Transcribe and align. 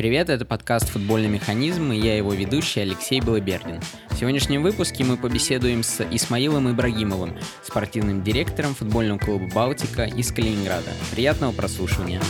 Привет, 0.00 0.30
это 0.30 0.46
подкаст 0.46 0.88
«Футбольный 0.88 1.28
механизм» 1.28 1.92
и 1.92 1.98
я 1.98 2.16
его 2.16 2.32
ведущий 2.32 2.80
Алексей 2.80 3.20
Белобердин. 3.20 3.82
В 4.08 4.16
сегодняшнем 4.18 4.62
выпуске 4.62 5.04
мы 5.04 5.18
побеседуем 5.18 5.82
с 5.82 6.00
Исмаилом 6.10 6.70
Ибрагимовым, 6.70 7.36
спортивным 7.62 8.24
директором 8.24 8.74
футбольного 8.74 9.18
клуба 9.18 9.46
«Балтика» 9.54 10.04
из 10.04 10.32
Калининграда. 10.32 10.88
Приятного 11.10 11.52
прослушивания. 11.52 12.22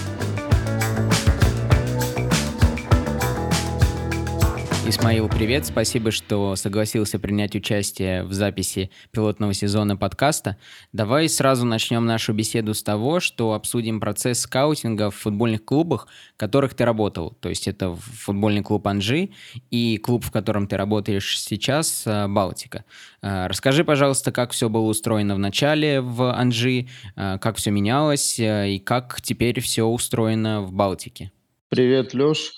Исмаил, 4.91 5.29
привет. 5.29 5.67
Спасибо, 5.67 6.11
что 6.11 6.57
согласился 6.57 7.21
принять 7.21 7.55
участие 7.55 8.25
в 8.25 8.33
записи 8.33 8.91
пилотного 9.13 9.55
сезона 9.55 9.97
подкаста. 9.97 10.57
Давай 10.93 11.29
сразу 11.29 11.65
начнем 11.65 12.07
нашу 12.07 12.33
беседу 12.33 12.75
с 12.75 12.83
того, 12.83 13.21
что 13.21 13.53
обсудим 13.53 14.01
процесс 14.01 14.41
скаутинга 14.41 15.13
в 15.13 15.15
футбольных 15.15 15.65
клубах, 15.65 16.09
в 16.35 16.39
которых 16.39 16.75
ты 16.75 16.85
работал. 16.85 17.37
То 17.41 17.49
есть 17.49 17.69
это 17.69 17.95
футбольный 17.95 18.65
клуб 18.65 18.85
«Анжи» 18.89 19.31
и 19.71 19.97
клуб, 19.99 20.25
в 20.25 20.33
котором 20.33 20.67
ты 20.67 20.77
работаешь 20.77 21.41
сейчас, 21.41 22.03
э, 22.05 22.27
«Балтика». 22.27 22.85
Э, 23.23 23.47
расскажи, 23.47 23.85
пожалуйста, 23.85 24.33
как 24.33 24.51
все 24.51 24.69
было 24.69 24.89
устроено 24.89 25.37
в 25.37 25.39
начале 25.39 26.01
в 26.01 26.35
«Анжи», 26.37 26.89
э, 27.15 27.39
как 27.39 27.59
все 27.59 27.71
менялось 27.71 28.41
и 28.41 28.83
как 28.85 29.21
теперь 29.23 29.61
все 29.61 29.85
устроено 29.85 30.63
в 30.63 30.73
«Балтике». 30.73 31.31
Привет, 31.69 32.13
Лёш. 32.13 32.55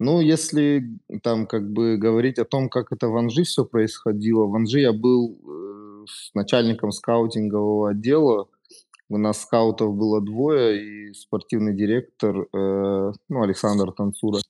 Ну, 0.00 0.20
если 0.20 0.82
там 1.22 1.46
как 1.46 1.72
бы 1.72 1.96
говорить 1.96 2.38
о 2.38 2.44
том, 2.44 2.68
как 2.68 2.92
это 2.92 3.08
в 3.08 3.16
Анжи 3.16 3.44
все 3.44 3.64
происходило. 3.64 4.46
В 4.46 4.54
Анжи 4.54 4.80
я 4.80 4.92
был 4.92 5.38
э, 5.38 6.04
начальником 6.34 6.90
скаутингового 6.90 7.90
отдела. 7.90 8.48
У 9.08 9.18
нас 9.18 9.42
скаутов 9.42 9.94
было 9.94 10.20
двое, 10.20 11.10
и 11.10 11.14
спортивный 11.14 11.74
директор, 11.74 12.48
э, 12.52 13.12
ну, 13.28 13.42
Александр 13.42 13.92
Танцура. 13.92 14.40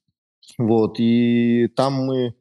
Вот, 0.57 0.97
и 0.99 1.69
там 1.77 1.95
мы 1.95 2.35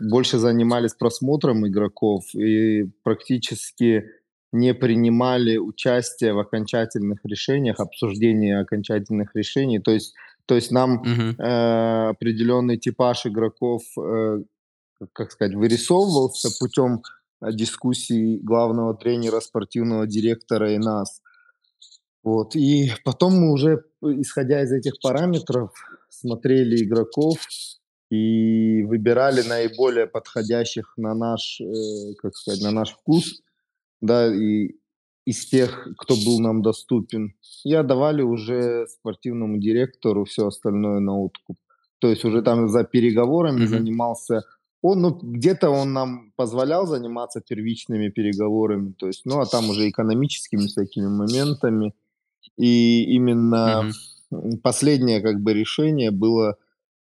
больше 0.00 0.38
занимались 0.38 0.94
просмотром 0.94 1.66
игроков 1.66 2.24
и 2.34 2.84
практически 3.02 4.04
не 4.52 4.74
принимали 4.74 5.58
участие 5.58 6.32
в 6.32 6.38
окончательных 6.38 7.20
решениях, 7.24 7.80
обсуждении 7.80 8.52
окончательных 8.52 9.34
решений. 9.34 9.78
То 9.78 9.90
есть 9.90 10.14
то 10.48 10.54
есть 10.54 10.70
нам 10.70 11.02
uh-huh. 11.02 11.34
э, 11.38 12.08
определенный 12.08 12.78
типаж 12.78 13.26
игроков, 13.26 13.82
э, 13.98 14.38
как 15.12 15.30
сказать, 15.30 15.54
вырисовывался 15.54 16.48
путем 16.58 17.02
э, 17.42 17.52
дискуссий 17.52 18.38
главного 18.38 18.94
тренера, 18.96 19.40
спортивного 19.40 20.06
директора 20.06 20.72
и 20.72 20.78
нас. 20.78 21.20
Вот. 22.24 22.56
И 22.56 22.92
потом 23.04 23.34
мы 23.34 23.52
уже, 23.52 23.84
исходя 24.00 24.62
из 24.62 24.72
этих 24.72 24.94
параметров, 25.02 25.70
смотрели 26.08 26.82
игроков 26.82 27.36
и 28.10 28.82
выбирали 28.84 29.42
наиболее 29.42 30.06
подходящих 30.06 30.94
на 30.96 31.14
наш, 31.14 31.60
э, 31.60 32.14
как 32.22 32.34
сказать, 32.34 32.62
на 32.62 32.70
наш 32.70 32.92
вкус, 32.92 33.42
да, 34.00 34.34
и 34.34 34.70
из 35.28 35.44
тех, 35.46 35.88
кто 35.98 36.14
был 36.14 36.40
нам 36.40 36.62
доступен. 36.62 37.34
И 37.64 37.74
отдавали 37.74 38.22
уже 38.22 38.86
спортивному 38.86 39.58
директору 39.58 40.24
все 40.24 40.46
остальное 40.46 41.00
на 41.00 41.18
откуп. 41.18 41.56
То 41.98 42.08
есть 42.08 42.24
уже 42.24 42.42
там 42.42 42.68
за 42.68 42.84
переговорами 42.84 43.64
mm-hmm. 43.64 43.66
занимался 43.66 44.42
он, 44.80 45.00
ну, 45.00 45.10
где-то 45.10 45.70
он 45.70 45.92
нам 45.92 46.32
позволял 46.36 46.86
заниматься 46.86 47.40
первичными 47.40 48.10
переговорами, 48.10 48.92
то 48.96 49.08
есть, 49.08 49.22
ну, 49.24 49.40
а 49.40 49.46
там 49.46 49.70
уже 49.70 49.88
экономическими 49.88 50.66
всякими 50.66 51.08
моментами. 51.08 51.94
И 52.56 53.02
именно 53.16 53.90
mm-hmm. 54.30 54.58
последнее, 54.62 55.20
как 55.20 55.40
бы, 55.40 55.52
решение 55.52 56.12
было 56.12 56.56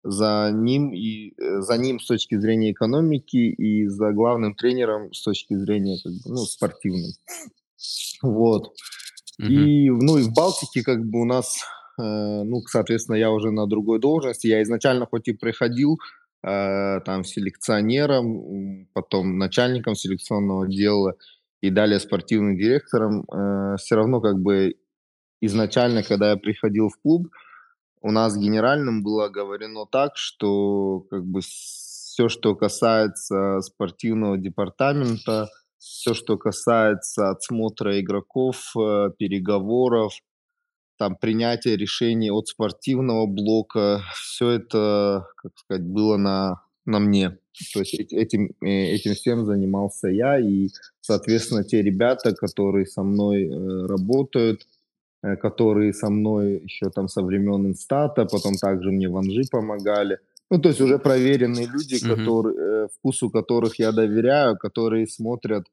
за 0.03 0.51
ним 0.53 0.93
и 0.93 1.35
э, 1.39 1.61
за 1.61 1.77
ним 1.79 2.01
с 2.01 2.07
точки 2.07 2.39
зрения 2.39 2.73
экономики 2.73 3.37
и 3.37 3.87
за 3.87 4.13
главным 4.13 4.55
тренером 4.55 5.13
с 5.13 5.23
точки 5.23 5.55
зрения, 5.55 5.99
как 6.03 6.13
бы, 6.13 6.19
ну, 6.25 6.39
спортивным. 6.39 7.13
Вот. 8.23 8.75
Mm-hmm. 9.41 9.47
И, 9.47 9.91
ну, 9.91 10.19
и 10.19 10.23
в 10.23 10.33
Балтике 10.33 10.83
как 10.83 11.05
бы 11.05 11.21
у 11.21 11.25
нас, 11.25 11.59
э, 11.99 12.03
ну, 12.03 12.61
соответственно, 12.67 13.17
я 13.17 13.31
уже 13.31 13.51
на 13.51 13.67
другой 13.67 13.99
должности. 14.01 14.47
Я 14.47 14.63
изначально 14.63 15.07
хоть 15.07 15.29
и 15.29 15.33
приходил 15.33 15.99
э, 16.43 17.01
там 17.05 17.25
селекционером, 17.25 18.87
потом 18.93 19.39
начальником 19.39 19.95
селекционного 19.95 20.65
отдела 20.65 21.15
и 21.61 21.71
далее 21.71 22.01
спортивным 22.01 22.57
директором, 22.57 23.25
э, 23.25 23.77
все 23.79 23.97
равно 23.97 24.21
как 24.21 24.39
бы 24.41 24.77
изначально, 25.41 26.03
когда 26.03 26.31
я 26.31 26.37
приходил 26.37 26.89
в 26.89 26.99
клуб, 27.01 27.29
у 28.03 28.11
нас 28.11 28.37
генеральным 28.37 29.03
было 29.03 29.29
говорено 29.29 29.87
так, 29.87 30.17
что 30.17 31.01
как 31.11 31.25
бы 31.25 31.41
все, 31.43 32.29
что 32.29 32.55
касается 32.55 33.61
спортивного 33.61 34.39
департамента, 34.39 35.49
все, 35.81 36.15
что 36.15 36.37
касается 36.37 37.31
отсмотра 37.31 37.99
игроков, 38.01 38.73
э, 38.77 39.11
переговоров, 39.19 40.13
там 40.99 41.17
принятия 41.17 41.77
решений 41.77 42.31
от 42.31 42.49
спортивного 42.49 43.27
блока, 43.27 44.03
все 44.15 44.51
это, 44.51 45.27
как 45.37 45.53
сказать, 45.57 45.87
было 45.87 46.19
на, 46.19 46.63
на 46.85 46.99
мне. 46.99 47.39
То 47.73 47.81
есть 47.81 47.95
этим, 47.95 48.51
э, 48.63 48.95
этим 48.95 49.15
всем 49.15 49.47
занимался 49.47 50.09
я, 50.09 50.39
и, 50.39 50.69
соответственно, 51.01 51.65
те 51.65 51.83
ребята, 51.83 52.35
которые 52.35 52.85
со 52.85 53.03
мной 53.03 53.45
э, 53.45 53.87
работают, 53.87 54.67
которые 55.43 55.93
со 55.93 56.09
мной 56.09 56.63
еще 56.63 56.89
там 56.89 57.07
со 57.07 57.23
времен 57.23 57.67
инстата, 57.67 58.25
потом 58.25 58.55
также 58.55 58.91
мне 58.91 59.09
в 59.09 59.17
Анжи 59.17 59.43
помогали– 59.51 60.19
ну, 60.51 60.59
то 60.59 60.69
есть 60.69 60.81
уже 60.81 60.99
проверенные 60.99 61.67
люди, 61.67 61.95
mm-hmm. 61.95 62.17
которые, 62.17 62.57
э, 62.85 62.89
вкусу 62.99 63.31
которых 63.31 63.79
я 63.79 63.93
доверяю, 63.93 64.57
которые 64.57 65.07
смотрят 65.07 65.65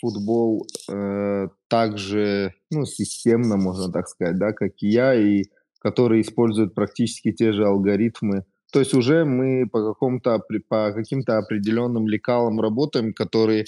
футбол 0.00 0.66
э, 0.90 1.48
так 1.68 1.98
же, 1.98 2.52
ну, 2.70 2.84
системно, 2.84 3.56
можно 3.56 3.92
так 3.92 4.08
сказать, 4.08 4.38
да, 4.38 4.52
как 4.52 4.72
и 4.80 4.88
я, 4.88 5.14
и 5.14 5.44
которые 5.80 6.22
используют 6.22 6.74
практически 6.74 7.32
те 7.32 7.52
же 7.52 7.66
алгоритмы. 7.66 8.44
То 8.72 8.80
есть 8.80 8.94
уже 8.94 9.24
мы 9.24 9.68
по 9.70 9.92
какому-то 9.92 10.42
по 10.68 10.92
каким-то 10.92 11.38
определенным 11.38 12.08
лекалам 12.08 12.60
работаем, 12.60 13.12
которые 13.12 13.66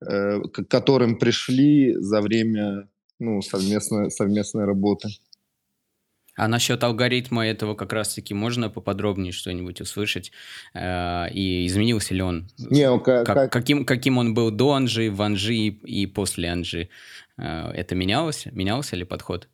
э, 0.00 0.40
к 0.40 0.64
которым 0.64 1.18
пришли 1.18 1.94
за 1.96 2.20
время 2.22 2.88
ну, 3.18 3.42
совместной, 3.42 4.10
совместной 4.10 4.64
работы. 4.64 5.08
А 6.38 6.46
насчет 6.46 6.84
алгоритма 6.84 7.48
этого 7.48 7.74
как 7.74 7.92
раз-таки 7.92 8.32
можно 8.32 8.70
поподробнее 8.70 9.32
что-нибудь 9.32 9.80
услышать? 9.80 10.30
Э, 10.72 11.28
и 11.32 11.66
изменился 11.66 12.14
ли 12.14 12.22
он? 12.22 12.48
Не, 12.58 12.88
он 12.88 13.00
как, 13.00 13.26
как... 13.26 13.52
Каким, 13.52 13.84
каким 13.84 14.18
он 14.18 14.34
был 14.34 14.52
до 14.52 14.74
Анжи, 14.74 15.10
в 15.10 15.20
Анжи 15.20 15.56
и, 15.56 16.06
после 16.06 16.48
Анжи? 16.48 16.90
Э, 17.36 17.72
это 17.74 17.96
менялось? 17.96 18.46
Менялся 18.52 18.94
ли 18.94 19.04
подход? 19.04 19.48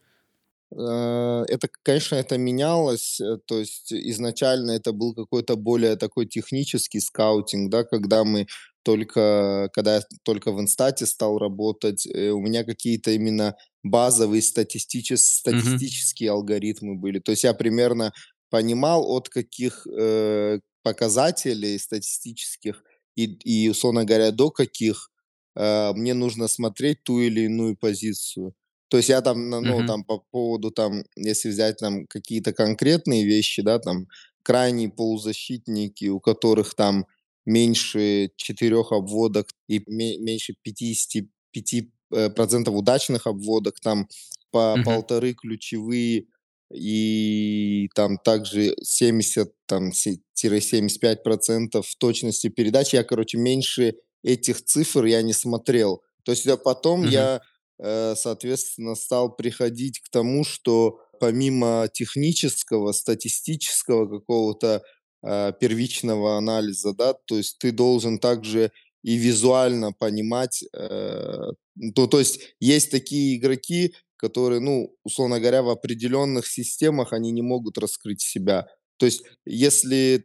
Э, 0.73 1.45
это, 1.49 1.69
конечно, 1.83 2.17
это 2.17 2.39
менялось. 2.39 3.21
То 3.47 3.59
есть 3.59 3.93
изначально 3.93 4.73
это 4.73 4.93
был 4.93 5.15
какой-то 5.15 5.57
более 5.57 5.97
такой 5.97 6.27
технический 6.27 7.01
скаутинг, 7.01 7.71
да, 7.71 7.85
когда 7.85 8.25
мы 8.25 8.47
только, 8.83 9.71
когда 9.73 9.97
я 9.97 10.03
только 10.25 10.53
в 10.53 10.61
инстате 10.61 11.07
стал 11.07 11.39
работать, 11.39 12.07
у 12.07 12.41
меня 12.41 12.65
какие-то 12.65 13.13
именно 13.13 13.57
базовые 13.83 14.43
статистичес, 14.43 15.25
статистические 15.27 16.29
mm-hmm. 16.29 16.33
алгоритмы 16.33 16.97
были. 16.97 17.19
То 17.19 17.33
есть 17.33 17.45
я 17.45 17.55
примерно 17.55 18.13
понимал, 18.51 19.05
от 19.11 19.29
каких 19.29 19.87
э, 19.87 20.61
показателей 20.83 21.79
статистических 21.79 22.83
и, 23.17 23.25
и, 23.25 23.69
условно 23.69 24.05
говоря, 24.05 24.31
до 24.31 24.51
каких 24.51 25.11
э, 25.57 25.93
мне 25.95 26.15
нужно 26.15 26.49
смотреть 26.49 27.03
ту 27.03 27.21
или 27.21 27.43
иную 27.43 27.77
позицию. 27.77 28.55
То 28.89 28.98
есть 28.98 29.09
я 29.09 29.21
там, 29.21 29.51
ну, 29.51 29.60
mm-hmm. 29.60 29.86
там 29.86 30.04
по 30.04 30.19
поводу, 30.31 30.71
там, 30.71 31.04
если 31.16 31.48
взять 31.48 31.78
там 31.78 32.07
какие-то 32.07 32.53
конкретные 32.53 33.25
вещи, 33.25 33.63
да, 33.63 33.78
там, 33.78 34.07
крайние 34.42 34.91
полузащитники, 34.91 36.07
у 36.07 36.21
которых 36.21 36.75
там 36.75 37.07
меньше 37.47 38.31
четырех 38.36 38.92
обводок 38.92 39.48
и 39.69 39.83
меньше 39.86 40.54
55 40.63 41.89
Э, 42.15 42.31
процентов 42.31 42.75
удачных 42.75 43.27
обводок, 43.27 43.81
там 43.81 44.09
по 44.53 44.77
mm-hmm. 44.77 44.84
полторы 44.84 45.34
ключевые 45.34 46.27
и 46.72 47.89
там 47.95 48.19
также 48.19 48.77
70 48.83 49.53
там 49.66 49.92
75 49.92 51.22
процентов 51.25 51.92
точности 51.98 52.48
передач. 52.48 52.92
Я, 52.95 53.03
короче, 53.03 53.39
меньше 53.39 53.95
этих 54.22 54.63
цифр 54.65 55.07
я 55.07 55.22
не 55.22 55.33
смотрел. 55.33 56.03
То 56.25 56.33
есть 56.33 56.47
потом 56.63 57.03
mm-hmm. 57.03 57.10
я, 57.10 57.41
соответственно, 57.80 58.94
стал 58.94 59.34
приходить 59.34 60.00
к 60.00 60.09
тому, 60.10 60.44
что 60.44 61.00
помимо 61.21 61.88
технического, 61.92 62.92
статистического 62.92 64.06
какого-то 64.06 64.82
э, 65.22 65.53
первичного 65.59 66.36
анализа, 66.36 66.92
да, 66.92 67.15
то 67.15 67.36
есть 67.36 67.59
ты 67.59 67.72
должен 67.72 68.18
также 68.18 68.72
и 69.03 69.16
визуально 69.16 69.92
понимать. 69.92 70.65
Э, 70.74 71.53
то, 71.94 72.06
то 72.06 72.18
есть 72.18 72.54
есть 72.60 72.91
такие 72.91 73.36
игроки, 73.36 73.94
которые, 74.16 74.60
ну, 74.60 74.94
условно 75.04 75.41
говоря, 75.41 75.62
в 75.62 75.68
определенных 75.68 76.47
системах 76.47 77.12
они 77.12 77.30
не 77.30 77.42
могут 77.42 77.78
раскрыть 77.78 78.22
себя. 78.22 78.66
То 78.97 79.06
есть, 79.06 79.22
если 79.44 80.24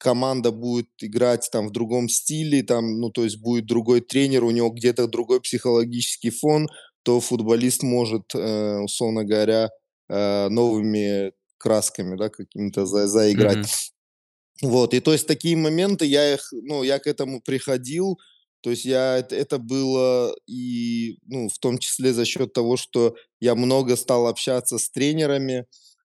команда 0.00 0.50
будет 0.50 0.88
играть 1.00 1.48
там 1.52 1.68
в 1.68 1.72
другом 1.72 2.08
стиле, 2.08 2.62
там, 2.62 2.98
ну, 2.98 3.10
то 3.10 3.22
есть 3.22 3.38
будет 3.38 3.66
другой 3.66 4.00
тренер, 4.00 4.44
у 4.44 4.50
него 4.50 4.70
где-то 4.70 5.06
другой 5.06 5.40
психологический 5.40 6.30
фон, 6.30 6.68
то 7.02 7.20
футболист 7.20 7.82
может, 7.82 8.34
э, 8.34 8.78
условно 8.78 9.24
говоря, 9.24 9.70
э, 10.08 10.48
новыми 10.48 11.32
красками, 11.58 12.16
да, 12.16 12.30
какими-то 12.30 12.86
за 12.86 13.06
заиграть. 13.06 13.58
Мгм. 13.58 14.70
Вот, 14.70 14.94
и 14.94 15.00
то 15.00 15.12
есть 15.12 15.26
такие 15.26 15.56
моменты, 15.56 16.06
я 16.06 16.34
их, 16.34 16.48
ну, 16.52 16.82
я 16.82 16.98
к 16.98 17.06
этому 17.06 17.40
приходил, 17.40 18.18
то 18.62 18.70
есть 18.70 18.84
я 18.84 19.18
это 19.18 19.36
это 19.36 19.58
было 19.58 20.34
и, 20.46 21.18
ну, 21.26 21.48
в 21.48 21.58
том 21.58 21.78
числе 21.78 22.12
за 22.12 22.24
счет 22.24 22.52
того, 22.52 22.76
что 22.76 23.14
я 23.40 23.54
много 23.54 23.96
стал 23.96 24.26
общаться 24.26 24.78
с 24.78 24.90
тренерами, 24.90 25.66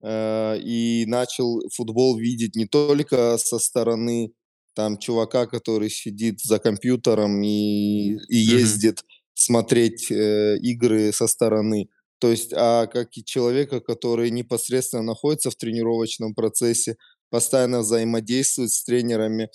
и 0.05 1.05
начал 1.07 1.61
футбол 1.73 2.17
видеть 2.19 2.57
не 2.57 2.67
только 2.67 3.39
со 3.39 3.59
стороны 3.59 4.33
там 4.75 4.99
чувака, 4.99 5.47
который 5.47 5.91
сидит 5.91 6.41
за 6.41 6.59
компьютером 6.59 7.43
и 7.43 8.17
и 8.29 8.37
ездит 8.37 9.05
смотреть, 9.35 10.11
э, 10.11 10.57
игры 10.59 11.13
со 11.13 11.27
стороны. 11.27 11.89
То 12.19 12.31
есть, 12.31 12.53
а 12.55 12.87
как 12.87 13.17
и 13.17 13.25
человека, 13.25 13.81
который 13.81 14.31
непосредственно 14.31 15.03
находится 15.03 15.51
в 15.51 15.57
тренировочном 15.57 16.35
процессе, 16.35 16.97
постоянно 17.31 17.81
взаимодействует 17.81 18.71
с 18.71 18.85
тренерами, 18.85 19.49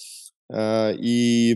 э, 0.51 0.95
и 1.01 1.55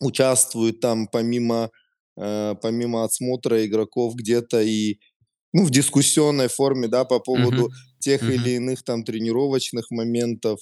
участвует 0.00 0.80
там 0.80 1.08
помимо, 1.08 1.70
э, 2.16 2.54
помимо 2.62 3.04
отсмотра 3.04 3.64
игроков 3.66 4.14
где-то 4.14 4.62
и, 4.62 4.98
ну, 5.54 5.64
в 5.64 5.70
дискуссионной 5.70 6.48
форме, 6.48 6.88
да, 6.88 7.06
по 7.06 7.20
поводу 7.20 7.72
тех 8.00 8.28
Мгм. 8.28 8.30
или 8.30 8.56
иных 8.56 8.84
там 8.84 9.04
тренировочных 9.04 9.90
моментов 9.90 10.60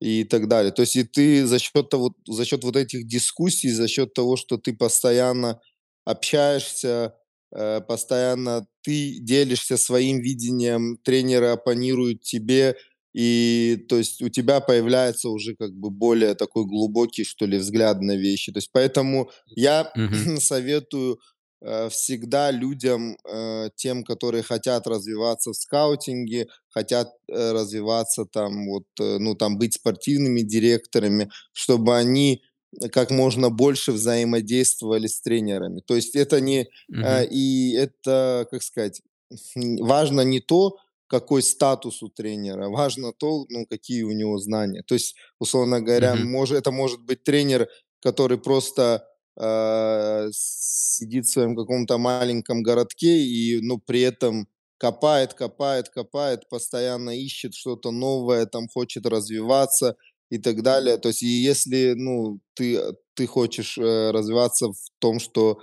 и 0.00 0.24
так 0.24 0.48
далее. 0.48 0.72
То 0.72 0.82
есть 0.82 0.96
и 0.96 1.04
ты 1.04 1.46
за 1.46 1.58
счет 1.58 1.90
того 1.90 2.14
за 2.26 2.44
счет 2.44 2.64
вот 2.64 2.76
этих 2.76 3.06
дискуссий, 3.06 3.70
за 3.70 3.88
счет 3.88 4.14
того, 4.14 4.36
что 4.36 4.56
ты 4.56 4.72
постоянно 4.74 5.60
общаешься, 6.04 7.14
э, 7.54 7.80
постоянно 7.82 8.66
ты 8.82 9.18
делишься 9.20 9.76
своим 9.76 10.20
видением, 10.20 10.96
тренеры 11.04 11.48
оппонируют 11.48 12.22
тебе, 12.22 12.76
и 13.14 13.84
то 13.88 13.98
есть 13.98 14.22
у 14.22 14.28
тебя 14.28 14.60
появляется 14.60 15.28
уже 15.30 15.54
как 15.56 15.72
бы 15.74 15.90
более 15.90 16.34
такой 16.34 16.64
глубокий, 16.64 17.24
что 17.24 17.44
ли, 17.46 17.58
взгляд 17.58 18.00
на 18.00 18.16
вещи. 18.16 18.52
То 18.52 18.58
есть 18.58 18.70
поэтому 18.72 19.30
я 19.54 19.92
Мгм. 19.96 20.30
советую, 20.40 21.18
всегда 21.90 22.50
людям, 22.50 23.16
э, 23.28 23.70
тем, 23.76 24.02
которые 24.04 24.42
хотят 24.42 24.86
развиваться 24.86 25.50
в 25.52 25.56
скаутинге, 25.56 26.48
хотят, 26.68 27.08
э, 27.28 27.52
развиваться 27.52 28.24
там 28.24 28.66
вот, 28.68 28.84
э, 29.00 29.18
ну, 29.18 29.34
там 29.34 29.58
быть 29.58 29.74
спортивными 29.74 30.40
директорами, 30.42 31.30
чтобы 31.52 31.96
они 31.96 32.42
как 32.92 33.10
можно 33.10 33.50
больше 33.50 33.92
взаимодействовали 33.92 35.06
с 35.06 35.20
тренерами. 35.20 35.80
То 35.84 35.96
есть 35.96 36.14
это 36.16 36.40
не, 36.40 36.68
э, 37.00 37.24
Мгм. 37.24 37.26
и 37.26 37.74
это, 37.74 38.46
как 38.50 38.62
сказать, 38.62 39.02
важно 39.80 40.22
не 40.22 40.40
то, 40.40 40.76
какой 41.06 41.42
статус 41.42 42.02
у 42.02 42.08
тренера, 42.08 42.68
важно 42.68 43.12
то, 43.12 43.44
ну, 43.48 43.66
какие 43.66 44.02
у 44.04 44.12
него 44.12 44.38
знания. 44.38 44.82
То 44.86 44.94
есть, 44.94 45.16
условно 45.40 45.80
говоря, 45.80 46.14
Мгм. 46.14 46.30
може 46.30 46.56
это 46.56 46.70
может 46.70 47.00
быть 47.02 47.24
тренер, 47.24 47.68
который 48.00 48.38
просто, 48.38 49.04
э, 49.40 50.28
сидит 50.32 51.26
в 51.26 51.30
своем 51.32 51.56
каком-то 51.56 51.98
маленьком 51.98 52.62
городке 52.62 53.18
и, 53.20 53.60
ну, 53.62 53.78
при 53.78 54.02
этом 54.02 54.48
копает 54.78 55.34
копает 55.34 55.88
копает, 55.90 56.48
постоянно 56.48 57.10
ищет 57.18 57.54
что-то 57.54 57.90
новое, 57.90 58.46
там 58.46 58.68
хочет 58.68 59.06
развиваться 59.06 59.96
и 60.30 60.38
так 60.38 60.62
далее. 60.62 60.96
То 60.98 61.08
есть 61.08 61.22
и 61.22 61.26
если, 61.28 61.94
ну, 61.96 62.40
ты 62.54 62.80
ты 63.14 63.26
хочешь, 63.26 63.76
э, 63.78 64.10
развиваться 64.12 64.68
в 64.72 64.76
том, 65.00 65.18
что 65.20 65.58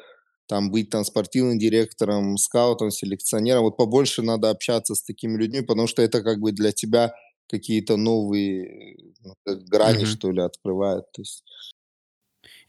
там 0.48 0.72
быть 0.72 0.90
там 0.90 1.04
спортивным 1.04 1.60
директором, 1.60 2.38
скаутом, 2.38 2.92
селекционером, 2.92 3.64
вот 3.64 3.78
побольше 3.78 4.22
надо 4.22 4.50
общаться 4.50 4.96
с 4.96 5.04
такими 5.04 5.38
людьми, 5.38 5.62
потому 5.62 5.88
что 5.88 6.02
это 6.02 6.22
как 6.24 6.40
бы 6.40 6.52
для 6.52 6.72
тебя 6.72 7.14
какие-то 7.50 7.98
новые, 7.98 8.98
ну, 9.24 9.34
как 9.46 9.64
грани, 9.66 10.04
Мгм. 10.04 10.06
что 10.06 10.32
ли, 10.32 10.42
открывает, 10.42 11.06
то 11.14 11.22
есть. 11.22 11.44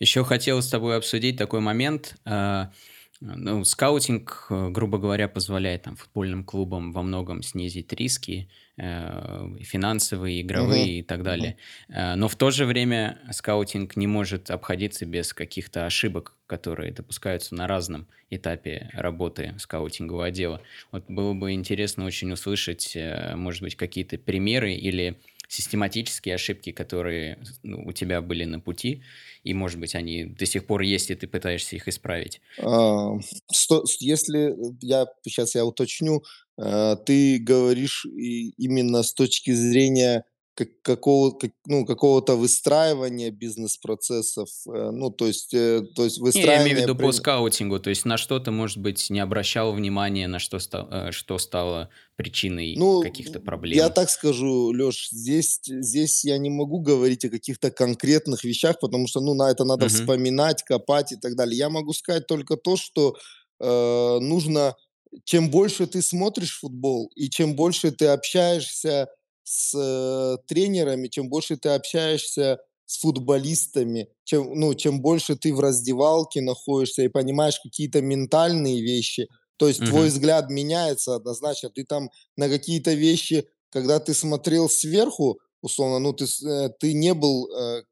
Еще 0.00 0.24
хотел 0.24 0.62
с 0.62 0.68
тобой 0.68 0.96
обсудить 0.96 1.36
такой 1.36 1.60
момент. 1.60 2.16
А, 2.24 2.72
ну, 3.20 3.64
скаутинг, 3.64 4.46
э, 4.50 4.68
грубо 4.70 4.98
говоря, 4.98 5.26
позволяет 5.26 5.82
там 5.82 5.96
футбольным 5.96 6.44
клубам 6.44 6.92
во 6.92 7.02
многом 7.02 7.42
снизить 7.42 7.92
риски, 7.92 8.48
э, 8.76 9.56
финансовые, 9.62 10.40
игровые 10.40 11.00
и 11.00 11.02
так 11.02 11.24
далее. 11.24 11.56
Э, 11.88 12.14
но 12.14 12.28
в 12.28 12.36
то 12.36 12.52
же 12.52 12.64
время 12.64 13.18
скаутинг 13.32 13.96
не 13.96 14.06
может 14.06 14.50
обходиться 14.52 15.04
без 15.04 15.32
каких-то 15.32 15.84
ошибок, 15.84 16.36
которые 16.46 16.92
допускаются 16.92 17.56
на 17.56 17.66
разном 17.66 18.06
этапе 18.30 18.88
работы 18.92 19.54
скаутингового 19.58 20.26
отдела. 20.26 20.62
Вот 20.92 21.04
было 21.08 21.34
бы 21.34 21.52
интересно 21.52 22.04
очень 22.04 22.30
услышать, 22.30 22.92
э, 22.94 23.34
может 23.34 23.62
быть, 23.62 23.74
какие-то 23.74 24.16
примеры 24.16 24.74
или 24.74 25.18
систематические 25.48 26.34
ошибки, 26.34 26.72
которые 26.72 27.38
ну, 27.62 27.82
у 27.86 27.92
тебя 27.92 28.20
были 28.20 28.44
на 28.44 28.60
пути, 28.60 29.02
и, 29.44 29.54
может 29.54 29.80
быть, 29.80 29.94
они 29.94 30.24
до 30.24 30.44
сих 30.46 30.66
пор 30.66 30.82
есть, 30.82 31.10
и 31.10 31.14
ты 31.14 31.26
пытаешься 31.26 31.76
их 31.76 31.88
исправить. 31.88 32.40
А, 32.58 33.18
сто 33.50 33.82
если, 33.98 34.54
я 34.82 35.06
сейчас 35.24 35.54
я 35.54 35.64
уточню, 35.64 36.22
э, 36.58 36.96
ты 37.04 37.38
говоришь 37.38 38.04
именно 38.04 39.02
с 39.02 39.14
точки 39.14 39.52
зрения 39.52 40.24
как 40.58 40.82
какого 40.82 41.30
как 41.32 41.52
ну, 41.66 41.86
какого-то 41.86 42.36
выстраивания 42.36 43.30
бизнес-процессов, 43.30 44.48
э, 44.66 44.90
ну, 44.92 45.10
то 45.10 45.26
есть, 45.28 45.54
э, 45.54 45.82
то 45.96 46.04
есть 46.04 46.20
Не, 46.34 46.42
я 46.42 46.56
имею 46.58 46.76
в 46.76 46.80
виду 46.80 46.94
по 46.96 47.10
скаутингу, 47.12 47.80
то 47.80 47.90
есть 47.90 48.04
на 48.04 48.16
что 48.18 48.38
ты, 48.38 48.50
может 48.50 48.78
быть, 48.78 49.08
не 49.10 49.20
обращал 49.20 49.72
внимания, 49.72 50.28
на 50.28 50.38
что 50.38 50.58
э, 50.58 51.10
что 51.12 51.38
стало 51.38 51.90
причиной 52.16 52.74
Ну, 52.74 52.92
каких-то 52.98 53.40
я 53.70 53.88
проблем. 53.88 53.90
так 53.90 54.10
скажу, 54.10 54.72
Лёш, 54.72 55.08
здесь 55.10 55.60
здесь 55.64 56.24
я 56.24 56.38
не 56.38 56.50
могу 56.50 56.80
говорить 56.80 57.24
о 57.24 57.30
каких-то 57.30 57.70
конкретных 57.70 58.44
вещах, 58.44 58.78
потому 58.80 59.06
что, 59.08 59.20
ну, 59.20 59.34
на 59.34 59.50
это 59.50 59.64
надо 59.64 59.86
Мгм. 59.86 59.88
вспоминать, 59.88 60.62
копать 60.62 61.12
и 61.12 61.16
так 61.16 61.34
далее. 61.36 61.56
Я 61.58 61.70
могу 61.70 61.92
сказать 61.92 62.26
только 62.26 62.56
то, 62.56 62.76
что, 62.76 63.16
э, 63.60 64.18
нужно 64.20 64.76
чем 65.24 65.50
больше 65.50 65.86
ты 65.86 66.02
смотришь 66.02 66.58
футбол 66.60 67.10
и 67.16 67.30
чем 67.30 67.56
больше 67.56 67.90
ты 67.92 68.08
общаешься 68.08 69.08
с, 69.48 69.74
э, 69.76 70.36
тренерами, 70.46 71.08
чем 71.08 71.28
больше 71.28 71.56
ты 71.56 71.70
общаешься 71.70 72.58
с 72.86 72.98
футболистами, 73.00 74.08
чем, 74.24 74.54
ну, 74.58 74.74
чем 74.74 75.00
больше 75.02 75.36
ты 75.36 75.54
в 75.54 75.60
раздевалке 75.60 76.40
находишься 76.40 77.02
и 77.02 77.08
понимаешь 77.08 77.60
какие-то 77.62 78.00
ментальные 78.02 78.82
вещи, 78.82 79.28
то 79.58 79.68
есть 79.68 79.84
твой 79.84 80.08
Мгм. 80.08 80.10
взгляд 80.10 80.50
меняется 80.50 81.14
однозначно. 81.16 81.70
Ты 81.70 81.84
там 81.84 82.10
на 82.36 82.48
какие-то 82.48 82.94
вещи, 82.94 83.48
когда 83.70 83.98
ты 84.00 84.14
смотрел 84.14 84.68
сверху, 84.70 85.40
условно, 85.62 85.98
ну, 85.98 86.12
ты 86.12 86.24
э, 86.46 86.70
ты 86.80 86.92
не 86.94 87.14
был, 87.14 87.48
э, 87.54 87.82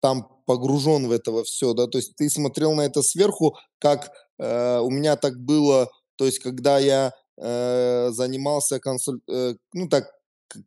там 0.00 0.28
погружен 0.46 1.08
в 1.08 1.12
это 1.12 1.44
всё, 1.44 1.74
да, 1.74 1.86
то 1.86 1.98
есть 1.98 2.16
ты 2.16 2.30
смотрел 2.30 2.74
на 2.74 2.82
это 2.82 3.02
сверху, 3.02 3.56
как, 3.78 4.12
э, 4.38 4.78
у 4.80 4.90
меня 4.90 5.16
так 5.16 5.38
было, 5.40 5.90
то 6.16 6.26
есть 6.26 6.40
когда 6.40 6.78
я, 6.80 7.12
э, 7.38 8.10
занимался 8.12 8.80
консуль 8.80 9.20
э, 9.30 9.54
ну, 9.74 9.88
так, 9.88 10.10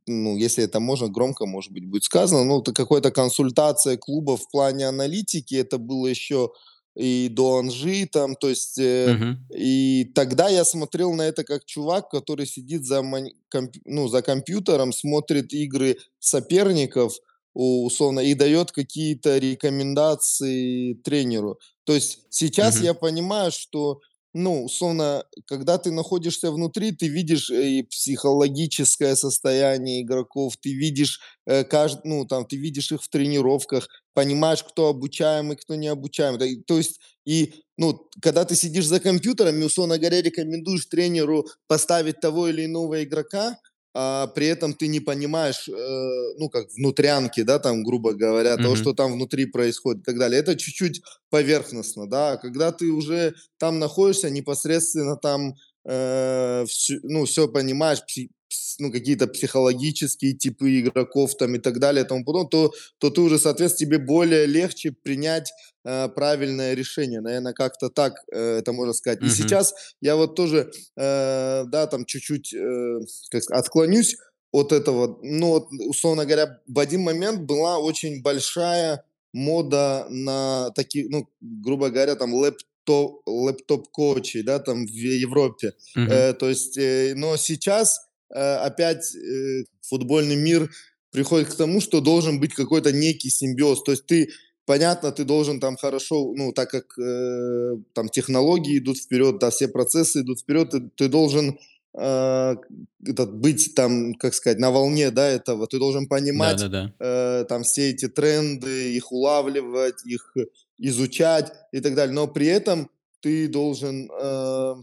ну, 0.08 0.38
если 0.38 0.64
это 0.64 0.80
можно 0.80 1.08
громко, 1.10 1.46
может 1.46 1.72
быть, 1.72 1.86
будет 1.86 2.04
сказано, 2.04 2.44
ну, 2.44 2.62
это 2.62 2.74
какой-то 2.74 3.12
консультацией 3.12 3.98
клуба 3.98 4.38
в 4.38 4.50
плане 4.50 4.88
аналитики. 4.88 5.56
Это 5.56 5.78
было 5.78 6.08
еще 6.08 6.52
и 6.96 7.28
до 7.30 7.58
Анжи 7.60 8.08
там, 8.12 8.36
то 8.36 8.50
есть, 8.50 8.78
э, 8.80 9.14
Мгм. 9.14 9.38
и 9.54 10.06
тогда 10.16 10.48
я 10.50 10.64
смотрел 10.64 11.14
на 11.14 11.24
это 11.24 11.44
как 11.44 11.66
чувак, 11.66 12.10
который 12.10 12.46
сидит 12.48 12.86
за 12.86 13.02
мани 13.04 13.36
комп 13.50 13.76
ну, 13.86 14.08
за 14.08 14.22
компьютером, 14.22 14.94
смотрит 14.94 15.52
игры 15.54 15.98
соперников, 16.20 17.16
условно, 17.54 18.22
и 18.22 18.34
дает 18.34 18.72
какие-то 18.72 19.38
рекомендации 19.38 20.94
тренеру. 20.94 21.60
То 21.84 21.94
есть 21.94 22.20
сейчас 22.30 22.76
Мгм. 22.76 22.86
я 22.86 22.94
понимаю, 22.94 23.52
что, 23.52 24.00
ну, 24.38 24.66
условно, 24.66 25.24
когда 25.48 25.78
ты 25.78 25.92
находишься 25.92 26.52
внутри, 26.52 26.92
ты 26.92 27.08
видишь 27.08 27.50
и 27.50 27.84
психологическое 27.84 29.16
состояние 29.16 30.02
игроков, 30.02 30.58
ты 30.58 30.74
видишь, 30.74 31.22
э, 31.46 31.64
кажд 31.64 32.02
ну, 32.04 32.26
там, 32.26 32.46
ты 32.46 32.58
видишь 32.58 32.92
их 32.92 33.02
в 33.02 33.08
тренировках, 33.08 33.88
понимаешь, 34.14 34.62
кто 34.62 34.90
обучаемый, 34.90 35.56
кто 35.56 35.76
не 35.76 35.88
обучаемый. 35.88 36.62
То 36.68 36.78
есть, 36.78 37.00
и, 37.26 37.54
ну, 37.78 38.10
когда 38.22 38.44
ты 38.44 38.56
сидишь 38.56 38.88
за 38.88 39.00
компьютером 39.00 39.64
условно 39.64 39.98
говоря, 39.98 40.22
рекомендуешь 40.22 40.86
тренеру 40.88 41.48
поставить 41.68 42.20
того 42.20 42.50
или 42.50 42.66
иного 42.66 43.06
игрока, 43.06 43.58
а 43.96 44.28
при 44.28 44.48
этом 44.48 44.74
ты 44.74 44.88
не 44.88 45.00
понимаешь, 45.00 45.70
э, 45.70 45.74
ну, 46.38 46.50
как 46.50 46.68
внутрянки, 46.74 47.44
да, 47.44 47.60
там, 47.60 47.84
грубо 47.84 48.14
говоря, 48.14 48.58
того, 48.58 48.76
Мгм. 48.76 48.76
что 48.76 48.94
там 48.94 49.14
внутри 49.14 49.46
происходит 49.48 50.02
и 50.04 50.06
так 50.06 50.20
далее. 50.20 50.40
Это 50.42 50.56
чуть-чуть 50.58 51.02
поверхностно, 51.30 52.08
да. 52.10 52.34
А 52.34 52.38
когда 52.38 52.72
ты 52.74 52.92
уже 52.92 53.36
там 53.58 53.80
находишься, 53.80 54.30
непосредственно 54.30 55.16
там, 55.18 55.56
э, 55.86 56.66
всю 56.68 57.00
ну, 57.04 57.26
всё 57.26 57.48
понимаешь, 57.48 58.02
пси 58.06 58.30
пс 58.45 58.45
ну, 58.80 58.92
какие-то 58.92 59.28
психологические 59.28 60.34
типы 60.34 60.80
игроков 60.80 61.36
там 61.38 61.56
и 61.56 61.60
так 61.60 61.80
далее, 61.80 62.04
и 62.04 62.08
тому 62.08 62.24
подобное, 62.26 62.50
то, 62.50 62.74
то 62.98 63.10
ты 63.10 63.22
уже, 63.22 63.40
соответственно, 63.40 63.88
тебе 63.88 63.98
более 64.06 64.46
легче 64.46 64.92
принять 64.92 65.52
э, 65.84 66.10
правильное 66.10 66.74
решение. 66.74 67.22
Наверное, 67.22 67.54
как-то 67.54 67.90
так 67.90 68.14
э, 68.32 68.58
это 68.60 68.74
можно 68.74 68.94
сказать. 68.94 69.22
И 69.22 69.26
Мгм. 69.26 69.34
сейчас 69.34 69.74
я 70.02 70.16
вот 70.16 70.36
тоже, 70.36 70.72
э, 70.98 71.64
да, 71.68 71.88
там 71.88 72.06
чуть-чуть, 72.06 72.54
э, 72.54 73.00
как 73.32 73.44
отклонюсь 73.52 74.16
от 74.52 74.72
этого. 74.72 75.20
Ну, 75.22 75.48
вот, 75.48 75.68
условно 75.88 76.26
говоря, 76.26 76.60
в 76.68 76.80
один 76.80 77.02
момент 77.02 77.42
была 77.42 77.78
очень 77.80 78.22
большая 78.22 79.04
мода 79.34 80.08
на 80.10 80.72
такие, 80.76 81.08
ну, 81.10 81.28
грубо 81.42 81.90
говоря, 81.90 82.16
там 82.16 82.34
лэптоп, 82.34 83.22
лэптоп-коучей, 83.26 84.44
да, 84.44 84.60
там 84.60 84.86
в 84.86 84.90
Европе. 84.90 85.74
Мгм. 85.96 86.12
Э, 86.12 86.34
то 86.34 86.50
есть, 86.50 86.78
э, 86.78 87.14
но 87.16 87.36
сейчас 87.38 88.00
опять 88.38 89.16
э, 89.16 89.64
футбольный 89.82 90.36
мир 90.36 90.70
приходит 91.12 91.50
к 91.50 91.56
тому, 91.56 91.80
что 91.80 92.02
должен 92.02 92.40
быть 92.40 92.54
какой-то 92.54 92.92
некий 92.92 93.30
симбиоз. 93.30 93.84
То 93.84 93.92
есть 93.92 94.06
ты, 94.06 94.30
понятно, 94.66 95.12
ты 95.12 95.24
должен 95.24 95.60
там 95.60 95.78
хорошо, 95.78 96.34
ну, 96.36 96.52
так 96.52 96.70
как 96.70 97.00
э, 97.00 97.78
там 97.94 98.10
технологии 98.10 98.78
идут 98.78 98.98
вперед, 98.98 99.40
да, 99.40 99.50
все 99.50 99.68
процессы 99.70 100.22
идут 100.22 100.42
вперед, 100.42 100.72
ты, 100.72 100.90
ты 100.96 101.08
должен 101.08 101.58
э, 101.98 102.56
этот, 103.06 103.34
быть 103.34 103.74
там, 103.76 104.14
как 104.16 104.34
сказать, 104.34 104.60
на 104.60 104.72
волне, 104.72 105.10
да, 105.12 105.28
этого. 105.28 105.68
Ты 105.68 105.80
должен 105.80 106.08
понимать 106.08 106.58
Да-да-да. 106.60 106.94
э, 107.00 107.46
там 107.46 107.64
все 107.64 107.92
эти 107.92 108.10
тренды, 108.10 108.94
их 108.94 109.14
улавливать, 109.14 110.06
их 110.06 110.36
изучать 110.78 111.54
и 111.72 111.80
так 111.80 111.96
далее. 111.96 112.14
Но 112.14 112.28
при 112.28 112.48
этом 112.48 112.90
ты 113.22 113.48
должен, 113.48 114.12
э, 114.12 114.76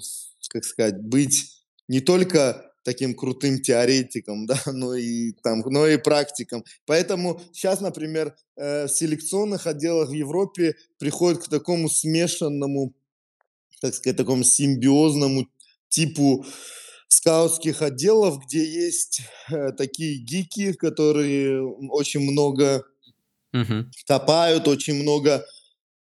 как 0.48 0.64
сказать, 0.64 0.98
быть 1.02 1.58
не 1.88 2.00
только 2.00 2.71
таким 2.82 3.14
крутым 3.14 3.60
теоретиком, 3.60 4.46
да, 4.46 4.60
но 4.66 4.94
и 4.94 5.32
там, 5.42 5.60
но 5.66 5.86
и 5.86 5.96
практиком. 5.96 6.64
Поэтому 6.86 7.40
сейчас, 7.52 7.80
например, 7.80 8.34
э, 8.56 8.86
в 8.86 8.90
селекционных 8.90 9.66
отделах 9.66 10.08
в 10.10 10.12
Европе 10.12 10.74
приходят 10.98 11.42
к 11.42 11.48
такому 11.48 11.88
смешанному, 11.88 12.94
так 13.80 13.94
сказать, 13.94 14.16
такому 14.16 14.44
симбиозному 14.44 15.48
типу 15.88 16.44
скаутских 17.08 17.82
отделов, 17.82 18.38
где 18.46 18.64
есть 18.64 19.22
э, 19.50 19.72
такие 19.72 20.18
гики, 20.18 20.72
которые 20.72 21.62
очень 21.62 22.20
много 22.20 22.84
Мгм. 23.52 23.90
копают, 24.06 24.66
очень 24.66 24.94
много 24.94 25.44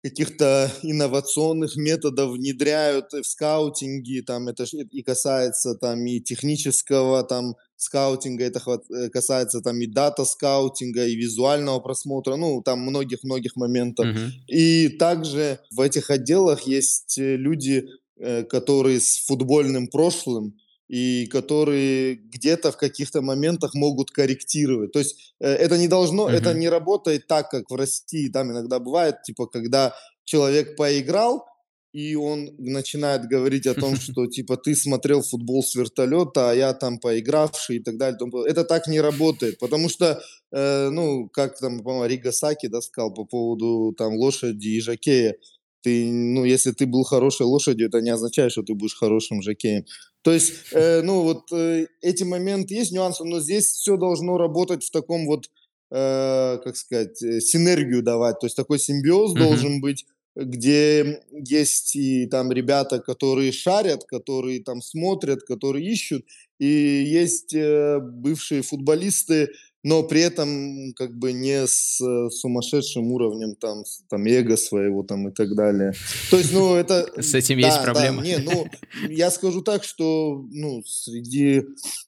каких-то 0.01 0.71
инновационных 0.81 1.75
методов 1.75 2.31
внедряют 2.31 3.11
в 3.11 3.23
скаутинге, 3.23 4.21
там 4.21 4.47
это 4.47 4.65
и 4.91 5.01
касается 5.01 5.75
там 5.75 6.05
и 6.05 6.19
технического 6.19 7.23
там 7.23 7.55
скаутинга, 7.75 8.45
это 8.45 8.61
э, 8.89 9.09
касается 9.09 9.61
там 9.61 9.79
и 9.81 9.87
дата 9.87 10.25
скаутинга, 10.25 11.05
и 11.05 11.15
визуального 11.15 11.79
просмотра, 11.79 12.35
ну 12.35 12.61
там 12.61 12.79
многих-многих 12.79 13.55
моментов. 13.55 14.05
Мгм. 14.05 14.31
И 14.47 14.89
также 14.89 15.59
в 15.71 15.81
этих 15.81 16.09
отделах 16.09 16.61
есть 16.63 17.17
э, 17.17 17.35
люди, 17.35 17.85
э, 18.17 18.43
которые 18.43 18.99
с 18.99 19.25
футбольным 19.25 19.87
прошлым, 19.87 20.55
и 20.89 21.27
которые 21.27 22.15
где-то 22.15 22.71
в 22.71 22.77
каких-то 22.77 23.21
моментах 23.21 23.75
могут 23.75 24.11
корректировать. 24.11 24.91
То 24.91 24.99
есть 24.99 25.35
э, 25.39 25.47
это 25.47 25.77
не 25.77 25.87
должно, 25.87 26.27
это 26.27 26.49
Мгм. 26.49 26.59
не 26.59 26.69
работает 26.69 27.27
так, 27.27 27.49
как 27.51 27.69
в 27.69 27.75
России. 27.75 28.27
Там 28.29 28.51
иногда 28.51 28.79
бывает, 28.79 29.21
типа, 29.23 29.45
когда 29.45 29.93
человек 30.25 30.75
поиграл, 30.75 31.45
и 31.93 32.15
он 32.15 32.49
начинает 32.57 33.25
говорить 33.25 33.67
о 33.67 33.73
том, 33.73 33.95
что, 34.15 34.25
типа, 34.27 34.57
ты 34.57 34.75
смотрел 34.75 35.21
футбол 35.21 35.63
с 35.63 35.75
вертолета, 35.75 36.51
а 36.51 36.53
я 36.55 36.73
там 36.73 36.99
поигравший 36.99 37.77
и 37.77 37.79
так 37.79 37.97
далее. 37.97 38.17
Это 38.47 38.63
так 38.63 38.87
не 38.87 38.99
работает, 39.01 39.59
потому 39.59 39.89
что, 39.89 40.21
э, 40.51 40.89
ну, 40.89 41.29
как 41.29 41.59
там, 41.59 41.81
по-моему, 41.83 42.05
Рига 42.05 42.31
Саки, 42.31 42.67
да, 42.67 42.81
сказал 42.81 43.13
по 43.13 43.25
поводу 43.25 43.93
там 43.97 44.13
лошади 44.15 44.69
и 44.69 44.81
жокея. 44.81 45.35
Ты, 45.81 46.11
ну, 46.11 46.43
если 46.45 46.71
ты 46.71 46.85
был 46.85 47.03
хорошей 47.03 47.45
лошадью, 47.45 47.87
это 47.87 48.01
не 48.01 48.09
означает, 48.09 48.51
что 48.51 48.63
ты 48.63 48.73
будешь 48.73 48.95
хорошим 48.95 49.41
жокеем. 49.41 49.85
То 50.21 50.33
есть, 50.33 50.53
э, 50.73 51.01
ну, 51.01 51.21
вот 51.23 51.51
э, 51.53 51.87
эти 52.01 52.23
моменты 52.23 52.73
есть 52.75 52.91
нюансы, 52.91 53.23
но 53.23 53.39
здесь 53.39 53.67
все 53.67 53.97
должно 53.97 54.37
работать 54.37 54.83
в 54.83 54.91
таком 54.91 55.25
вот, 55.25 55.49
э, 55.91 56.57
как 56.63 56.75
сказать, 56.75 57.21
э, 57.23 57.39
синергию 57.39 58.03
давать. 58.03 58.39
То 58.39 58.45
есть 58.47 58.55
такой 58.55 58.79
симбиоз 58.79 59.31
Мгм. 59.31 59.39
должен 59.39 59.81
быть, 59.81 60.05
где 60.35 61.21
есть 61.31 61.95
и 61.95 62.25
там 62.27 62.51
ребята, 62.51 62.99
которые 62.99 63.51
шарят, 63.51 64.03
которые 64.05 64.61
там 64.63 64.81
смотрят, 64.81 65.43
которые 65.43 65.85
ищут, 65.89 66.25
и 66.59 66.65
есть 66.67 67.53
э, 67.53 67.99
бывшие 67.99 68.61
футболисты, 68.61 69.49
но 69.83 70.03
при 70.03 70.21
этом 70.21 70.93
как 70.93 71.17
бы 71.17 71.31
не 71.31 71.65
с 71.65 72.01
э, 72.01 72.29
сумасшедшим 72.29 73.11
уровнем 73.11 73.55
там, 73.55 73.83
там 74.09 74.25
эго 74.25 74.57
своего 74.57 75.03
там 75.03 75.29
и 75.29 75.31
так 75.31 75.55
далее. 75.55 75.93
То 76.29 76.37
есть, 76.37 76.51
ну, 76.53 76.75
это, 76.75 77.09
С 77.21 77.33
этим 77.33 77.57
есть 77.59 77.69
да, 77.69 77.77
да, 77.77 77.83
проблема. 77.93 78.21
не, 78.23 78.37
ну, 78.37 78.67
я 79.09 79.31
скажу 79.31 79.61
так, 79.61 79.83
что, 79.83 80.45
ну, 80.51 80.83
среди, 80.85 81.63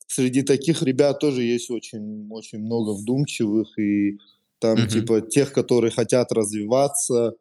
среди 0.08 0.42
таких 0.42 0.84
ребят 0.84 1.20
тоже 1.20 1.44
есть 1.44 1.70
очень, 1.70 2.28
очень 2.30 2.60
много 2.60 2.92
вдумчивых 2.94 3.78
и 3.80 4.18
там, 4.60 4.78
Мгм. 4.80 4.88
типа, 4.88 5.22
тех, 5.22 5.54
которые 5.54 5.92
хотят 5.92 6.32
развиваться. 6.32 7.36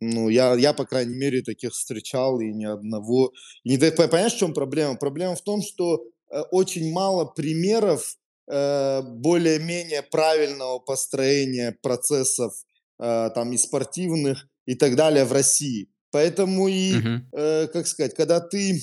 Ну, 0.00 0.28
я, 0.28 0.54
я, 0.54 0.72
по 0.72 0.84
крайней 0.84 1.14
мере, 1.16 1.42
таких 1.42 1.72
встречал, 1.72 2.40
и 2.40 2.52
ни 2.52 2.64
одного. 2.64 3.32
И 3.64 3.70
не, 3.70 3.78
понимаешь, 3.78 4.34
в 4.34 4.38
чем 4.38 4.54
проблема? 4.54 4.96
Проблема 4.96 5.34
в 5.34 5.42
том, 5.42 5.62
что 5.62 6.04
э, 6.30 6.40
очень 6.52 6.92
мало 6.92 7.24
примеров 7.24 8.16
более-менее 9.02 10.02
правильного 10.02 10.78
построения 10.78 11.76
процессов 11.82 12.52
э, 12.98 13.30
там 13.34 13.52
и 13.52 13.56
спортивных 13.56 14.46
и 14.66 14.74
так 14.74 14.96
далее 14.96 15.24
в 15.24 15.32
России. 15.32 15.88
Поэтому 16.10 16.68
и, 16.68 16.98
Мгм. 16.98 17.28
э, 17.32 17.66
как 17.72 17.86
сказать, 17.86 18.14
когда 18.14 18.40
ты, 18.40 18.80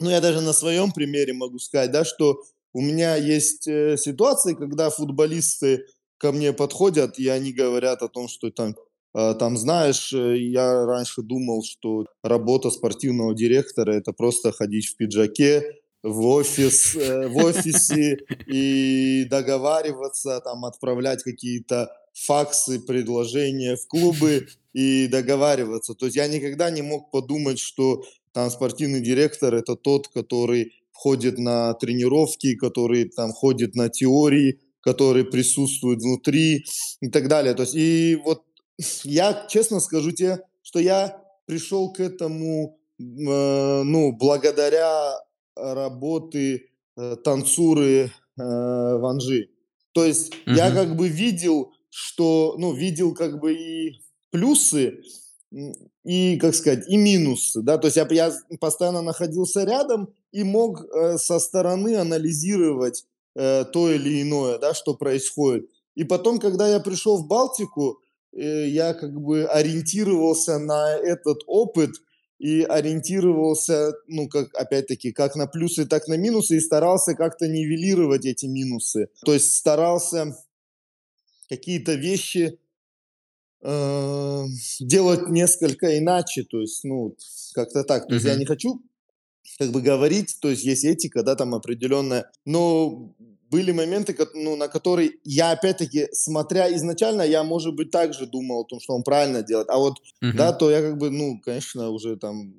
ну 0.00 0.10
я 0.10 0.20
даже 0.20 0.40
на 0.40 0.52
своем 0.52 0.92
примере 0.92 1.32
могу 1.34 1.58
сказать, 1.58 1.90
да, 1.92 2.04
что 2.04 2.42
у 2.72 2.80
меня 2.80 3.16
есть 3.16 3.66
э, 3.68 3.96
ситуации, 3.96 4.54
когда 4.54 4.90
футболисты 4.90 5.84
ко 6.18 6.32
мне 6.32 6.52
подходят, 6.52 7.18
и 7.18 7.28
они 7.28 7.52
говорят 7.52 8.02
о 8.02 8.08
том, 8.08 8.28
что 8.28 8.50
там, 8.50 8.76
э, 9.14 9.34
там 9.38 9.56
знаешь, 9.56 10.12
э, 10.12 10.38
я 10.38 10.84
раньше 10.86 11.22
думал, 11.22 11.62
что 11.64 12.06
работа 12.22 12.70
спортивного 12.70 13.34
директора 13.34 13.92
это 13.92 14.12
просто 14.12 14.52
ходить 14.52 14.86
в 14.86 14.96
пиджаке 14.96 15.62
в 16.02 16.26
офис, 16.26 16.94
э, 16.94 17.28
в 17.28 17.36
офисе 17.36 18.18
и 18.46 19.26
договариваться, 19.28 20.40
там 20.40 20.64
отправлять 20.64 21.22
какие-то 21.22 21.90
факсы, 22.14 22.80
предложения 22.80 23.76
в 23.76 23.86
клубы 23.86 24.48
и 24.72 25.08
договариваться. 25.08 25.94
То 25.94 26.06
есть 26.06 26.16
я 26.16 26.28
никогда 26.28 26.70
не 26.70 26.82
мог 26.82 27.10
подумать, 27.10 27.58
что 27.58 28.02
там 28.32 28.50
спортивный 28.50 29.00
директор 29.00 29.54
это 29.54 29.76
тот, 29.76 30.08
который 30.08 30.72
ходит 30.92 31.38
на 31.38 31.74
тренировки, 31.74 32.54
который 32.54 33.08
там 33.08 33.32
ходит 33.32 33.74
на 33.74 33.88
теории, 33.88 34.60
который 34.80 35.24
присутствует 35.24 36.00
внутри 36.00 36.64
и 37.00 37.08
так 37.08 37.28
далее. 37.28 37.54
То 37.54 37.62
есть 37.62 37.74
и 37.74 38.16
вот 38.24 38.42
я 39.04 39.46
честно 39.48 39.80
скажу 39.80 40.12
тебе, 40.12 40.40
что 40.62 40.78
я 40.78 41.22
пришел 41.46 41.92
к 41.92 42.00
этому, 42.00 42.78
э, 42.98 43.82
ну, 43.82 44.12
благодаря 44.12 45.14
работы 45.58 46.68
э, 46.96 47.16
танцуры 47.24 48.10
э, 48.10 48.10
Ванжи. 48.36 49.50
То 49.92 50.04
есть 50.04 50.32
я 50.46 50.68
Мгм. 50.68 50.74
как 50.76 50.96
бы 50.96 51.08
видел, 51.08 51.72
что, 51.90 52.54
ну, 52.58 52.72
видел 52.72 53.14
как 53.14 53.40
бы 53.40 53.54
и 53.54 54.00
плюсы, 54.30 55.00
и, 56.04 56.36
как 56.38 56.54
сказать, 56.54 56.84
и 56.88 56.96
минусы, 56.96 57.62
да, 57.62 57.78
то 57.78 57.86
есть 57.86 57.96
я, 57.96 58.06
я 58.10 58.32
постоянно 58.60 59.00
находился 59.02 59.64
рядом 59.64 60.08
и 60.30 60.44
мог 60.44 60.84
э, 60.84 61.16
со 61.18 61.38
стороны 61.38 61.96
анализировать 61.96 63.06
э, 63.34 63.64
то 63.64 63.90
или 63.90 64.22
иное, 64.22 64.58
да, 64.58 64.74
что 64.74 64.94
происходит. 64.94 65.68
И 65.94 66.04
потом, 66.04 66.38
когда 66.38 66.68
я 66.68 66.80
пришел 66.80 67.16
в 67.16 67.26
Балтику, 67.26 68.00
э, 68.32 68.68
я 68.68 68.92
как 68.94 69.18
бы 69.20 69.46
ориентировался 69.46 70.58
на 70.58 70.94
этот 70.94 71.42
опыт 71.46 71.90
и 72.38 72.62
ориентировался, 72.62 73.94
ну, 74.06 74.28
как, 74.28 74.54
опять-таки, 74.54 75.12
как 75.12 75.34
на 75.34 75.46
плюсы, 75.46 75.86
так 75.86 76.06
на 76.06 76.16
минусы, 76.16 76.56
и 76.56 76.60
старался 76.60 77.14
как-то 77.14 77.48
нивелировать 77.48 78.24
эти 78.24 78.46
минусы. 78.46 79.08
То 79.24 79.34
есть 79.34 79.56
старался 79.56 80.36
какие-то 81.48 81.94
вещи 81.94 82.58
э, 83.62 84.44
делать 84.80 85.28
несколько 85.28 85.98
иначе, 85.98 86.44
то 86.44 86.60
есть, 86.60 86.84
ну, 86.84 87.16
как-то 87.54 87.82
так. 87.82 88.06
То 88.06 88.14
есть 88.14 88.26
я 88.26 88.36
не 88.36 88.44
хочу 88.44 88.82
как 89.58 89.70
бы 89.70 89.80
говорить, 89.80 90.38
то 90.40 90.50
есть 90.50 90.64
есть 90.64 90.84
этика, 90.84 91.22
да, 91.24 91.34
там 91.34 91.54
определенная, 91.54 92.30
но 92.44 93.14
были 93.50 93.72
моменты, 93.72 94.16
ну, 94.34 94.56
на 94.56 94.68
которые 94.68 95.12
я, 95.24 95.52
опять-таки, 95.52 96.08
смотря 96.12 96.74
изначально, 96.76 97.22
я, 97.22 97.44
может 97.44 97.74
быть, 97.74 97.90
также 97.90 98.26
думал 98.26 98.60
о 98.62 98.64
том, 98.64 98.80
что 98.80 98.94
он 98.94 99.02
правильно 99.02 99.42
делает, 99.42 99.68
а 99.70 99.78
вот, 99.78 99.94
да, 100.32 100.52
Мгм. 100.52 100.52
то 100.52 100.70
я 100.70 100.80
как 100.82 100.98
бы, 100.98 101.10
ну, 101.10 101.40
конечно, 101.40 101.90
уже 101.90 102.16
там 102.16 102.54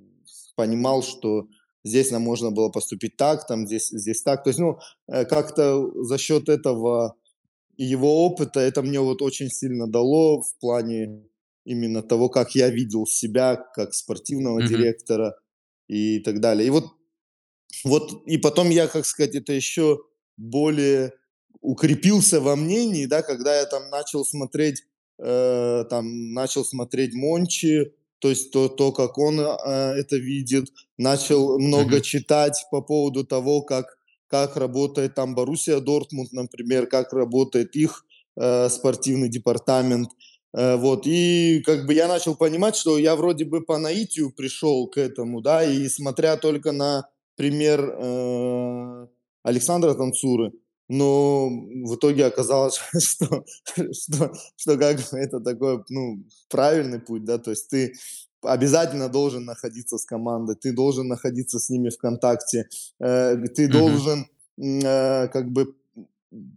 понимал, 0.56 1.04
что 1.04 1.48
здесь 1.84 2.12
нам 2.12 2.24
можно 2.24 2.52
было 2.52 2.70
поступить 2.70 3.18
так, 3.18 3.48
там 3.48 3.66
здесь, 3.68 3.90
здесь 3.90 4.22
так. 4.24 4.44
То 4.44 4.50
есть, 4.50 4.60
ну, 4.60 4.78
э, 5.08 5.26
как-то 5.26 5.90
за 6.04 6.18
счет 6.18 6.50
этого 6.50 7.16
его 7.78 8.26
опыта 8.26 8.60
это 8.60 8.82
мне 8.82 9.00
вот 9.00 9.22
очень 9.22 9.50
сильно 9.50 9.88
дало 9.88 10.42
в 10.42 10.58
плане 10.60 11.24
именно 11.66 12.02
того, 12.04 12.30
как 12.30 12.56
я 12.56 12.70
видел 12.70 13.06
себя 13.08 13.56
как 13.56 13.94
спортивного 13.94 14.62
Мгм. 14.62 14.64
директора 14.64 15.36
и 15.88 16.20
так 16.20 16.42
далее. 16.42 16.68
И 16.68 16.72
вот, 16.72 16.86
вот 17.84 18.24
и 18.28 18.38
потом 18.38 18.70
я, 18.70 18.88
как 18.88 19.06
сказать, 19.06 19.36
это 19.36 19.54
еще 19.54 20.00
более 20.40 21.14
укрепился 21.62 22.40
во 22.42 22.56
мнении, 22.56 23.06
да, 23.06 23.22
когда 23.22 23.58
я 23.60 23.66
там 23.66 23.90
начал 23.90 24.26
смотреть, 24.26 24.84
э, 25.20 25.86
там 25.90 26.34
начал 26.34 26.64
смотреть 26.64 27.14
Мончи, 27.14 27.94
то 28.20 28.30
есть 28.30 28.52
то, 28.52 28.70
то 28.70 28.92
как 28.92 29.18
он 29.18 29.40
э, 29.40 29.46
это 29.46 30.16
видит, 30.18 30.70
начал 30.98 31.60
много 31.60 31.96
Мгм. 31.96 32.02
читать 32.02 32.66
по 32.72 32.82
поводу 32.82 33.26
того, 33.26 33.62
как, 33.62 33.98
как 34.28 34.56
работает 34.58 35.16
там 35.16 35.36
Боруссия 35.36 35.80
Дортмунд, 35.80 36.32
например, 36.32 36.88
как 36.88 37.14
работает 37.14 37.76
их 37.76 38.06
э, 38.38 38.70
спортивный 38.70 39.30
департамент, 39.30 40.10
Э, 40.54 40.78
вот, 40.78 41.04
и 41.06 41.62
как 41.66 41.86
бы 41.86 41.94
я 41.94 42.08
начал 42.08 42.36
понимать, 42.36 42.76
что 42.76 42.98
я 42.98 43.16
вроде 43.16 43.46
бы 43.46 43.62
по 43.62 43.78
наитию 43.78 44.32
пришел 44.32 44.88
к 44.88 44.98
этому, 44.98 45.42
да, 45.42 45.64
и 45.64 45.88
смотря 45.90 46.38
только 46.38 46.72
на 46.72 47.08
пример 47.36 47.82
э, 47.82 49.08
Александра 49.50 49.94
Танцуры, 49.94 50.52
но 50.88 51.50
в 51.50 51.96
итоге 51.96 52.26
оказалось, 52.26 52.80
что, 53.00 53.46
что, 53.92 54.34
что 54.56 54.78
как 54.78 55.00
это 55.14 55.40
такой, 55.40 55.84
ну, 55.90 56.24
правильный 56.50 57.00
путь, 57.00 57.26
да, 57.26 57.38
то 57.38 57.52
есть 57.52 57.70
ты 57.70 57.94
обязательно 58.42 59.10
должен 59.10 59.46
находиться 59.46 59.98
с 59.98 60.06
командой, 60.06 60.56
ты 60.56 60.74
должен 60.74 61.08
находиться 61.08 61.60
с 61.60 61.70
ними 61.70 61.90
в 61.90 61.98
контакте, 61.98 62.68
э, 63.00 63.38
ты 63.56 63.68
должен 63.68 64.26
э, 64.58 65.28
как 65.28 65.52
бы 65.52 65.76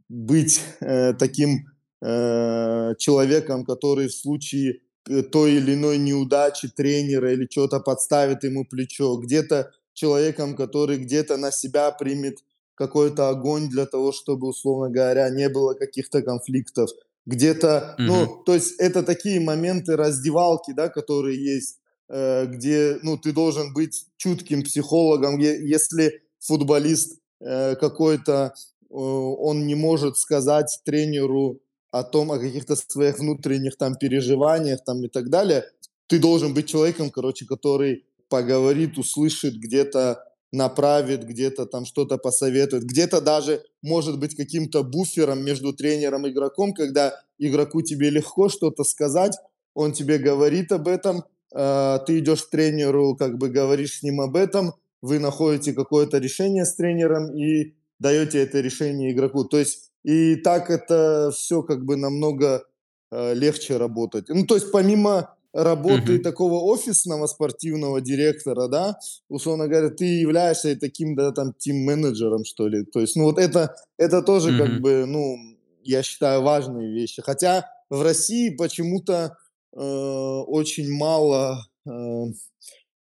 быть 0.08 0.60
э, 0.80 1.12
таким 1.14 1.66
э, 2.00 2.94
человеком, 2.98 3.64
который 3.64 4.08
в 4.08 4.14
случае 4.14 4.80
э, 5.08 5.22
той 5.22 5.54
или 5.54 5.74
иной 5.74 5.98
неудачи 5.98 6.68
тренера 6.68 7.32
или 7.32 7.48
что-то 7.50 7.80
подставит 7.80 8.44
ему 8.44 8.64
плечо, 8.64 9.16
где-то 9.16 9.72
человеком, 9.94 10.56
который 10.56 10.98
где-то 10.98 11.36
на 11.36 11.50
себя 11.50 11.90
примет 11.90 12.38
какой-то 12.74 13.28
огонь 13.28 13.68
для 13.68 13.86
того, 13.86 14.12
чтобы, 14.12 14.48
условно 14.48 14.90
говоря, 14.90 15.28
не 15.30 15.48
было 15.48 15.74
каких-то 15.74 16.22
конфликтов. 16.22 16.90
Где-то, 17.26 17.94
Мгм. 17.98 18.06
ну, 18.06 18.42
то 18.44 18.54
есть 18.54 18.80
это 18.80 19.02
такие 19.02 19.40
моменты 19.40 19.96
раздевалки, 19.96 20.72
да, 20.72 20.88
которые 20.88 21.42
есть, 21.42 21.78
э, 22.08 22.46
где, 22.46 22.98
ну, 23.02 23.16
ты 23.16 23.32
должен 23.32 23.72
быть 23.72 24.06
чутким 24.16 24.62
психологом, 24.62 25.38
если 25.38 26.22
футболист 26.40 27.18
э, 27.40 27.76
какой-то, 27.76 28.54
э, 28.54 28.94
он 28.94 29.66
не 29.66 29.74
может 29.74 30.16
сказать 30.16 30.80
тренеру 30.84 31.60
о 31.90 32.02
том, 32.02 32.32
о 32.32 32.38
каких-то 32.38 32.74
своих 32.76 33.18
внутренних 33.18 33.76
там 33.76 33.96
переживаниях 33.96 34.82
там 34.84 35.04
и 35.04 35.08
так 35.08 35.28
далее, 35.28 35.64
ты 36.06 36.18
должен 36.18 36.54
быть 36.54 36.66
человеком, 36.66 37.10
короче, 37.10 37.46
который 37.46 38.04
поговорит, 38.28 38.98
услышит 38.98 39.54
где-то, 39.54 40.24
направит, 40.52 41.24
где-то 41.26 41.66
там 41.66 41.84
что-то 41.84 42.18
посоветует, 42.18 42.84
где-то 42.84 43.20
даже 43.20 43.64
может 43.82 44.18
быть 44.18 44.36
каким-то 44.36 44.82
буфером 44.82 45.44
между 45.44 45.72
тренером 45.72 46.26
и 46.26 46.30
игроком, 46.30 46.74
когда 46.74 47.14
игроку 47.38 47.82
тебе 47.82 48.10
легко 48.10 48.48
что-то 48.48 48.84
сказать, 48.84 49.36
он 49.74 49.92
тебе 49.92 50.18
говорит 50.18 50.70
об 50.70 50.88
этом, 50.88 51.24
э, 51.54 51.98
ты 52.06 52.18
идешь 52.18 52.42
к 52.42 52.50
тренеру, 52.50 53.16
как 53.16 53.38
бы 53.38 53.48
говоришь 53.48 53.98
с 53.98 54.02
ним 54.02 54.20
об 54.20 54.36
этом, 54.36 54.74
вы 55.00 55.18
находите 55.18 55.72
какое-то 55.72 56.18
решение 56.18 56.64
с 56.64 56.76
тренером 56.76 57.34
и 57.34 57.74
даете 57.98 58.42
это 58.42 58.60
решение 58.60 59.12
игроку. 59.12 59.44
То 59.44 59.58
есть 59.58 59.90
и 60.04 60.36
так 60.36 60.70
это 60.70 61.30
все 61.34 61.62
как 61.62 61.84
бы 61.84 61.96
намного 61.96 62.64
э, 63.10 63.34
легче 63.34 63.78
работать. 63.78 64.28
Ну, 64.28 64.44
то 64.44 64.54
есть 64.54 64.70
помимо 64.70 65.34
работы 65.52 66.14
Мгм. 66.14 66.22
такого 66.22 66.62
офисного 66.62 67.26
спортивного 67.26 68.00
директора, 68.00 68.68
да, 68.68 68.98
условно 69.28 69.68
говоря, 69.68 69.90
ты 69.90 70.04
являешься 70.04 70.76
таким, 70.78 71.14
да, 71.14 71.32
там, 71.32 71.52
тим-менеджером, 71.52 72.44
что 72.44 72.68
ли. 72.68 72.84
То 72.84 73.00
есть, 73.00 73.16
ну, 73.16 73.24
вот 73.24 73.38
это, 73.38 73.74
это 73.98 74.22
тоже 74.22 74.56
как 74.56 74.68
Мгм. 74.68 74.82
бы, 74.82 75.04
ну, 75.06 75.36
я 75.84 76.02
считаю, 76.02 76.42
важные 76.42 76.90
вещи. 76.92 77.22
Хотя 77.22 77.66
в 77.90 78.02
России 78.02 78.50
почему-то 78.50 79.36
э, 79.74 79.80
очень 79.80 80.90
мало, 80.90 81.66
э, 81.86 82.24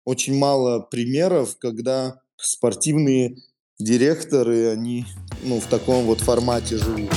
очень 0.05 0.37
мало 0.37 0.79
примеров, 0.79 1.57
когда 1.57 2.21
спортивные 2.37 3.37
директоры, 3.79 4.69
они, 4.69 5.05
ну, 5.43 5.59
в 5.59 5.67
таком 5.67 6.05
вот 6.05 6.21
формате 6.21 6.77
живут. 6.77 7.11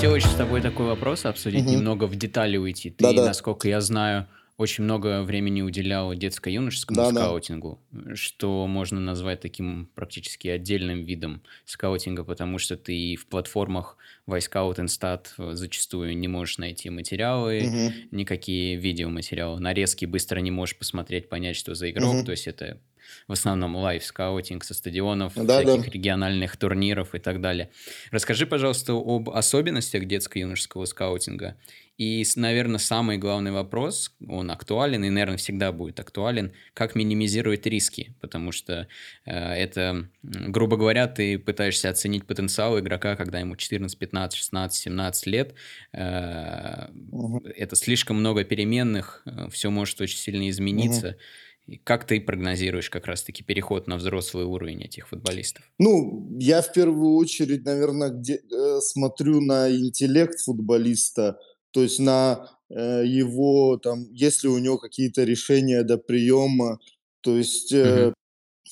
Хотел 0.00 0.16
еще 0.16 0.28
с 0.28 0.34
тобой 0.34 0.62
такой 0.62 0.86
вопрос 0.86 1.26
обсудить, 1.26 1.66
Мгм. 1.66 1.72
немного 1.76 2.04
в 2.06 2.16
детали 2.16 2.56
уйти. 2.56 2.88
Ты, 2.88 3.04
Да-да, 3.04 3.26
насколько 3.26 3.68
я 3.68 3.82
знаю, 3.82 4.26
очень 4.56 4.84
много 4.84 5.20
времени 5.22 5.60
уделял 5.60 6.14
детско-юношескому 6.14 6.96
да-да. 6.96 7.10
скаутингу, 7.10 7.82
что 8.14 8.66
можно 8.66 8.98
назвать 8.98 9.40
таким 9.40 9.90
практически 9.94 10.48
отдельным 10.48 11.02
видом 11.02 11.42
скаутинга, 11.66 12.24
потому 12.24 12.56
что 12.56 12.78
ты 12.78 13.14
в 13.16 13.26
платформах 13.26 13.98
Wyscout, 14.24 14.78
InStat 14.78 15.34
зачастую 15.36 16.16
не 16.16 16.28
можешь 16.28 16.56
найти 16.56 16.88
материалы, 16.88 17.64
Мгм. 17.64 17.92
никакие 18.10 18.76
видеоматериалы, 18.76 19.60
нарезки 19.60 20.06
быстро 20.06 20.40
не 20.40 20.50
можешь 20.50 20.78
посмотреть, 20.78 21.28
понять, 21.28 21.56
что 21.56 21.74
за 21.74 21.90
игрок, 21.90 22.12
то 22.12 22.16
Мгм. 22.16 22.30
есть 22.30 22.46
это 22.46 22.80
в 23.28 23.32
основном 23.32 23.76
live 23.76 24.03
-скаутинг 24.03 24.64
со 24.64 24.74
стадионов, 24.74 25.32
Да-да. 25.36 25.62
всяких 25.62 25.92
региональных 25.94 26.56
турниров 26.56 27.14
и 27.14 27.18
так 27.18 27.40
далее. 27.40 27.70
Расскажи, 28.10 28.46
пожалуйста, 28.46 28.92
об 28.94 29.30
особенностях 29.30 30.04
детско-юношеского 30.06 30.84
скаутинга. 30.84 31.56
И, 31.98 32.24
наверное, 32.36 32.78
самый 32.78 33.18
главный 33.18 33.52
вопрос, 33.52 34.16
он 34.26 34.50
актуален 34.50 35.04
и, 35.04 35.10
наверное, 35.10 35.36
всегда 35.36 35.70
будет 35.70 36.00
актуален, 36.00 36.52
как 36.72 36.94
минимизировать 36.94 37.66
риски, 37.66 38.14
потому 38.22 38.52
что 38.52 38.88
э, 39.26 39.30
это, 39.54 40.08
грубо 40.22 40.78
говоря, 40.78 41.08
ты 41.08 41.38
пытаешься 41.38 41.90
оценить 41.90 42.24
потенциал 42.26 42.78
игрока, 42.78 43.16
когда 43.16 43.38
ему 43.40 43.54
14, 43.54 43.98
15, 43.98 44.38
16, 44.38 44.80
17 44.82 45.26
лет. 45.26 45.54
Э, 45.92 46.86
Мгм. 46.90 47.42
это 47.54 47.76
слишком 47.76 48.16
много 48.16 48.44
переменных, 48.44 49.22
все 49.50 49.68
может 49.70 50.00
очень 50.00 50.16
сильно 50.18 50.48
измениться. 50.48 51.16
И 51.70 51.76
как 51.76 52.04
ты 52.04 52.20
прогнозируешь 52.20 52.90
как 52.90 53.06
раз-таки 53.06 53.44
переход 53.44 53.86
на 53.86 53.96
взрослый 53.96 54.44
уровень 54.44 54.82
этих 54.82 55.06
футболистов? 55.06 55.62
Ну, 55.78 56.28
я 56.40 56.62
в 56.62 56.72
первую 56.72 57.14
очередь, 57.14 57.64
наверное, 57.64 58.10
где, 58.10 58.40
э, 58.52 58.80
смотрю 58.80 59.40
на 59.40 59.70
интеллект 59.70 60.40
футболиста, 60.40 61.38
то 61.70 61.80
есть 61.82 62.00
на 62.00 62.50
э, 62.70 63.04
его, 63.06 63.76
там, 63.76 64.12
есть 64.12 64.42
ли 64.42 64.48
у 64.48 64.58
него 64.58 64.78
какие-то 64.78 65.22
решения 65.22 65.84
до 65.84 65.96
приема, 65.96 66.80
то 67.20 67.36
есть 67.36 67.72
э, 67.72 68.12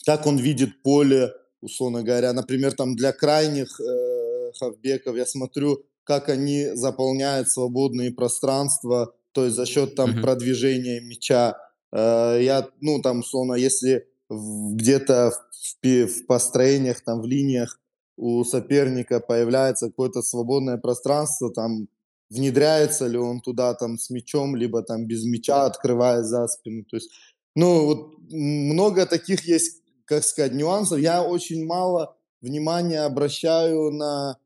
как 0.04 0.26
он 0.26 0.38
видит 0.38 0.82
поле, 0.82 1.32
условно 1.60 2.02
говоря. 2.02 2.32
Например, 2.32 2.72
там 2.72 2.96
для 2.96 3.12
крайних 3.12 3.80
э, 3.80 4.52
хавбеков 4.58 5.16
я 5.16 5.26
смотрю, 5.26 5.84
как 6.02 6.28
они 6.28 6.70
заполняют 6.74 7.48
свободные 7.48 8.10
пространства, 8.10 9.14
то 9.32 9.44
есть 9.44 9.56
за 9.56 9.66
счет 9.66 9.94
там 9.94 10.10
Мгм. 10.10 10.22
продвижения 10.22 11.00
мяча. 11.00 11.56
Э, 11.92 12.38
я, 12.40 12.68
ну, 12.80 13.00
там, 13.02 13.20
условно, 13.20 13.54
если 13.54 14.06
где-то 14.28 15.32
в, 15.82 16.06
в 16.06 16.26
построениях, 16.26 17.00
там, 17.00 17.20
в 17.22 17.26
линиях 17.26 17.80
у 18.16 18.44
соперника 18.44 19.20
появляется 19.20 19.86
какое-то 19.86 20.22
свободное 20.22 20.76
пространство, 20.76 21.52
там, 21.52 21.88
внедряется 22.30 23.06
ли 23.06 23.16
он 23.16 23.40
туда 23.40 23.74
там 23.74 23.98
с 23.98 24.10
мячом, 24.10 24.54
либо 24.56 24.82
там 24.82 25.06
без 25.06 25.24
мяча, 25.24 25.64
открывая 25.64 26.22
за 26.22 26.46
спину. 26.46 26.84
То 26.84 26.96
есть, 26.96 27.10
ну, 27.54 27.86
вот 27.86 28.18
много 28.30 29.06
таких 29.06 29.44
есть 29.44 29.82
как 30.08 30.24
сказать, 30.24 30.54
нюансов. 30.54 30.98
Я 30.98 31.22
очень 31.22 31.64
мало 31.66 32.16
внимания 32.40 33.00
обращаю 33.00 33.90
на 33.90 34.38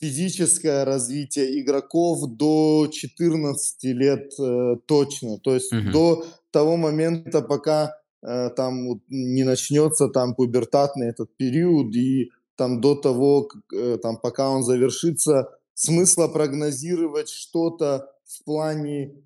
физическое 0.00 0.84
развитие 0.84 1.60
игроков 1.60 2.26
до 2.26 2.88
14 2.92 3.84
лет 3.84 4.32
э, 4.38 4.76
точно. 4.86 5.38
То 5.38 5.54
есть 5.54 5.72
Мгм. 5.72 5.92
до 5.92 6.26
того 6.50 6.76
момента, 6.76 7.42
пока 7.42 7.96
э, 8.22 8.50
там 8.50 8.88
вот 8.88 8.98
не 9.08 9.44
начнется 9.44 10.08
там 10.08 10.34
пубертатный 10.34 11.08
этот 11.08 11.36
период 11.36 11.94
и 11.94 12.30
там 12.56 12.80
до 12.80 12.94
того, 12.94 13.44
как, 13.44 13.62
э, 13.72 13.98
там, 14.02 14.16
пока 14.16 14.50
он 14.50 14.62
завершится, 14.62 15.50
смысла 15.74 16.28
прогнозировать 16.28 17.28
что-то 17.28 18.10
в 18.24 18.44
плане 18.44 19.22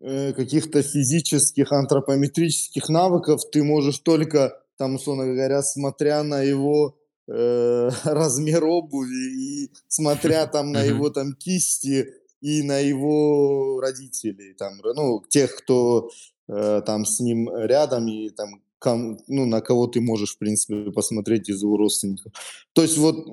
э, 0.00 0.32
каких-то 0.32 0.82
физических, 0.82 1.72
антропометрических 1.72 2.88
навыков 2.88 3.40
ты 3.50 3.62
можешь 3.62 3.98
только, 3.98 4.60
там, 4.76 4.96
условно 4.96 5.24
говоря, 5.26 5.62
смотря 5.62 6.22
на 6.22 6.42
его 6.42 6.98
э, 7.28 7.90
размер 8.04 8.64
обуви 8.64 9.64
и 9.64 9.72
смотря 9.88 10.46
там 10.52 10.72
на 10.72 10.82
его 10.82 11.10
там 11.10 11.34
кисти 11.34 12.14
и 12.40 12.62
на 12.64 12.80
его 12.80 13.80
родителей, 13.80 14.54
там, 14.54 14.72
ну, 14.82 15.22
тех, 15.28 15.54
кто 15.56 16.10
э, 16.48 16.82
там 16.84 17.04
с 17.04 17.20
ним 17.20 17.48
рядом 17.54 18.08
и 18.08 18.30
там 18.30 18.62
ком, 18.82 19.18
ну, 19.28 19.46
на 19.46 19.60
кого 19.60 19.86
ты 19.86 20.00
можешь, 20.00 20.34
в 20.34 20.38
принципе, 20.38 20.90
посмотреть 20.90 21.48
из 21.48 21.62
его 21.62 21.76
родственников. 21.76 22.32
То 22.72 22.82
есть 22.82 22.98
вот 22.98 23.26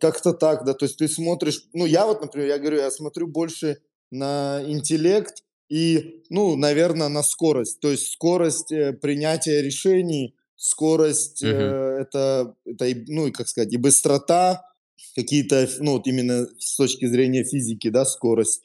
как-то 0.00 0.32
так, 0.32 0.64
да, 0.64 0.72
то 0.72 0.86
есть 0.86 0.96
ты 0.96 1.08
смотришь, 1.08 1.66
ну, 1.74 1.84
я 1.84 2.06
вот, 2.06 2.22
например, 2.22 2.48
я 2.48 2.58
говорю, 2.58 2.78
я 2.78 2.90
смотрю 2.90 3.26
больше 3.28 3.78
на 4.10 4.62
интеллект 4.66 5.44
и, 5.68 6.22
ну, 6.30 6.56
наверное, 6.56 7.08
на 7.08 7.22
скорость. 7.22 7.80
То 7.80 7.90
есть 7.90 8.12
скорость 8.12 8.72
э, 8.72 8.92
принятия 8.92 9.62
решений, 9.62 10.34
скорость, 10.56 11.42
э, 11.42 11.48
это, 12.00 12.54
это, 12.64 12.86
ну, 13.08 13.30
как 13.32 13.48
сказать, 13.48 13.72
и 13.72 13.76
быстрота, 13.76 14.62
какие-то, 15.14 15.68
ну, 15.80 15.92
вот 15.92 16.06
именно 16.06 16.46
с 16.58 16.76
точки 16.76 17.06
зрения 17.06 17.44
физики, 17.44 17.90
да, 17.90 18.04
скорость. 18.04 18.62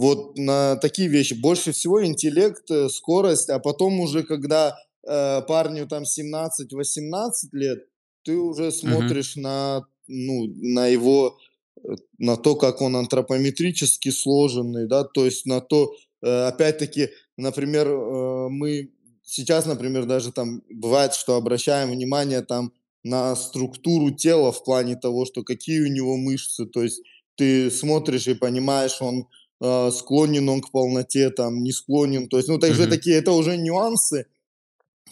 Вот 0.00 0.38
на 0.38 0.76
такие 0.76 1.08
вещи. 1.08 1.34
Больше 1.34 1.72
всего 1.72 2.02
интеллект, 2.02 2.70
э, 2.70 2.88
скорость, 2.88 3.50
а 3.50 3.58
потом 3.58 4.00
уже, 4.00 4.22
когда 4.22 4.78
э, 5.06 5.42
парню 5.42 5.86
там 5.86 6.04
17-18 6.04 7.30
лет, 7.52 7.84
ты 8.24 8.34
уже 8.34 8.72
смотришь 8.72 9.36
mm-hmm. 9.36 9.42
на, 9.42 9.86
ну, 10.08 10.46
на 10.56 10.86
его, 10.86 11.36
э, 11.84 11.96
на 12.16 12.38
то, 12.38 12.56
как 12.56 12.80
он 12.80 12.96
антропометрически 12.96 14.08
сложенный, 14.08 14.88
да, 14.88 15.04
то 15.04 15.26
есть 15.26 15.44
на 15.44 15.60
то, 15.60 15.94
э, 16.22 16.46
опять-таки, 16.48 17.10
например, 17.36 17.88
э, 17.88 18.48
мы 18.48 18.94
сейчас, 19.22 19.66
например, 19.66 20.06
даже 20.06 20.32
там 20.32 20.62
бывает, 20.70 21.12
что 21.12 21.36
обращаем 21.36 21.90
внимание 21.90 22.40
там 22.40 22.72
на 23.04 23.36
структуру 23.36 24.12
тела 24.12 24.50
в 24.50 24.64
плане 24.64 24.96
того, 24.96 25.26
что 25.26 25.42
какие 25.42 25.82
у 25.82 25.92
него 25.92 26.16
мышцы, 26.16 26.64
то 26.64 26.82
есть 26.82 27.02
ты 27.36 27.70
смотришь 27.70 28.28
и 28.28 28.34
понимаешь, 28.34 29.02
он 29.02 29.26
э, 29.60 29.90
склонен 29.90 30.48
он 30.48 30.60
к 30.60 30.70
полноте, 30.70 31.30
там, 31.30 31.62
не 31.62 31.72
склонен, 31.72 32.28
то 32.28 32.36
есть, 32.36 32.48
ну, 32.48 32.56
это 32.56 32.66
mm-hmm. 32.66 32.72
уже 32.72 32.86
такие, 32.86 33.16
это 33.16 33.32
уже 33.32 33.56
нюансы, 33.56 34.26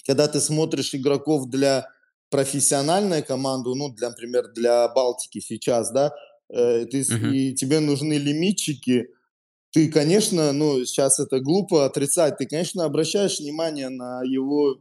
когда 0.07 0.29
ты 0.29 0.41
смотришь 0.41 0.95
игроков 0.95 1.49
для 1.49 1.89
профессиональной 2.31 3.23
команды, 3.23 3.71
ну, 3.75 3.89
для, 3.91 4.11
например, 4.11 4.49
для 4.55 4.89
Балтики 4.89 5.41
сейчас, 5.41 5.91
да, 5.91 6.15
э, 6.49 6.87
ты, 6.87 7.01
mm-hmm. 7.01 7.35
и 7.35 7.55
тебе 7.55 7.81
нужны 7.81 8.15
лимитчики, 8.15 9.09
ты, 9.71 9.91
конечно, 9.91 10.53
ну, 10.53 10.85
сейчас 10.85 11.21
это 11.21 11.41
глупо 11.41 11.85
отрицать, 11.85 12.39
ты, 12.39 12.47
конечно, 12.47 12.85
обращаешь 12.85 13.39
внимание 13.39 13.91
на 13.91 14.23
его 14.23 14.81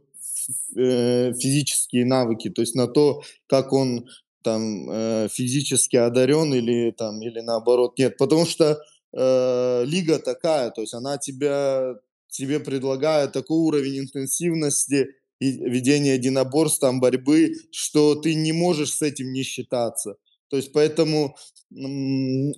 э, 0.76 1.32
физические 1.34 2.06
навыки, 2.06 2.48
то 2.48 2.62
есть 2.62 2.74
на 2.74 2.86
то, 2.86 3.22
как 3.46 3.72
он 3.72 4.08
там 4.42 4.90
э, 4.90 5.28
физически 5.30 5.96
одарен 5.96 6.54
или 6.54 6.90
там 6.90 7.20
или 7.20 7.40
наоборот 7.40 7.98
нет, 7.98 8.16
потому 8.16 8.46
что 8.46 8.78
э, 9.12 9.84
лига 9.84 10.18
такая, 10.18 10.70
то 10.70 10.80
есть 10.80 10.94
она 10.94 11.18
тебя 11.18 11.94
тебе 12.28 12.60
предлагает 12.60 13.32
такой 13.32 13.58
уровень 13.58 14.00
интенсивности 14.00 15.08
и 15.40 15.52
ведения 15.52 16.14
единоборств, 16.14 16.80
там 16.80 17.00
борьбы, 17.00 17.52
что 17.70 18.14
ты 18.14 18.34
не 18.34 18.52
можешь 18.52 18.92
с 18.92 19.02
этим 19.02 19.32
не 19.32 19.42
считаться. 19.42 20.16
То 20.50 20.56
есть 20.56 20.72
поэтому, 20.72 21.36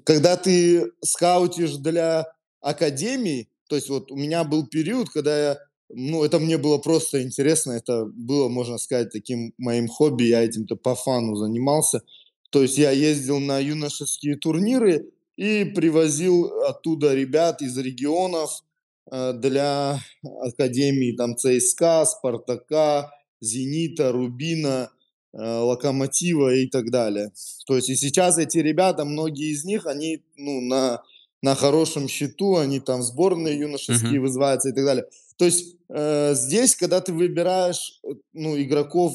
когда 0.04 0.36
ты 0.36 0.92
скаутишь 1.04 1.76
для 1.76 2.26
академии, 2.60 3.48
то 3.68 3.76
есть 3.76 3.88
вот 3.88 4.10
у 4.10 4.16
меня 4.16 4.44
был 4.44 4.66
период, 4.66 5.10
когда 5.10 5.38
я 5.38 5.58
ну, 5.92 6.22
это 6.22 6.38
мне 6.38 6.56
было 6.56 6.78
просто 6.78 7.22
интересно, 7.22 7.72
это 7.72 8.04
было, 8.04 8.48
можно 8.48 8.78
сказать, 8.78 9.10
таким 9.10 9.52
моим 9.58 9.88
хобби, 9.88 10.24
я 10.24 10.44
этим-то 10.44 10.76
по 10.76 10.94
фану 10.94 11.34
занимался. 11.34 12.02
То 12.50 12.62
есть 12.62 12.78
я 12.78 12.92
ездил 12.92 13.40
на 13.40 13.58
юношеские 13.58 14.36
турниры 14.36 15.10
и 15.40 15.64
привозил 15.64 16.52
оттуда 16.64 17.14
ребят 17.14 17.62
из 17.62 17.78
регионов 17.78 18.62
э, 19.10 19.32
для 19.32 19.98
академии 20.42 21.16
там 21.16 21.34
ЦСКА, 21.34 22.04
Спартака, 22.04 23.10
Зенита, 23.40 24.12
Рубина, 24.12 24.90
э, 25.32 25.38
Локомотива 25.38 26.54
и 26.54 26.66
так 26.66 26.90
далее. 26.90 27.32
То 27.66 27.76
есть 27.76 27.88
и 27.88 27.96
сейчас 27.96 28.36
эти 28.36 28.58
ребята, 28.58 29.06
многие 29.06 29.50
из 29.50 29.64
них, 29.64 29.86
они 29.86 30.22
ну, 30.36 30.60
на, 30.60 31.02
на 31.40 31.54
хорошем 31.54 32.06
счету, 32.06 32.58
они 32.58 32.78
там 32.78 33.02
сборные 33.02 33.58
юношеские 33.58 34.18
uh-huh. 34.18 34.20
вызываются 34.20 34.68
и 34.68 34.72
так 34.72 34.84
далее. 34.84 35.06
То 35.38 35.46
есть 35.46 35.74
э, 35.88 36.34
здесь, 36.34 36.76
когда 36.76 37.00
ты 37.00 37.14
выбираешь 37.14 37.98
э, 38.04 38.08
ну, 38.34 38.60
игроков 38.60 39.14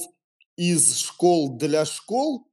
из 0.58 0.98
школ 0.98 1.56
для 1.56 1.86
школ, 1.86 2.48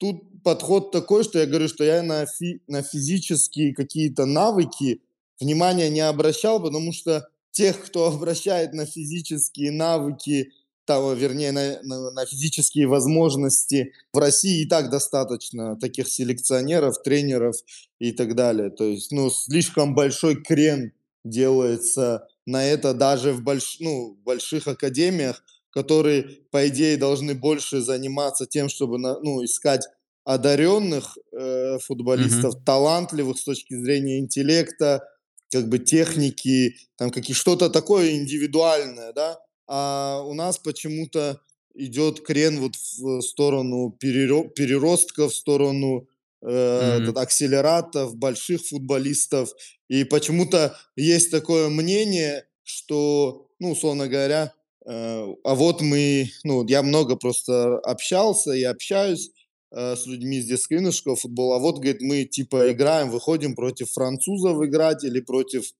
тут 0.00 0.42
подход 0.42 0.90
такой, 0.90 1.22
что 1.22 1.38
я 1.38 1.46
говорю, 1.46 1.68
что 1.68 1.84
я 1.84 2.02
на, 2.02 2.26
фи- 2.26 2.62
на 2.66 2.82
физические 2.82 3.74
какие-то 3.74 4.24
навыки 4.24 5.02
внимания 5.38 5.90
не 5.90 6.00
обращал, 6.00 6.60
потому 6.60 6.92
что 6.92 7.28
тех, 7.52 7.80
кто 7.84 8.06
обращает 8.12 8.72
на 8.72 8.86
физические 8.86 9.70
навыки, 9.70 10.50
того, 10.86 11.12
вернее, 11.12 11.52
на, 11.52 11.80
на, 11.82 12.10
на 12.10 12.26
физические 12.26 12.88
возможности 12.88 13.92
в 14.12 14.18
России 14.18 14.62
и 14.62 14.66
так 14.66 14.90
достаточно 14.90 15.76
таких 15.76 16.08
селекционеров, 16.08 17.00
тренеров 17.02 17.54
и 18.00 18.10
так 18.10 18.34
далее. 18.34 18.70
То 18.70 18.84
есть, 18.84 19.12
ну, 19.12 19.30
слишком 19.30 19.94
большой 19.94 20.42
крен 20.42 20.92
делается 21.24 22.26
на 22.44 22.64
это 22.64 22.92
даже 22.92 23.32
в 23.32 23.42
больш, 23.42 23.76
ну, 23.78 24.16
больших 24.24 24.66
академиях, 24.66 25.44
которые, 25.70 26.24
по 26.50 26.68
идее, 26.68 26.96
должны 26.96 27.34
больше 27.34 27.80
заниматься 27.80 28.46
тем, 28.46 28.68
чтобы 28.68 28.98
ну, 28.98 29.44
искать 29.44 29.86
одаренных 30.24 31.16
э, 31.32 31.78
футболистов, 31.78 32.54
mm-hmm. 32.54 32.64
талантливых 32.64 33.38
с 33.38 33.44
точки 33.44 33.74
зрения 33.74 34.18
интеллекта, 34.18 35.02
как 35.50 35.68
бы 35.68 35.78
техники, 35.78 36.76
там 36.96 37.10
какие 37.10 37.34
что-то 37.34 37.70
такое 37.70 38.12
индивидуальное, 38.12 39.12
да. 39.12 39.38
А 39.66 40.22
у 40.24 40.34
нас 40.34 40.58
почему-то 40.58 41.40
идет 41.74 42.20
крен 42.20 42.60
вот 42.60 42.74
в 42.76 43.22
сторону 43.22 43.90
переростков, 43.92 45.32
в 45.32 45.36
сторону 45.36 46.08
э, 46.42 46.46
mm-hmm. 46.46 47.12
акселератов, 47.18 48.16
больших 48.16 48.62
футболистов. 48.62 49.50
И 49.88 50.04
почему-то 50.04 50.76
есть 50.96 51.30
такое 51.30 51.68
мнение, 51.68 52.46
что, 52.62 53.48
ну, 53.58 53.72
условно 53.72 54.08
говоря, 54.08 54.52
а 54.86 55.54
вот 55.54 55.80
мы, 55.82 56.30
ну, 56.44 56.66
я 56.66 56.82
много 56.82 57.16
просто 57.16 57.78
общался 57.80 58.52
и 58.52 58.62
общаюсь 58.62 59.30
э, 59.70 59.94
с 59.96 60.06
людьми 60.06 60.38
из 60.38 60.70
юношеского 60.70 61.16
футбола, 61.16 61.56
а 61.56 61.58
вот, 61.58 61.76
говорит, 61.76 62.00
мы 62.00 62.24
типа 62.24 62.72
играем, 62.72 63.10
выходим 63.10 63.54
против 63.54 63.90
французов 63.90 64.62
играть 64.64 65.04
или 65.04 65.20
против, 65.20 65.72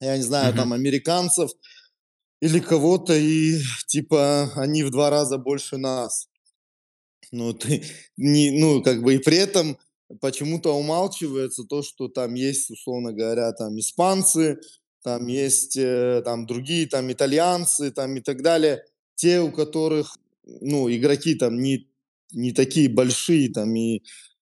я 0.00 0.16
не 0.16 0.22
знаю, 0.22 0.52
mm-hmm. 0.52 0.56
там, 0.56 0.72
американцев 0.72 1.50
или 2.40 2.60
кого-то, 2.60 3.14
и 3.16 3.58
типа 3.88 4.52
они 4.56 4.84
в 4.84 4.90
два 4.90 5.10
раза 5.10 5.38
больше 5.38 5.76
нас. 5.76 6.28
Ну, 7.32 7.52
ты 7.52 7.82
не, 8.16 8.50
ну, 8.52 8.82
как 8.82 9.02
бы 9.02 9.14
и 9.14 9.18
при 9.18 9.38
этом 9.38 9.76
почему-то 10.20 10.76
умалчивается 10.76 11.64
то, 11.64 11.82
что 11.82 12.08
там 12.08 12.34
есть, 12.34 12.70
условно 12.70 13.12
говоря, 13.12 13.52
там 13.52 13.78
испанцы, 13.78 14.60
там 15.04 15.26
есть 15.26 15.76
э, 15.76 16.22
там 16.24 16.46
другие, 16.46 16.86
там 16.86 17.12
итальянцы, 17.12 17.90
там 17.90 18.16
и 18.16 18.20
так 18.20 18.42
далее, 18.42 18.82
те, 19.14 19.40
у 19.40 19.52
которых, 19.52 20.16
ну, 20.44 20.90
игроки 20.90 21.34
там 21.34 21.60
не, 21.60 21.86
не 22.32 22.52
такие 22.52 22.88
большие, 22.88 23.50
там 23.50 23.76
и 23.76 24.02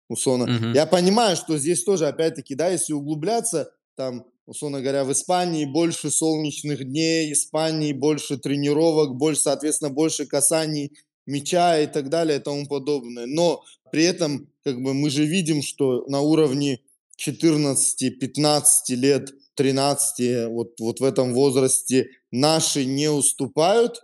условно. 0.09 0.51
Mm-hmm. 0.51 0.75
Я 0.75 0.87
понимаю, 0.87 1.37
что 1.37 1.57
здесь 1.59 1.85
тоже, 1.85 2.09
опять-таки, 2.09 2.57
да, 2.57 2.69
если 2.69 2.93
углубляться, 2.93 3.71
там, 3.95 4.27
условно 4.47 4.81
говоря, 4.81 5.05
в 5.05 5.13
Испании 5.13 5.65
больше 5.65 6.11
солнечных 6.11 6.85
дней, 6.85 7.33
Испании 7.33 7.93
больше 7.93 8.37
тренировок, 8.37 9.15
больше, 9.15 9.43
соответственно, 9.43 9.91
больше 9.91 10.27
касаний 10.27 10.93
мяча 11.25 11.79
и 11.79 11.87
так 11.87 12.09
далее 12.09 12.39
и 12.39 12.43
тому 12.43 12.67
подобное. 12.67 13.27
Но 13.27 13.63
при 13.93 14.03
этом 14.03 14.49
как 14.65 14.83
бы 14.83 14.93
мы 14.93 15.09
же 15.09 15.25
видим, 15.25 15.63
что 15.63 16.05
на 16.09 16.21
уровне 16.21 16.81
14-15 17.25 18.65
лет, 18.91 19.31
13, 19.59 20.49
вот, 20.51 20.79
вот 20.79 21.01
в 21.01 21.05
этом 21.05 21.35
возрасте 21.35 22.11
наши 22.31 22.85
не 22.85 23.11
уступают 23.11 24.01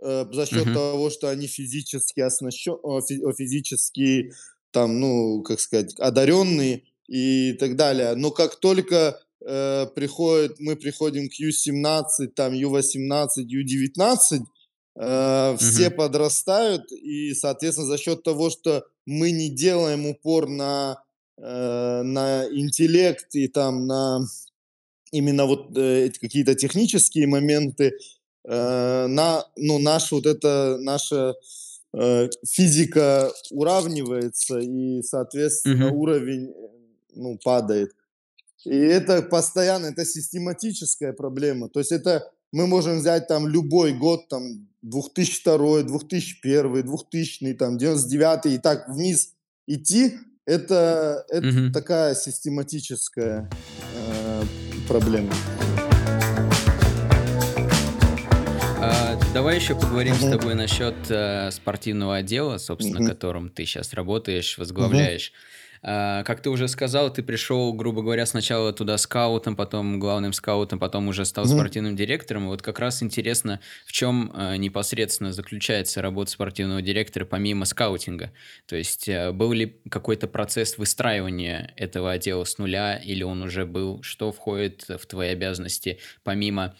э, 0.00 0.24
за 0.32 0.46
счет 0.46 0.68
uh-huh. 0.68 0.74
того, 0.74 1.10
что 1.10 1.28
они 1.28 1.48
физически 1.48 2.20
оснащен, 2.20 2.76
физически 3.36 4.32
там, 4.70 5.00
ну, 5.00 5.42
как 5.42 5.58
сказать, 5.58 5.94
одаренные 5.98 6.84
и 7.08 7.52
так 7.54 7.74
далее. 7.74 8.14
Но 8.14 8.30
как 8.30 8.60
только 8.60 9.20
э, 9.44 9.86
приходит, 9.94 10.60
мы 10.60 10.76
приходим 10.76 11.28
к 11.28 11.34
Ю-17, 11.34 12.28
там, 12.36 12.52
Ю-18, 12.52 13.26
Ю-19, 13.38 14.40
э, 15.00 15.56
все 15.58 15.88
угу. 15.88 15.96
подрастают, 15.96 16.92
и, 16.92 17.34
соответственно, 17.34 17.88
за 17.88 17.98
счет 17.98 18.22
того, 18.22 18.50
что 18.50 18.84
мы 19.04 19.32
не 19.32 19.50
делаем 19.50 20.06
упор 20.06 20.48
на, 20.48 21.02
э, 21.38 22.02
на 22.02 22.46
интеллект 22.52 23.34
и 23.34 23.48
там 23.48 23.88
на 23.88 24.20
именно 25.12 25.44
вот 25.44 25.76
э, 25.76 26.10
какие-то 26.20 26.54
технические 26.54 27.26
моменты, 27.28 27.92
э, 28.44 29.06
на, 29.06 29.44
ну, 29.56 29.78
наша 29.78 30.16
вот 30.16 30.26
эта, 30.26 30.78
наша 30.80 31.34
э, 31.94 32.28
физика 32.48 33.30
уравнивается, 33.50 34.58
и, 34.58 35.02
соответственно, 35.02 35.88
угу. 35.88 36.02
уровень 36.02 36.52
ну, 37.14 37.38
падает. 37.44 37.92
И 38.64 38.74
это 38.74 39.22
постоянно, 39.22 39.86
это 39.86 40.04
систематическая 40.04 41.12
проблема. 41.12 41.68
То 41.68 41.80
есть 41.80 41.92
это 41.92 42.30
мы 42.52 42.66
можем 42.66 42.98
взять 42.98 43.26
там 43.28 43.48
любой 43.48 43.92
год, 43.92 44.28
там 44.28 44.68
2002, 44.82 45.82
2001, 45.82 46.82
2000, 46.82 47.54
там 47.54 47.78
99 47.78 48.46
и 48.46 48.58
так 48.58 48.88
вниз 48.88 49.34
идти, 49.66 50.14
это, 50.44 51.24
это 51.28 51.48
угу. 51.48 51.72
такая 51.72 52.14
систематическая 52.14 53.48
проблема. 54.88 55.32
А, 58.78 59.18
давай 59.32 59.56
еще 59.56 59.74
поговорим 59.74 60.14
uh-huh. 60.14 60.28
с 60.28 60.30
тобой 60.30 60.54
насчет 60.54 60.94
э, 61.08 61.50
спортивного 61.50 62.16
отдела, 62.16 62.58
собственно, 62.58 63.04
uh-huh. 63.04 63.10
которым 63.10 63.48
ты 63.48 63.64
сейчас 63.64 63.92
работаешь, 63.94 64.58
возглавляешь. 64.58 65.32
Uh-huh. 65.32 65.61
А, 65.82 66.22
как 66.22 66.40
ты 66.40 66.50
уже 66.50 66.68
сказал, 66.68 67.12
ты 67.12 67.22
пришел, 67.22 67.72
грубо 67.72 68.02
говоря, 68.02 68.24
сначала 68.24 68.72
туда 68.72 68.96
скаутом, 68.98 69.56
потом 69.56 69.98
главным 69.98 70.32
скаутом, 70.32 70.78
потом 70.78 71.08
уже 71.08 71.24
стал 71.24 71.44
mm-hmm. 71.44 71.56
спортивным 71.56 71.96
директором. 71.96 72.46
Вот 72.48 72.62
как 72.62 72.78
раз 72.78 73.02
интересно, 73.02 73.60
в 73.84 73.92
чем 73.92 74.30
а, 74.34 74.56
непосредственно 74.56 75.32
заключается 75.32 76.00
работа 76.00 76.30
спортивного 76.30 76.82
директора 76.82 77.24
помимо 77.24 77.64
скаутинга. 77.64 78.32
То 78.66 78.76
есть 78.76 79.08
а, 79.08 79.32
был 79.32 79.52
ли 79.52 79.76
какой-то 79.90 80.28
процесс 80.28 80.78
выстраивания 80.78 81.72
этого 81.76 82.12
отдела 82.12 82.44
с 82.44 82.58
нуля, 82.58 82.96
или 82.96 83.24
он 83.24 83.42
уже 83.42 83.66
был, 83.66 84.02
что 84.02 84.30
входит 84.30 84.86
в 84.88 85.06
твои 85.06 85.30
обязанности 85.30 85.98
помимо 86.22 86.76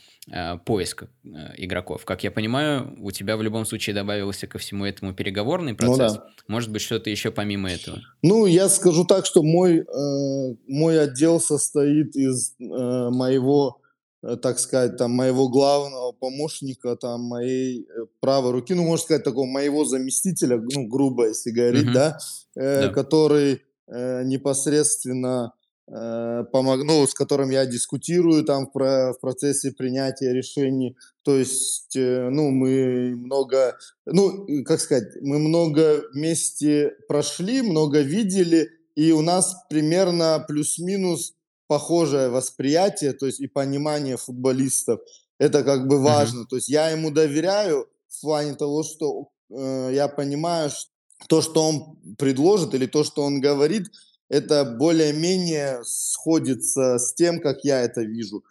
поиска 0.65 1.09
э, 1.25 1.29
игроков. 1.57 2.05
Как 2.05 2.23
я 2.23 2.31
понимаю, 2.31 2.97
у 3.01 3.11
тебя 3.11 3.37
в 3.37 3.43
любом 3.43 3.67
случае 3.67 3.95
добавился 3.95 4.47
ко 4.47 4.59
всему 4.59 4.85
этому 4.85 5.15
переговорный 5.15 5.75
процесс. 5.75 6.15
Ну, 6.15 6.19
да. 6.19 6.27
Может 6.47 6.71
быть, 6.71 6.83
что-то 6.83 7.11
еще 7.11 7.33
помимо 7.33 7.71
этого? 7.71 7.99
Ну, 8.23 8.47
я 8.47 8.69
скажу 8.69 9.05
так, 9.05 9.27
что 9.27 9.43
мой, 9.43 9.81
э, 9.81 10.55
мой 10.69 11.01
отдел 11.01 11.41
состоит 11.41 12.15
из 12.15 12.55
э, 12.61 12.65
моего, 13.11 13.81
э, 14.23 14.37
так 14.37 14.61
сказать, 14.61 14.97
там, 14.97 15.11
моего 15.11 15.49
главного 15.49 16.13
помощника, 16.13 16.95
там, 16.95 17.23
моей 17.23 17.83
э, 17.83 18.07
правой 18.21 18.53
руки, 18.53 18.75
ну, 18.75 18.85
можно 18.85 19.05
сказать, 19.05 19.25
такого 19.25 19.47
моего 19.47 19.85
заместителя, 19.85 20.57
ну, 20.57 20.87
грубо 20.87 21.27
если 21.27 21.51
говорить, 21.51 21.89
mm-hmm. 21.89 21.93
да, 21.93 22.19
э, 22.55 22.83
да, 22.83 22.89
который 22.91 23.63
э, 23.89 24.23
непосредственно 24.25 25.53
Э, 25.53 25.62
помог, 25.87 26.85
ну, 26.85 27.07
с 27.07 27.15
которым 27.15 27.51
я 27.51 27.67
дискутирую 27.67 28.45
там 28.45 28.67
в, 28.67 29.13
в 29.13 29.21
процессе 29.21 29.73
принятия 29.73 30.33
решений. 30.33 30.97
То 31.23 31.37
есть, 31.37 31.97
э, 31.97 32.29
ну, 32.31 32.51
мы 32.51 33.15
много, 33.17 33.77
ну, 34.07 34.47
как 34.65 34.81
сказать, 34.81 35.17
мы 35.21 35.39
много 35.39 36.05
вместе 36.13 36.93
прошли, 37.09 37.63
много 37.63 38.01
видели, 38.01 38.71
и 38.95 39.13
у 39.13 39.23
нас 39.23 39.57
примерно 39.69 40.45
плюс-минус 40.47 41.35
похожее 41.67 42.29
восприятие, 42.29 43.13
то 43.13 43.27
есть 43.27 43.41
и 43.41 43.47
понимание 43.47 44.17
футболистов. 44.17 45.01
Это 45.39 45.65
как 45.65 45.89
бы 45.89 46.01
важно. 46.01 46.43
Mm-hmm. 46.43 46.49
То 46.49 46.57
есть 46.57 46.69
я 46.69 46.91
ему 46.91 47.11
доверяю 47.11 47.89
в 48.09 48.21
плане 48.21 48.55
того, 48.55 48.83
что 48.83 49.31
э, 49.51 49.91
я 49.95 50.09
понимаю, 50.09 50.71
что 50.71 50.91
то, 51.29 51.41
что 51.41 51.69
он 51.69 52.17
предложит 52.17 52.75
или 52.75 52.87
то, 52.87 53.05
что 53.05 53.23
он 53.23 53.41
говорит, 53.41 53.89
это 54.33 54.65
более-менее 54.65 55.83
сходится 55.85 56.99
с 56.99 57.13
тем, 57.15 57.39
как 57.39 57.65
я 57.65 57.83
это 57.83 58.01
вижу. 58.01 58.43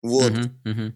Вот. 0.00 0.30
Uh-huh, 0.30 0.50
uh-huh. 0.64 0.92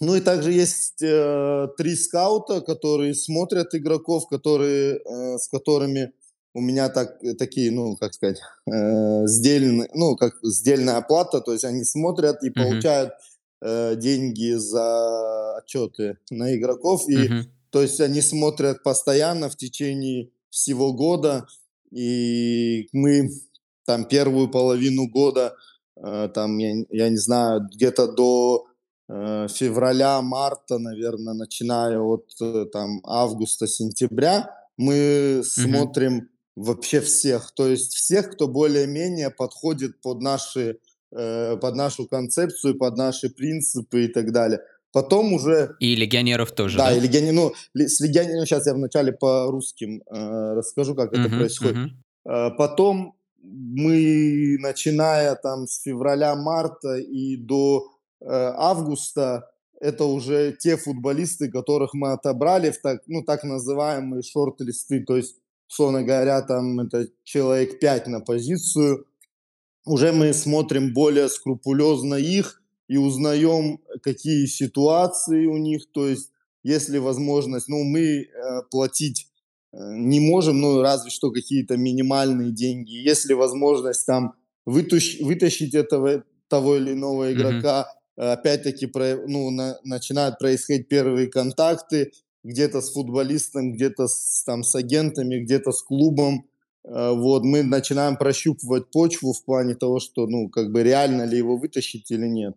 Ну 0.00 0.16
и 0.16 0.20
также 0.20 0.50
есть 0.50 1.00
э, 1.00 1.68
три 1.78 1.94
скаута, 1.94 2.60
которые 2.60 3.14
смотрят 3.14 3.72
игроков, 3.72 4.26
которые, 4.26 4.96
э, 4.96 5.38
с 5.38 5.46
которыми 5.46 6.12
у 6.54 6.60
меня 6.60 6.88
так, 6.88 7.20
такие, 7.38 7.70
ну, 7.70 7.96
как 7.96 8.14
сказать, 8.14 8.40
э, 8.66 9.26
сдельные, 9.26 9.88
ну, 9.94 10.16
как 10.16 10.34
сдельная 10.42 10.96
оплата, 10.96 11.40
то 11.40 11.52
есть 11.52 11.64
они 11.64 11.84
смотрят 11.84 12.42
и 12.42 12.48
uh-huh. 12.48 12.54
получают 12.54 13.12
э, 13.60 13.94
деньги 13.94 14.54
за 14.54 15.58
отчеты 15.58 16.18
на 16.30 16.56
игроков, 16.56 17.08
и 17.08 17.16
uh-huh. 17.16 17.44
то 17.70 17.80
есть 17.80 18.00
они 18.00 18.22
смотрят 18.22 18.82
постоянно 18.82 19.48
в 19.48 19.56
течение 19.56 20.30
всего 20.50 20.92
года, 20.92 21.46
и 21.92 22.88
мы 22.92 23.30
там 23.84 24.04
первую 24.04 24.48
половину 24.48 25.08
года, 25.08 25.54
э, 25.96 26.28
там, 26.34 26.58
я, 26.58 26.84
я 26.90 27.08
не 27.08 27.16
знаю, 27.16 27.68
где-то 27.72 28.12
до 28.12 28.66
э, 29.08 29.46
февраля-марта, 29.48 30.78
наверное, 30.78 31.34
начиная 31.34 31.98
от 31.98 32.26
э, 32.40 32.66
там 32.72 33.00
августа, 33.04 33.66
сентября, 33.66 34.50
мы 34.76 34.94
mm-hmm. 34.94 35.42
смотрим 35.42 36.28
вообще 36.56 37.00
всех, 37.00 37.52
то 37.54 37.66
есть 37.66 37.94
всех, 37.94 38.30
кто 38.30 38.48
более-менее 38.48 39.30
подходит 39.30 40.00
под 40.02 40.20
наши 40.20 40.78
э, 41.12 41.56
под 41.56 41.74
нашу 41.76 42.06
концепцию, 42.06 42.76
под 42.78 42.96
наши 42.96 43.30
принципы 43.30 44.04
и 44.04 44.08
так 44.08 44.32
далее. 44.32 44.60
Потом 44.92 45.32
уже... 45.32 45.74
И 45.80 45.96
легионеров 45.96 46.52
тоже, 46.52 46.76
да? 46.76 46.90
Да, 46.90 46.96
и 46.96 47.00
легионеров. 47.00 47.54
Ну, 47.74 47.86
с 47.86 48.00
легионерами 48.00 48.44
сейчас 48.44 48.66
я 48.66 48.74
вначале 48.74 49.12
по 49.12 49.46
русским 49.50 50.02
э, 50.02 50.54
расскажу, 50.54 50.94
как 50.94 51.12
uh-huh, 51.12 51.20
это 51.20 51.34
происходит. 51.34 51.76
Uh-huh. 52.26 52.50
Потом 52.56 53.14
мы, 53.42 54.56
начиная 54.60 55.34
там 55.34 55.66
с 55.66 55.82
февраля-марта 55.82 56.96
и 56.96 57.36
до 57.36 57.90
э, 58.20 58.26
августа, 58.28 59.50
это 59.80 60.04
уже 60.04 60.56
те 60.58 60.76
футболисты, 60.76 61.50
которых 61.50 61.92
мы 61.92 62.12
отобрали 62.12 62.70
в 62.70 62.80
так, 62.80 63.02
ну, 63.06 63.22
так 63.24 63.42
называемые 63.42 64.22
шорт-листы, 64.22 65.00
то 65.00 65.16
есть, 65.16 65.36
условно 65.68 66.04
говоря, 66.04 66.40
там 66.42 66.78
это 66.80 67.08
человек 67.24 67.80
5 67.80 68.06
на 68.06 68.20
позицию. 68.20 69.06
Уже 69.84 70.12
мы 70.12 70.32
смотрим 70.32 70.94
более 70.94 71.28
скрупулезно 71.28 72.14
их 72.14 72.62
и 72.86 72.96
узнаем, 72.96 73.80
какие 74.02 74.46
ситуации 74.46 75.46
у 75.46 75.56
них, 75.56 75.90
то 75.90 76.06
есть, 76.06 76.30
если 76.62 76.98
возможность, 76.98 77.66
ну, 77.66 77.82
мы 77.82 78.22
э, 78.22 78.26
платить 78.70 79.31
не 79.72 80.20
можем, 80.20 80.60
ну, 80.60 80.82
разве 80.82 81.10
что 81.10 81.30
какие-то 81.30 81.76
минимальные 81.76 82.52
деньги. 82.52 82.92
Если 82.92 83.32
возможность 83.32 84.06
там 84.06 84.34
вытащ, 84.66 85.20
вытащить 85.20 85.74
этого, 85.74 86.24
того 86.48 86.76
или 86.76 86.92
иного 86.92 87.32
игрока, 87.32 87.88
mm-hmm. 88.18 88.32
опять-таки, 88.32 88.86
про, 88.86 89.16
ну, 89.26 89.50
на, 89.50 89.78
начинают 89.84 90.38
происходить 90.38 90.88
первые 90.88 91.28
контакты, 91.28 92.12
где-то 92.44 92.80
с 92.80 92.92
футболистом, 92.92 93.72
где-то 93.72 94.08
с, 94.08 94.44
там, 94.44 94.62
с 94.62 94.74
агентами, 94.74 95.38
где-то 95.38 95.72
с 95.72 95.82
клубом. 95.82 96.44
Э, 96.84 97.12
вот, 97.12 97.44
мы 97.44 97.62
начинаем 97.62 98.16
прощупывать 98.16 98.90
почву 98.90 99.32
в 99.32 99.42
плане 99.44 99.74
того, 99.74 100.00
что, 100.00 100.26
ну, 100.26 100.50
как 100.50 100.70
бы 100.70 100.82
реально 100.82 101.22
ли 101.22 101.38
его 101.38 101.56
вытащить 101.56 102.10
или 102.10 102.26
нет. 102.26 102.54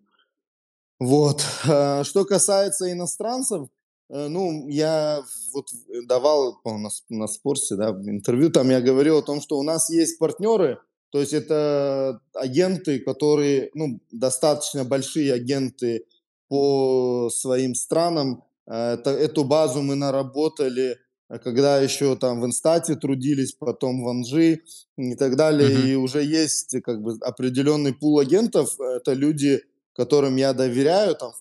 Вот. 0.99 1.41
Что 1.62 2.25
касается 2.25 2.91
иностранцев, 2.91 3.67
Э, 3.67 3.85
ну, 4.09 4.67
я 4.69 5.23
вот 5.53 5.69
давал 6.07 6.59
на, 6.63 6.89
на 7.09 7.27
спорте, 7.27 7.75
да, 7.75 7.89
интервью, 7.89 8.51
там 8.51 8.69
я 8.69 8.81
говорил 8.81 9.17
о 9.17 9.23
том, 9.23 9.41
что 9.41 9.57
у 9.57 9.63
нас 9.63 9.89
есть 9.89 10.19
партнеры, 10.19 10.79
то 11.15 11.21
есть 11.21 11.31
это 11.31 12.19
агенты, 12.33 12.99
которые, 12.99 13.69
ну, 13.73 14.01
достаточно 14.11 14.83
большие 14.83 15.31
агенты 15.31 16.05
по 16.49 17.29
своим 17.31 17.73
странам. 17.73 18.43
Э, 18.67 18.95
это, 18.95 19.11
эту 19.11 19.45
базу 19.45 19.81
мы 19.81 19.95
наработали, 19.95 20.97
э, 21.29 21.39
когда 21.39 21.79
еще 21.79 22.17
там 22.17 22.41
в 22.41 22.45
Инстате 22.45 22.95
трудились, 22.95 23.53
потом 23.53 24.03
в 24.03 24.09
Анжи 24.09 24.63
и 24.97 25.15
так 25.15 25.37
далее. 25.37 25.69
Mm-hmm. 25.69 25.87
И 25.87 25.95
уже 25.95 26.21
есть 26.21 26.75
как 26.83 27.01
бы 27.01 27.17
определенный 27.21 27.93
пул 27.93 28.19
агентов. 28.19 28.77
Это 28.79 29.13
люди, 29.13 29.61
которым 29.93 30.35
я 30.35 30.51
доверяю, 30.51 31.15
там, 31.15 31.31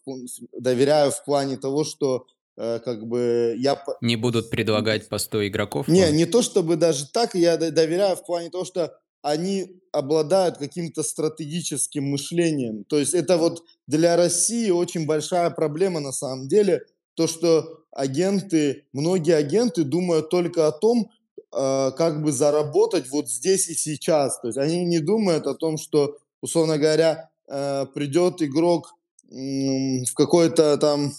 доверяю 0.53 1.11
в 1.11 1.24
плане 1.24 1.57
того, 1.57 1.83
что 1.83 2.27
Э, 2.27 2.34
как 2.57 3.07
бы 3.07 3.55
я... 3.59 3.83
Не 4.01 4.17
будут 4.17 4.51
предлагать 4.51 5.09
по 5.09 5.19
100 5.19 5.49
игроков? 5.49 5.88
Не, 5.88 6.11
не 6.12 6.27
то 6.27 6.43
чтобы 6.43 6.77
даже 6.77 7.07
так, 7.09 7.35
я 7.35 7.57
доверяю 7.57 8.17
в 8.17 8.25
плане 8.25 8.51
того, 8.51 8.64
что 8.64 8.97
они 9.25 9.81
обладают 9.90 10.59
каким-то 10.59 11.03
стратегическим 11.03 12.05
мышлением. 12.05 12.85
То 12.85 12.99
есть 12.99 13.14
это 13.14 13.38
вот 13.38 13.64
для 13.87 14.17
России 14.17 14.69
очень 14.69 15.07
большая 15.07 15.49
проблема 15.49 16.01
на 16.01 16.12
самом 16.12 16.47
деле, 16.47 16.83
то, 17.14 17.27
что 17.27 17.79
агенты, 17.90 18.85
многие 18.93 19.35
агенты 19.35 19.85
думают 19.85 20.29
только 20.29 20.67
о 20.67 20.73
том, 20.73 21.11
э, 21.57 21.90
как 21.97 22.23
бы 22.23 22.33
заработать 22.33 23.09
вот 23.09 23.31
здесь 23.31 23.69
и 23.69 23.75
сейчас. 23.75 24.40
То 24.40 24.49
есть 24.49 24.59
они 24.59 24.85
не 24.85 24.99
думают 24.99 25.47
о 25.47 25.55
том, 25.55 25.79
что, 25.79 26.19
условно 26.43 26.77
говоря, 26.77 27.31
э, 27.49 27.87
придет 27.95 28.43
игрок 28.43 28.95
в 29.31 30.12
какой-то 30.14 30.77
там 30.77 31.12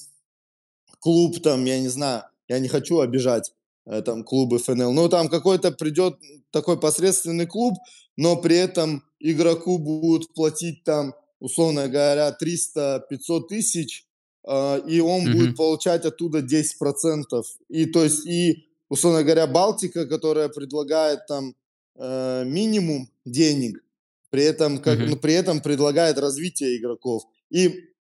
клуб 1.06 1.40
там, 1.40 1.66
я 1.66 1.80
не 1.80 1.88
знаю, 1.88 2.24
я 2.48 2.58
не 2.58 2.68
хочу 2.68 3.00
обижать 3.00 3.54
э, 3.86 4.02
там 4.02 4.24
клубы 4.24 4.58
ФНЛ, 4.58 4.92
но 4.92 5.08
там 5.08 5.30
какой-то 5.30 5.72
придет 5.72 6.16
такой 6.50 6.80
посредственный 6.80 7.46
клуб, 7.46 7.76
но 8.18 8.36
при 8.38 8.58
этом 8.58 9.04
игроку 9.20 9.78
будут 9.78 10.34
платить 10.34 10.84
там, 10.84 11.14
условно 11.40 11.88
говоря, 11.90 12.36
300-500 12.42 13.48
тысяч, 13.48 14.08
э, 14.48 14.82
и 14.88 15.00
он 15.00 15.28
mm-hmm. 15.28 15.34
будет 15.34 15.56
получать 15.56 16.06
оттуда 16.06 16.40
10%. 16.40 17.44
И 17.70 17.86
то 17.86 18.04
есть, 18.04 18.26
и, 18.26 18.66
условно 18.90 19.22
говоря, 19.24 19.46
Балтика, 19.46 20.08
которая 20.08 20.50
предлагает 20.50 21.28
там 21.28 21.54
э, 21.98 22.46
минимум 22.48 23.12
денег, 23.26 23.84
при 24.32 24.42
этом, 24.42 24.80
как, 24.80 24.98
mm-hmm. 24.98 25.10
ну, 25.10 25.18
при 25.18 25.36
этом 25.36 25.62
предлагает 25.62 26.18
развитие 26.18 26.78
игроков. 26.78 27.26
И 27.52 27.92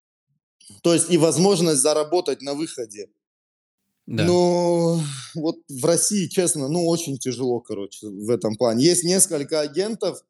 То 0.82 0.94
есть 0.94 1.10
и 1.10 1.18
возможность 1.18 1.80
заработать 1.80 2.42
на 2.42 2.54
выходе. 2.54 3.08
Да. 4.06 4.24
Но 4.24 5.00
вот 5.34 5.56
в 5.68 5.84
России, 5.84 6.28
честно, 6.28 6.68
ну 6.68 6.86
очень 6.86 7.18
тяжело, 7.18 7.60
короче, 7.60 8.06
в 8.06 8.30
этом 8.30 8.56
плане. 8.56 8.84
Есть 8.84 9.04
несколько 9.04 9.60
агентов, 9.60 10.22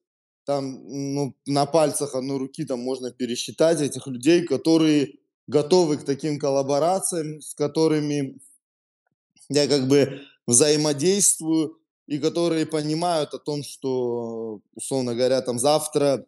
там 0.45 0.85
ну, 0.87 1.35
на 1.47 1.67
пальцах 1.67 2.15
одной 2.15 2.39
руки 2.39 2.65
там 2.65 2.81
можно 2.81 3.11
пересчитать 3.11 3.81
этих 3.81 4.07
людей, 4.07 4.45
которые 4.45 5.15
готовы 5.47 5.97
к 5.97 6.05
таким 6.05 6.39
коллаборациям, 6.39 7.41
с 7.41 7.55
которыми 7.55 8.39
я 9.49 9.67
как 9.67 9.89
бы 9.89 10.21
взаимодействую, 10.47 11.79
и 12.07 12.19
которые 12.19 12.67
понимают 12.67 13.33
о 13.35 13.39
том, 13.39 13.63
что, 13.63 14.61
условно 14.75 15.15
говоря, 15.15 15.41
там 15.41 15.59
завтра 15.59 16.27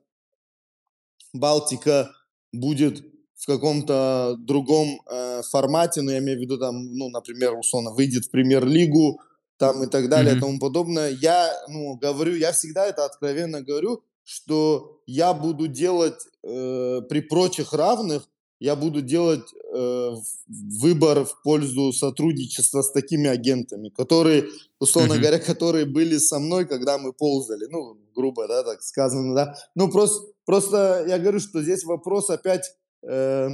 Балтика 1.32 2.10
будет 2.52 3.04
в 3.46 3.52
каком-то 3.52 4.34
другом 4.40 5.00
э, 5.08 5.40
формате, 5.48 6.02
но 6.02 6.10
я 6.10 6.18
имею 6.18 6.36
в 6.36 6.40
виду 6.40 6.58
там, 6.58 6.92
ну, 6.92 7.08
например, 7.10 7.56
условно, 7.56 7.92
выйдет 7.92 8.24
в 8.24 8.30
премьер-лигу, 8.30 9.20
там 9.56 9.84
и 9.84 9.86
так 9.86 10.08
далее, 10.08 10.34
mm-hmm. 10.34 10.38
и 10.38 10.40
тому 10.40 10.58
подобное. 10.58 11.10
Я, 11.10 11.52
ну, 11.68 11.94
говорю, 11.94 12.34
я 12.34 12.50
всегда 12.50 12.86
это 12.86 13.04
откровенно 13.04 13.62
говорю, 13.62 14.02
что 14.24 15.00
я 15.06 15.32
буду 15.32 15.68
делать 15.68 16.26
э, 16.42 17.02
при 17.08 17.20
прочих 17.20 17.72
равных, 17.72 18.28
я 18.58 18.74
буду 18.74 19.00
делать 19.00 19.48
э, 19.72 20.10
выбор 20.48 21.24
в 21.24 21.40
пользу 21.42 21.92
сотрудничества 21.92 22.82
с 22.82 22.90
такими 22.90 23.28
агентами, 23.28 23.90
которые, 23.90 24.46
условно 24.80 25.12
mm-hmm. 25.12 25.20
говоря, 25.20 25.38
которые 25.38 25.84
были 25.84 26.18
со 26.18 26.40
мной, 26.40 26.66
когда 26.66 26.98
мы 26.98 27.12
ползали, 27.12 27.66
ну, 27.70 27.96
грубо, 28.12 28.48
да, 28.48 28.64
так 28.64 28.82
сказано, 28.82 29.36
да. 29.36 29.54
Ну, 29.76 29.88
просто, 29.88 30.26
просто 30.44 31.04
я 31.06 31.20
говорю, 31.20 31.38
что 31.38 31.62
здесь 31.62 31.84
вопрос 31.84 32.28
опять 32.28 32.74
э, 33.08 33.50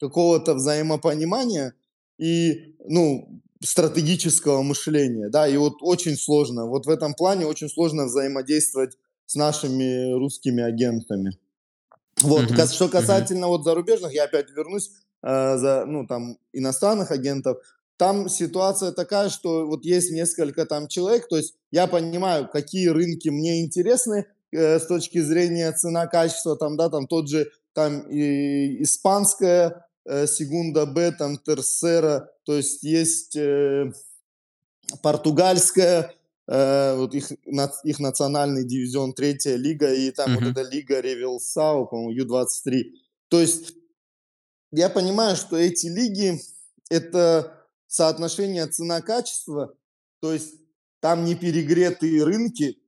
какого-то 0.00 0.54
взаимопонимания 0.54 1.74
и, 2.18 2.76
ну, 2.84 3.40
стратегического 3.64 4.62
мышления, 4.62 5.28
да, 5.28 5.46
и 5.46 5.56
вот 5.56 5.74
очень 5.80 6.16
сложно, 6.16 6.66
вот 6.66 6.86
в 6.86 6.90
этом 6.90 7.14
плане 7.14 7.46
очень 7.46 7.68
сложно 7.68 8.06
взаимодействовать 8.06 8.98
с 9.26 9.34
нашими 9.36 10.12
русскими 10.18 10.62
агентами. 10.62 11.38
Вот, 12.20 12.50
uh-huh. 12.50 12.72
что 12.72 12.88
касательно 12.88 13.46
uh-huh. 13.46 13.48
вот 13.48 13.64
зарубежных, 13.64 14.12
я 14.12 14.24
опять 14.24 14.50
вернусь 14.50 14.90
э, 15.22 15.56
за, 15.56 15.84
ну, 15.86 16.06
там, 16.06 16.38
иностранных 16.52 17.10
агентов, 17.10 17.58
там 17.96 18.28
ситуация 18.28 18.90
такая, 18.90 19.28
что 19.28 19.66
вот 19.66 19.84
есть 19.84 20.10
несколько 20.10 20.66
там 20.66 20.88
человек, 20.88 21.28
то 21.28 21.36
есть 21.36 21.54
я 21.70 21.86
понимаю, 21.86 22.48
какие 22.48 22.88
рынки 22.88 23.28
мне 23.28 23.62
интересны 23.62 24.26
э, 24.50 24.78
с 24.80 24.86
точки 24.86 25.20
зрения 25.20 25.70
цена-качества, 25.70 26.56
там, 26.56 26.76
да, 26.76 26.88
там 26.90 27.06
тот 27.06 27.28
же, 27.28 27.50
там, 27.72 28.00
и, 28.08 28.82
испанская 28.82 29.86
э, 30.04 30.26
Сегунда 30.26 30.86
Б, 30.86 31.12
там, 31.12 31.38
Терсера, 31.38 32.30
то 32.44 32.56
есть 32.56 32.82
есть 32.82 33.36
э, 33.36 33.92
португальская, 35.02 36.14
э, 36.48 36.96
вот 36.96 37.14
их, 37.14 37.32
их 37.84 37.98
национальный 37.98 38.64
дивизион, 38.64 39.12
третья 39.14 39.56
лига, 39.56 39.92
и 39.92 40.10
там 40.10 40.30
mm-hmm. 40.30 40.44
вот 40.44 40.58
эта 40.58 40.62
лига 40.62 41.00
Ревелсау, 41.00 41.86
по-моему, 41.86 42.10
Ю-23. 42.10 42.84
То 43.28 43.40
есть 43.40 43.74
я 44.70 44.88
понимаю, 44.88 45.36
что 45.36 45.56
эти 45.56 45.86
лиги– 45.86 46.40
это 46.90 47.58
соотношение 47.86 48.66
цена-качество, 48.66 49.74
то 50.20 50.32
есть 50.32 50.54
там 51.00 51.24
не 51.24 51.34
перегретые 51.34 52.24
рынки, 52.24 52.78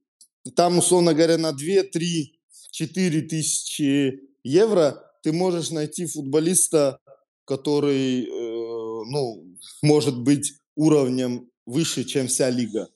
там, 0.56 0.78
условно 0.78 1.14
говоря, 1.14 1.38
на 1.38 1.52
2, 1.52 1.84
3, 1.92 2.38
4 2.70 3.22
тысячи 3.22 4.20
евро 4.44 5.02
ты 5.22 5.32
можешь 5.32 5.70
найти 5.70 6.06
футболиста, 6.06 6.98
который, 7.46 8.24
э, 8.24 8.28
ну, 8.28 9.44
может 9.82 10.18
быть 10.18 10.52
уровнем 10.76 11.48
выше, 11.66 12.04
чем 12.04 12.26
вся 12.28 12.50
лига. 12.50 12.88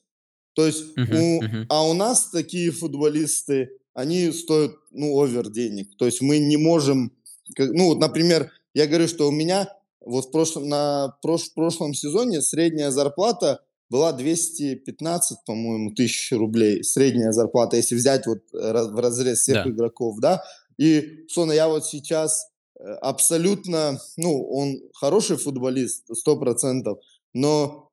То 0.53 0.65
есть, 0.67 0.83
uh-huh, 0.97 1.17
у, 1.17 1.43
uh-huh. 1.43 1.65
а 1.69 1.87
у 1.87 1.93
нас 1.93 2.29
такие 2.29 2.71
футболисты, 2.71 3.69
они 3.93 4.31
стоят, 4.31 4.73
ну, 4.91 5.19
овер 5.19 5.49
денег. 5.49 5.95
То 5.97 6.05
есть 6.05 6.21
мы 6.21 6.37
не 6.39 6.57
можем, 6.57 7.11
как, 7.55 7.71
ну, 7.71 7.85
вот, 7.85 7.99
например, 7.99 8.51
я 8.73 8.87
говорю, 8.87 9.07
что 9.07 9.27
у 9.27 9.31
меня 9.31 9.69
вот 10.05 10.27
в 10.27 10.31
прошлом, 10.31 10.69
на 10.69 11.15
прош, 11.21 11.53
прошлом 11.53 11.93
сезоне 11.93 12.41
средняя 12.41 12.91
зарплата 12.91 13.61
была 13.89 14.13
215, 14.13 15.39
по-моему, 15.45 15.91
тысяч 15.91 16.31
рублей. 16.31 16.83
Средняя 16.83 17.31
зарплата, 17.31 17.75
если 17.77 17.95
взять 17.95 18.27
вот 18.27 18.39
в 18.51 18.99
разрез 18.99 19.39
всех 19.39 19.63
да. 19.63 19.69
игроков, 19.69 20.19
да. 20.19 20.43
И, 20.79 21.25
собственно, 21.27 21.51
я 21.51 21.67
вот 21.67 21.85
сейчас 21.85 22.47
э, 22.79 22.83
абсолютно, 23.01 23.99
ну, 24.15 24.47
он 24.49 24.79
хороший 24.93 25.35
футболист, 25.35 26.05
сто 26.15 26.37
процентов, 26.37 26.99
но 27.33 27.91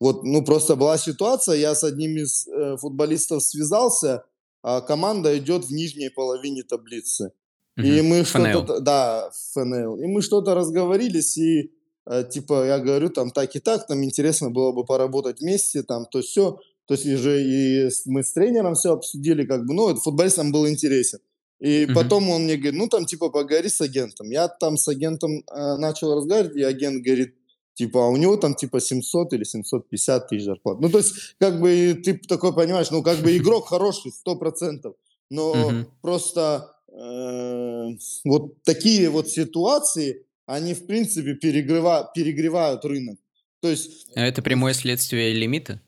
вот, 0.00 0.22
ну, 0.22 0.44
просто 0.44 0.76
была 0.76 0.98
ситуация, 0.98 1.56
я 1.56 1.74
с 1.74 1.82
одним 1.82 2.16
из 2.16 2.46
э, 2.46 2.76
футболистов 2.76 3.42
связался, 3.42 4.24
а 4.62 4.80
команда 4.80 5.36
идет 5.36 5.64
в 5.64 5.72
нижней 5.72 6.10
половине 6.10 6.62
таблицы. 6.62 7.32
Mm-hmm. 7.78 7.98
И 7.98 8.02
мы 8.02 8.24
что-то... 8.24 8.80
Да, 8.80 9.30
ФНЛ. 9.52 9.96
И 9.96 10.06
мы 10.06 10.22
что-то 10.22 10.54
разговорились, 10.54 11.36
и 11.38 11.72
э, 12.06 12.24
типа 12.30 12.66
я 12.66 12.78
говорю, 12.78 13.10
там, 13.10 13.32
так 13.32 13.56
и 13.56 13.58
так, 13.58 13.88
нам 13.88 14.04
интересно 14.04 14.50
было 14.50 14.70
бы 14.70 14.84
поработать 14.84 15.40
вместе, 15.40 15.82
там, 15.82 16.06
то 16.06 16.22
все. 16.22 16.60
То 16.86 16.94
есть 16.94 17.06
уже 17.06 17.42
и 17.42 17.90
мы 18.06 18.22
с 18.22 18.32
тренером 18.32 18.74
все 18.74 18.92
обсудили, 18.92 19.44
как 19.44 19.66
бы, 19.66 19.74
ну, 19.74 19.94
футболист 19.96 20.38
нам 20.38 20.52
был 20.52 20.68
интересен. 20.68 21.18
И 21.60 21.84
mm-hmm. 21.84 21.94
потом 21.94 22.30
он 22.30 22.44
мне 22.44 22.56
говорит, 22.56 22.78
ну, 22.78 22.88
там, 22.88 23.04
типа, 23.04 23.30
поговори 23.30 23.68
с 23.68 23.80
агентом. 23.80 24.30
Я 24.30 24.48
там 24.48 24.76
с 24.76 24.86
агентом 24.88 25.44
э, 25.50 25.76
начал 25.76 26.14
разговаривать, 26.14 26.56
и 26.56 26.62
агент 26.62 27.02
говорит, 27.02 27.34
Типа, 27.78 28.06
а 28.06 28.08
у 28.08 28.16
него 28.16 28.36
там 28.36 28.56
типа 28.56 28.80
700 28.80 29.34
или 29.34 29.44
750 29.44 30.28
тысяч 30.28 30.42
зарплат. 30.46 30.80
Ну, 30.80 30.90
то 30.90 30.98
есть, 30.98 31.14
как 31.38 31.60
бы 31.60 31.96
ты 32.04 32.18
такой 32.18 32.52
понимаешь, 32.52 32.90
ну, 32.90 33.04
как 33.04 33.18
бы 33.18 33.36
игрок 33.36 33.68
хороший, 33.68 34.10
100%. 34.10 34.92
Но 35.30 35.54
uh-huh. 35.54 35.86
просто 36.02 36.74
э, 36.88 37.90
вот 38.24 38.60
такие 38.64 39.08
вот 39.10 39.28
ситуации, 39.28 40.26
они, 40.46 40.74
в 40.74 40.86
принципе, 40.86 41.34
перегрева- 41.34 42.08
перегревают 42.12 42.84
рынок. 42.84 43.20
То 43.60 43.68
есть... 43.68 44.08
А 44.16 44.26
это 44.26 44.42
прямое 44.42 44.74
следствие 44.74 45.32
лимита? 45.32 45.80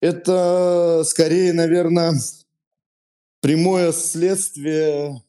Это 0.00 1.02
скорее, 1.06 1.54
наверное, 1.54 2.12
прямое 3.42 3.92
следствие 3.92 5.22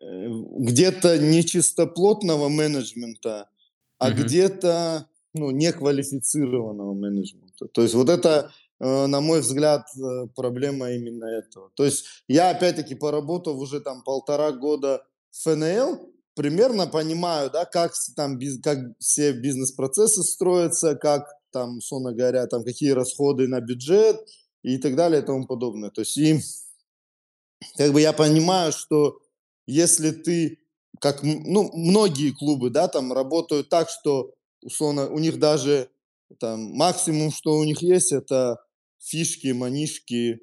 э, 0.00 0.28
где-то 0.58 1.18
нечистоплотного 1.18 2.48
менеджмента, 2.48 3.48
а 3.98 4.10
uh-huh. 4.10 4.14
где-то 4.14 5.06
ну, 5.32 5.50
неквалифицированного 5.50 6.92
менеджмента. 6.92 7.68
То 7.68 7.82
есть 7.82 7.94
вот 7.94 8.10
это, 8.10 8.50
э, 8.80 9.06
на 9.06 9.20
мой 9.20 9.40
взгляд, 9.40 9.86
э, 9.96 10.26
проблема 10.34 10.90
именно 10.90 11.24
этого. 11.24 11.70
То 11.74 11.84
есть 11.84 12.04
я, 12.28 12.50
опять-таки, 12.50 12.96
поработав 12.96 13.56
уже 13.56 13.80
там 13.80 14.02
полтора 14.02 14.50
года 14.50 15.06
в 15.30 15.42
ФНЛ, 15.44 16.12
примерно 16.34 16.88
понимаю, 16.88 17.48
да, 17.50 17.64
как 17.64 17.92
там 18.16 18.40
как 18.62 18.78
все 18.98 19.32
бизнес-процессы 19.32 20.24
строятся, 20.24 20.96
как 20.96 21.28
там, 21.52 21.78
условно 21.78 22.12
говоря, 22.12 22.46
там 22.48 22.64
какие 22.64 22.90
расходы 22.90 23.46
на 23.46 23.60
бюджет 23.60 24.16
и 24.62 24.78
так 24.78 24.96
далее 24.96 25.22
и 25.22 25.24
тому 25.24 25.46
подобное. 25.46 25.90
То 25.90 26.00
есть 26.00 26.16
и 26.16 26.40
как 27.76 27.92
бы 27.92 28.00
я 28.00 28.12
понимаю, 28.12 28.72
что 28.72 29.20
если 29.66 30.10
ты, 30.10 30.58
как, 31.00 31.22
ну, 31.22 31.70
многие 31.74 32.32
клубы, 32.32 32.70
да, 32.70 32.88
там 32.88 33.12
работают 33.12 33.68
так, 33.68 33.88
что 33.88 34.34
условно, 34.62 35.08
у 35.08 35.18
них 35.18 35.38
даже 35.38 35.88
там 36.38 36.60
максимум, 36.72 37.32
что 37.32 37.56
у 37.56 37.64
них 37.64 37.82
есть, 37.82 38.12
это 38.12 38.58
фишки, 38.98 39.48
манишки 39.48 40.40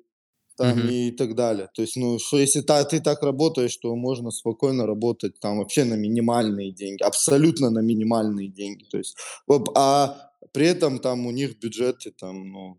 там 0.58 0.80
mm-hmm. 0.80 0.92
и 0.92 1.12
так 1.12 1.36
далее. 1.36 1.70
То 1.74 1.84
есть, 1.84 1.96
ну, 1.98 2.18
что 2.18 2.40
если 2.40 2.62
та, 2.62 2.84
ты 2.84 3.00
так 3.00 3.22
работаешь, 3.22 3.78
то 3.78 3.96
можно 3.96 4.32
спокойно 4.32 4.88
работать 4.88 5.40
там 5.40 5.60
вообще 5.60 5.84
на 5.84 5.94
минимальные 5.94 6.72
деньги, 6.72 7.04
абсолютно 7.04 7.70
на 7.70 7.80
минимальные 7.80 8.48
деньги. 8.48 8.84
То 8.90 8.98
есть, 8.98 9.16
а 9.76 10.32
при 10.52 10.66
этом 10.66 11.00
там 11.00 11.28
у 11.28 11.32
них 11.32 11.60
бюджеты 11.60 12.12
там, 12.12 12.52
ну, 12.52 12.78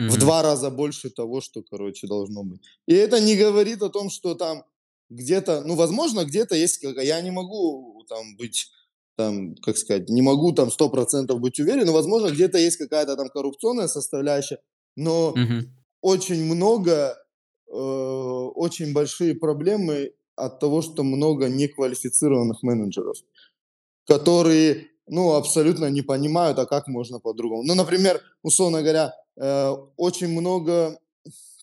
mm-hmm. 0.00 0.08
в 0.08 0.18
два 0.18 0.42
раза 0.42 0.70
больше 0.70 1.10
того, 1.10 1.40
что, 1.40 1.62
короче, 1.62 2.06
должно 2.06 2.42
быть. 2.42 2.62
И 2.86 2.94
это 2.94 3.20
не 3.20 3.36
говорит 3.36 3.82
о 3.82 3.90
том, 3.90 4.10
что 4.10 4.34
там 4.34 4.64
где-то, 5.10 5.62
ну, 5.66 5.74
возможно, 5.74 6.24
где-то 6.24 6.54
есть, 6.54 6.82
я 6.82 7.20
не 7.20 7.30
могу 7.30 8.04
там 8.08 8.36
быть 8.36 8.70
там, 9.16 9.54
как 9.56 9.76
сказать, 9.76 10.08
не 10.08 10.22
могу 10.22 10.52
там 10.52 10.70
сто 10.70 10.88
процентов 10.88 11.40
быть 11.40 11.60
уверен, 11.60 11.86
но, 11.86 11.92
возможно, 11.92 12.30
где-то 12.30 12.56
есть 12.56 12.78
какая-то 12.78 13.16
там 13.16 13.28
коррупционная 13.28 13.88
составляющая, 13.88 14.58
но 14.96 15.34
mm-hmm. 15.36 15.66
очень 16.00 16.44
много, 16.44 17.18
э, 17.68 17.72
очень 17.74 18.94
большие 18.94 19.34
проблемы 19.34 20.12
от 20.36 20.58
того, 20.58 20.80
что 20.80 21.02
много 21.02 21.48
неквалифицированных 21.48 22.62
менеджеров, 22.62 23.16
которые, 24.06 24.88
ну, 25.06 25.34
абсолютно 25.34 25.90
не 25.90 26.02
понимают, 26.02 26.58
а 26.58 26.64
как 26.64 26.88
можно 26.88 27.20
по-другому. 27.20 27.62
Ну, 27.64 27.74
например, 27.74 28.22
условно 28.42 28.80
говоря, 28.80 29.12
э, 29.36 29.70
очень 29.96 30.28
много 30.28 30.98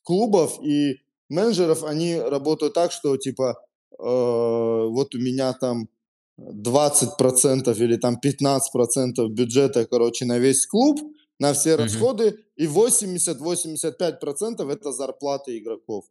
клубов 0.03 0.59
и 0.63 0.97
менеджеров, 1.29 1.83
они 1.83 2.15
работают 2.19 2.73
так, 2.73 2.91
что, 2.91 3.17
типа, 3.17 3.59
э, 3.91 3.95
вот 4.03 5.15
у 5.15 5.19
меня 5.19 5.53
там 5.53 5.89
20% 6.37 7.79
или 7.81 7.97
там 7.97 8.17
15% 8.19 9.29
бюджета, 9.29 9.85
короче, 9.85 10.25
на 10.25 10.39
весь 10.39 10.65
клуб, 10.67 10.99
на 11.39 11.53
все 11.53 11.75
Мгм. 11.75 11.83
расходы, 11.83 12.39
и 12.55 12.67
80-85% 12.67 14.69
это 14.69 14.91
зарплаты 14.91 15.57
игроков. 15.57 16.05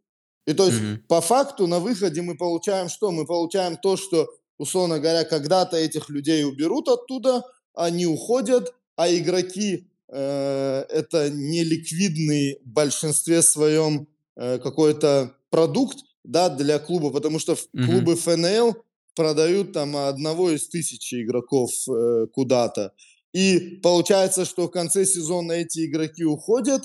И 0.46 0.52
то 0.54 0.66
есть 0.66 0.80
Мгм. 0.80 1.02
по 1.08 1.20
факту 1.20 1.66
на 1.66 1.80
выходе 1.80 2.22
мы 2.22 2.36
получаем 2.36 2.88
что? 2.88 3.10
Мы 3.10 3.26
получаем 3.26 3.76
то, 3.76 3.96
что, 3.96 4.28
условно 4.58 5.00
говоря, 5.00 5.24
когда-то 5.24 5.76
этих 5.76 6.08
людей 6.10 6.44
уберут 6.44 6.88
оттуда, 6.88 7.42
они 7.74 8.06
уходят, 8.06 8.74
а 8.96 9.08
игроки 9.12 9.88
это 10.14 11.30
не 11.30 11.64
ликвидный 11.64 12.58
в 12.64 12.68
большинстве 12.68 13.42
своем 13.42 14.08
э, 14.36 14.58
какой-то 14.58 15.34
продукт, 15.50 15.98
да, 16.24 16.48
для 16.48 16.78
клуба, 16.78 17.10
потому 17.10 17.38
что 17.38 17.56
Мгм. 17.72 17.86
клубы 17.86 18.16
ФНЛ 18.16 18.76
продают 19.14 19.72
там 19.72 19.96
одного 19.96 20.50
из 20.50 20.68
тысячи 20.68 21.22
игроков 21.22 21.70
э, 21.88 22.26
куда-то. 22.32 22.92
И 23.32 23.80
получается, 23.82 24.44
что 24.44 24.66
в 24.66 24.70
конце 24.70 25.04
сезона 25.06 25.52
эти 25.52 25.86
игроки 25.86 26.24
уходят, 26.24 26.82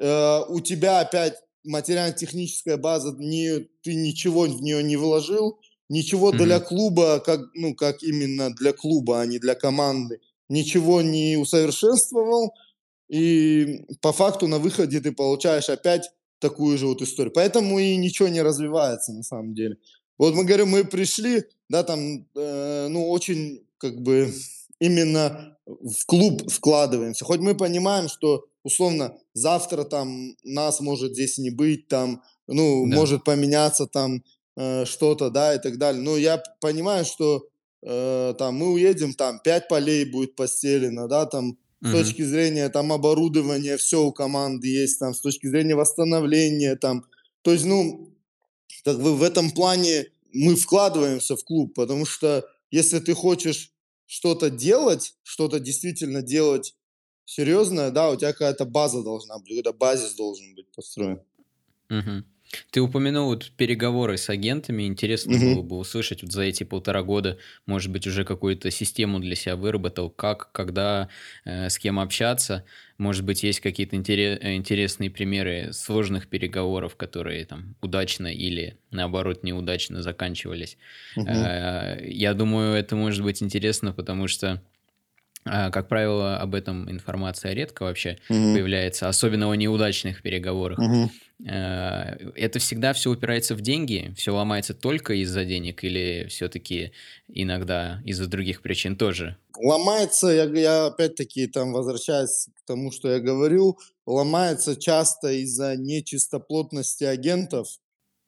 э, 0.00 0.40
у 0.48 0.60
тебя 0.60 1.00
опять 1.00 1.34
материально-техническая 1.64 2.76
база, 2.76 3.14
не, 3.18 3.68
ты 3.82 3.94
ничего 3.94 4.42
в 4.42 4.62
нее 4.62 4.82
не 4.82 4.96
вложил, 4.96 5.58
ничего 5.88 6.32
для 6.32 6.58
Мгм. 6.58 6.66
клуба, 6.66 7.20
как, 7.20 7.40
ну, 7.54 7.74
как 7.74 8.02
именно 8.02 8.54
для 8.54 8.72
клуба, 8.72 9.20
а 9.20 9.26
не 9.26 9.38
для 9.38 9.54
команды, 9.54 10.20
ничего 10.48 11.02
не 11.02 11.36
усовершенствовал, 11.36 12.52
и 13.08 13.84
по 14.00 14.12
факту 14.12 14.46
на 14.46 14.58
выходе 14.58 15.00
ты 15.00 15.12
получаешь 15.12 15.68
опять 15.68 16.10
такую 16.40 16.78
же 16.78 16.86
вот 16.86 17.02
историю. 17.02 17.32
Поэтому 17.34 17.78
и 17.78 17.96
ничего 17.96 18.28
не 18.28 18.42
развивается 18.42 19.12
на 19.12 19.22
самом 19.22 19.54
деле. 19.54 19.76
Вот 20.18 20.34
мы 20.34 20.44
говорим, 20.44 20.68
мы 20.68 20.84
пришли, 20.84 21.44
да, 21.68 21.82
там, 21.84 22.26
э, 22.34 22.88
ну, 22.88 23.08
очень 23.08 23.64
как 23.78 24.00
бы 24.02 24.32
именно 24.80 25.56
в 25.66 26.04
клуб 26.06 26.50
вкладываемся. 26.50 27.24
Хоть 27.24 27.40
мы 27.40 27.54
понимаем, 27.54 28.08
что 28.08 28.46
условно 28.62 29.16
завтра 29.34 29.84
там 29.84 30.36
нас 30.44 30.80
может 30.80 31.12
здесь 31.12 31.38
не 31.38 31.50
быть, 31.50 31.88
там, 31.88 32.22
ну, 32.46 32.86
Да. 32.88 32.96
может 32.96 33.24
поменяться 33.24 33.86
там 33.86 34.22
э, 34.56 34.84
что-то, 34.84 35.30
да, 35.30 35.54
и 35.54 35.58
так 35.60 35.78
далее. 35.78 36.02
Но 36.02 36.16
я 36.16 36.42
понимаю, 36.60 37.04
что 37.04 37.46
э, 37.82 38.34
там 38.38 38.56
мы 38.56 38.72
уедем, 38.72 39.14
там 39.14 39.40
пять 39.40 39.68
полей 39.68 40.04
будет 40.04 40.36
постелено, 40.36 41.08
да, 41.08 41.26
там 41.26 41.58
с 41.80 41.92
точки 41.92 42.22
зрения 42.22 42.68
там 42.70 42.92
оборудования 42.92 43.76
все 43.76 44.02
у 44.02 44.12
команды 44.12 44.68
есть, 44.68 44.98
там 44.98 45.14
с 45.14 45.20
точки 45.20 45.46
зрения 45.46 45.76
восстановления, 45.76 46.74
там, 46.76 47.04
то 47.42 47.52
есть, 47.52 47.64
ну, 47.64 48.12
как 48.84 49.00
бы 49.00 49.14
в 49.14 49.22
этом 49.22 49.50
плане 49.50 50.06
мы 50.32 50.56
вкладываемся 50.56 51.36
в 51.36 51.44
клуб, 51.44 51.74
потому 51.74 52.04
что 52.04 52.44
если 52.70 52.98
ты 52.98 53.14
хочешь 53.14 53.72
что-то 54.06 54.50
делать, 54.50 55.14
что-то 55.22 55.60
действительно 55.60 56.22
делать 56.22 56.74
серьезное, 57.24 57.90
да, 57.90 58.10
у 58.10 58.16
тебя 58.16 58.32
какая-то 58.32 58.64
база 58.64 59.02
должна 59.02 59.38
быть, 59.38 59.48
какой-то 59.48 59.72
базис 59.72 60.14
должен 60.14 60.54
быть 60.54 60.70
построен. 60.72 61.20
Мгм. 61.88 62.26
Ты 62.70 62.80
упомянул 62.80 63.26
вот 63.26 63.50
переговоры 63.56 64.16
с 64.16 64.30
агентами. 64.30 64.84
Интересно 64.86 65.36
Мгм. 65.36 65.38
было 65.38 65.62
бы 65.62 65.76
услышать 65.76 66.22
вот 66.22 66.32
за 66.32 66.42
эти 66.42 66.64
полтора 66.64 67.02
года, 67.02 67.38
может 67.66 67.92
быть, 67.92 68.06
уже 68.06 68.24
какую-то 68.24 68.70
систему 68.70 69.20
для 69.20 69.34
себя 69.34 69.56
выработал, 69.56 70.10
как, 70.10 70.50
когда, 70.52 71.08
э, 71.44 71.68
с 71.68 71.78
кем 71.78 71.98
общаться. 72.00 72.64
Может 72.96 73.24
быть, 73.24 73.42
есть 73.42 73.60
какие-то 73.60 73.96
э, 73.96 74.54
интересные 74.56 75.10
примеры 75.10 75.72
сложных 75.72 76.28
переговоров, 76.28 76.96
которые 76.96 77.44
там 77.44 77.76
удачно 77.82 78.28
или 78.28 78.78
наоборот 78.90 79.44
неудачно 79.44 80.02
заканчивались. 80.02 80.78
Мгм. 81.16 81.48
Э, 81.50 81.98
Я 82.08 82.34
думаю, 82.34 82.74
это 82.74 82.96
может 82.96 83.22
быть 83.22 83.42
интересно, 83.42 83.92
потому 83.92 84.28
что 84.28 84.62
как 85.70 85.88
правило, 85.88 86.38
об 86.38 86.54
этом 86.54 86.90
информация 86.90 87.52
редко 87.52 87.84
вообще 87.84 88.18
Мгм. 88.28 88.58
появляется, 88.58 89.08
особенно 89.08 89.50
о 89.50 89.54
неудачных 89.54 90.22
переговорах. 90.22 90.90
Э, 91.46 92.16
Это 92.36 92.58
всегда 92.58 92.92
все 92.92 93.10
упирается 93.10 93.54
в 93.54 93.60
деньги, 93.60 94.12
все 94.16 94.34
ломается 94.34 94.74
только 94.74 95.14
из-за 95.14 95.44
денег 95.44 95.84
или 95.84 96.26
все-таки 96.28 96.92
иногда 97.28 98.00
из-за 98.04 98.26
других 98.28 98.62
причин 98.62 98.96
тоже? 98.96 99.36
Ломается, 99.56 100.28
я, 100.28 100.44
я 100.44 100.86
опять-таки 100.86 101.46
там 101.46 101.72
возвращаясь 101.72 102.48
к 102.54 102.66
тому, 102.66 102.92
что 102.92 103.08
я 103.10 103.18
говорил, 103.18 103.78
ломается 104.06 104.76
часто 104.76 105.32
из-за 105.32 105.74
нечистоплотности 105.76 107.04
агентов, 107.04 107.68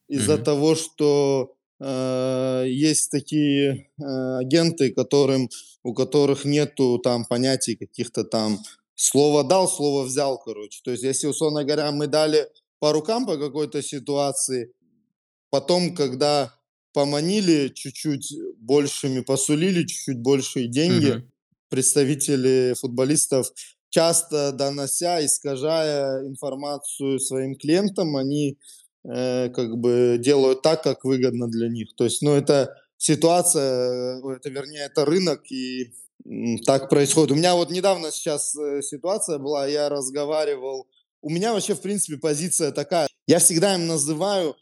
из-за 0.09 0.39
Мгм. 0.39 0.39
того, 0.39 0.75
что 0.77 1.57
э, 1.81 2.65
есть 2.69 3.11
такие 3.11 3.91
э, 3.99 4.05
агенты, 4.39 4.91
которым, 4.93 5.49
у 5.83 5.95
которых 5.95 6.45
нету 6.45 6.99
там 6.99 7.25
понятий 7.25 7.77
каких-то 7.77 8.25
там 8.25 8.59
слово 8.95 9.45
дал, 9.45 9.69
слово 9.69 10.05
взял, 10.05 10.39
короче. 10.39 10.81
То 10.85 10.91
есть, 10.91 11.03
если, 11.03 11.27
условно 11.27 11.65
говоря, 11.65 11.91
мы 11.93 12.07
дали 12.07 12.49
по 12.79 12.93
рукам 12.93 13.27
по 13.27 13.37
какой-то 13.39 13.83
ситуации, 13.83 14.73
потом, 15.51 15.95
когда 15.95 16.55
поманили 16.93 17.69
чуть-чуть 17.69 18.33
большими, 18.59 19.21
посулили 19.21 19.87
чуть-чуть 19.87 20.19
большие 20.21 20.69
деньги, 20.69 21.11
Мгм. 21.11 21.31
представители 21.69 22.75
футболистов, 22.79 23.53
часто 23.91 24.53
донося, 24.53 25.25
искажая 25.25 26.27
информацию 26.27 27.21
своим 27.21 27.55
клиентам, 27.57 28.17
они 28.17 28.59
э, 29.05 29.49
как 29.51 29.77
бы 29.77 30.17
делают 30.19 30.63
так, 30.63 30.83
как 30.83 31.05
выгодно 31.05 31.49
для 31.49 31.69
них. 31.69 31.95
То 31.97 32.05
есть, 32.05 32.23
ну, 32.23 32.35
это 32.35 32.77
ситуация, 32.97 34.21
э, 34.23 34.33
это, 34.37 34.51
вернее, 34.51 34.85
это 34.87 35.05
рынок, 35.05 35.51
и 35.51 35.93
так 36.67 36.89
происходит. 36.91 37.33
У 37.33 37.35
меня 37.35 37.55
вот 37.55 37.71
недавно 37.71 38.11
сейчас 38.11 38.55
э, 38.57 38.83
ситуация 38.83 39.39
была, 39.39 39.67
я 39.67 39.89
разговаривал, 39.89 40.87
у 41.23 41.31
меня 41.31 41.53
вообще, 41.53 41.75
в 41.75 41.81
принципе, 41.81 42.19
позиция 42.19 42.73
такая, 42.73 43.09
я 43.27 43.39
всегда 43.39 43.75
им 43.75 43.87
называю 43.87 44.57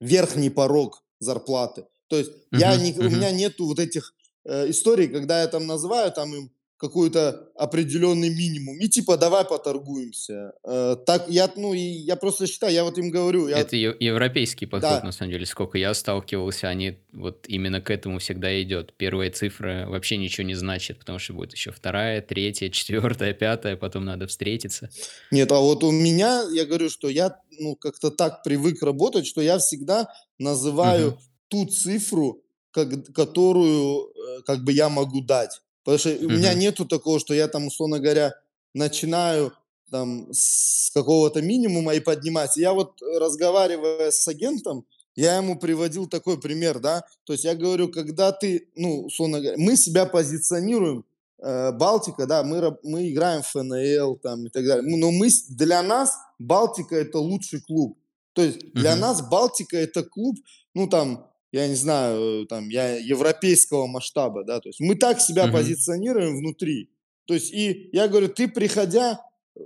верхний 0.00 0.50
порог 0.50 1.02
зарплаты. 1.18 1.86
То 2.08 2.16
есть 2.16 2.30
я 2.52 2.74
Мгм. 2.74 2.82
не, 2.82 2.98
у 2.98 3.10
меня 3.10 3.30
нету 3.30 3.66
вот 3.66 3.78
этих 3.78 4.14
э, 4.44 4.70
историй, 4.70 5.08
когда 5.08 5.42
я 5.42 5.48
там 5.48 5.66
называю 5.66 6.10
там 6.12 6.34
им 6.34 6.50
какой-то 6.80 7.50
определенный 7.56 8.30
минимум 8.30 8.78
и 8.80 8.88
типа 8.88 9.18
давай 9.18 9.44
поторгуемся. 9.44 10.52
Э, 10.64 10.96
так 11.06 11.28
я 11.28 11.50
ну 11.56 11.74
и 11.74 11.78
я 11.80 12.16
просто 12.16 12.46
считаю, 12.46 12.72
я 12.72 12.84
вот 12.84 12.96
им 12.96 13.10
говорю, 13.10 13.48
я 13.48 13.58
Это 13.58 13.76
европейский 13.76 14.64
подход, 14.64 14.90
на 15.02 15.10
да, 15.10 15.12
самом 15.12 15.32
деле. 15.32 15.44
Сколько 15.44 15.76
я 15.76 15.92
сталкивался, 15.92 16.68
они 16.68 16.96
вот 17.12 17.44
именно 17.48 17.82
к 17.82 17.90
этому 17.90 18.18
всегда 18.18 18.62
идет. 18.62 18.94
Первая 18.96 19.30
цифра 19.30 19.84
вообще 19.88 20.16
ничего 20.16 20.46
не 20.46 20.54
значит, 20.54 20.98
потому 20.98 21.18
что 21.18 21.34
будет 21.34 21.52
еще 21.52 21.70
вторая, 21.70 22.22
третья, 22.22 22.70
четвертая, 22.70 23.34
пятая, 23.34 23.76
потом 23.76 24.06
надо 24.06 24.26
встретиться. 24.26 24.88
нет, 25.30 25.52
а 25.52 25.58
вот 25.60 25.84
у 25.84 25.90
меня 25.90 26.44
я 26.50 26.64
говорю, 26.64 26.88
что 26.88 27.08
я 27.10 27.36
ну 27.58 27.76
как-то 27.76 28.10
так 28.10 28.42
привык 28.42 28.82
работать, 28.82 29.26
что 29.26 29.42
я 29.42 29.58
всегда 29.58 30.08
называю 30.38 31.08
Мгм. 31.08 31.18
ту 31.48 31.66
цифру, 31.66 32.42
как- 32.70 33.12
которую 33.12 34.12
э, 34.14 34.42
как 34.46 34.64
бы 34.64 34.72
я 34.72 34.88
могу 34.88 35.20
дать. 35.20 35.60
Потому 35.84 35.98
что 35.98 36.10
у 36.10 36.30
меня 36.30 36.54
нету 36.54 36.84
такого, 36.86 37.18
что 37.20 37.34
я 37.34 37.48
там, 37.48 37.66
условно 37.66 37.98
говоря, 37.98 38.34
начинаю 38.74 39.52
там 39.90 40.28
с 40.32 40.90
какого-то 40.92 41.42
минимума 41.42 41.94
и 41.94 42.00
подниматься. 42.00 42.60
Я 42.60 42.72
вот 42.72 43.00
э, 43.02 43.18
разговаривая 43.18 44.10
с 44.10 44.26
агентом, 44.28 44.86
я 45.16 45.36
ему 45.36 45.58
приводил 45.58 46.06
такой 46.06 46.40
пример, 46.40 46.78
да, 46.78 47.02
то 47.24 47.32
есть 47.32 47.44
я 47.44 47.54
говорю, 47.54 47.88
когда 47.88 48.30
ты, 48.32 48.68
ну, 48.76 49.06
условно 49.06 49.40
говоря, 49.40 49.56
мы 49.58 49.76
себя 49.76 50.06
позиционируем, 50.06 51.04
э, 51.42 51.72
Балтика, 51.72 52.26
да, 52.26 52.44
мы, 52.44 52.76
мы 52.84 53.10
играем 53.10 53.42
в 53.42 53.48
ФНЛ 53.48 54.16
там 54.22 54.46
и 54.46 54.50
так 54.50 54.64
далее, 54.64 54.96
но 54.96 55.10
мы, 55.10 55.28
для 55.48 55.82
нас 55.82 56.16
Балтика 56.38 56.96
это 56.96 57.18
лучший 57.18 57.60
клуб. 57.60 57.98
То 58.32 58.42
есть 58.42 58.72
для 58.72 58.92
Мгм. 58.92 59.00
нас 59.00 59.22
Балтика 59.28 59.76
это 59.76 60.04
клуб, 60.04 60.36
ну 60.74 60.86
там, 60.86 61.29
я 61.52 61.66
не 61.68 61.74
знаю, 61.74 62.42
э, 62.42 62.46
там, 62.46 62.68
я 62.68 62.96
европейского 62.96 63.86
масштаба, 63.86 64.44
да, 64.44 64.60
то 64.60 64.68
есть 64.68 64.80
мы 64.80 64.94
так 64.94 65.20
себя 65.20 65.46
Мгм. 65.46 65.52
позиционируем 65.56 66.36
внутри. 66.38 66.90
То 67.26 67.34
есть 67.34 67.52
и 67.52 67.90
я 67.92 68.08
говорю, 68.08 68.28
ты 68.28 68.48
приходя 68.48 69.20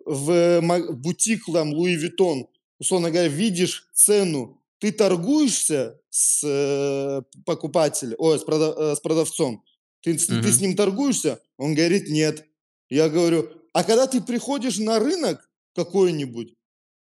в 0.07 0.61
бутик 0.93 1.45
там 1.53 1.73
Луи 1.73 1.95
Виттон, 1.95 2.47
условно 2.79 3.11
говоря, 3.11 3.29
видишь 3.29 3.89
цену, 3.93 4.61
ты 4.79 4.93
торгуешься 4.93 5.99
с 6.11 6.43
э, 6.45 7.23
покупателем, 7.47 8.17
ой, 8.19 8.39
с, 8.39 8.45
прода- 8.45 8.75
э, 8.77 8.95
с 8.97 9.01
продавцом, 9.01 9.63
ты, 10.03 10.19
с- 10.19 10.27
ты 10.27 10.53
с 10.53 10.61
ним 10.61 10.77
торгуешься? 10.77 11.41
Он 11.57 11.75
говорит, 11.75 12.09
нет. 12.09 12.45
Я 12.91 13.09
говорю, 13.09 13.49
а 13.73 13.83
когда 13.85 14.07
ты 14.07 14.21
приходишь 14.21 14.79
на 14.79 14.99
рынок 14.99 15.49
какой-нибудь, 15.75 16.55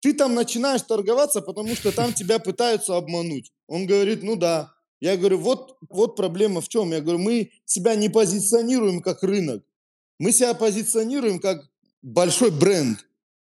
ты 0.05 0.13
там 0.13 0.35
начинаешь 0.35 0.83
торговаться, 0.83 1.41
потому 1.41 1.75
что 1.75 1.91
там 1.91 2.13
тебя 2.13 2.37
пытаются 2.37 2.95
обмануть. 2.95 3.51
Он 3.65 3.87
говорит, 3.87 4.21
ну 4.21 4.35
да. 4.35 4.71
Я 5.01 5.17
говорю, 5.17 5.39
вот, 5.39 5.77
вот 5.89 6.15
проблема 6.15 6.61
в 6.61 6.69
чем. 6.69 6.91
Я 6.91 7.01
говорю, 7.01 7.17
мы 7.17 7.49
себя 7.65 7.95
не 7.95 8.09
позиционируем 8.09 9.01
как 9.01 9.23
рынок. 9.23 9.63
Мы 10.19 10.31
себя 10.31 10.53
позиционируем 10.53 11.39
как 11.39 11.67
большой 12.03 12.51
бренд. 12.51 12.99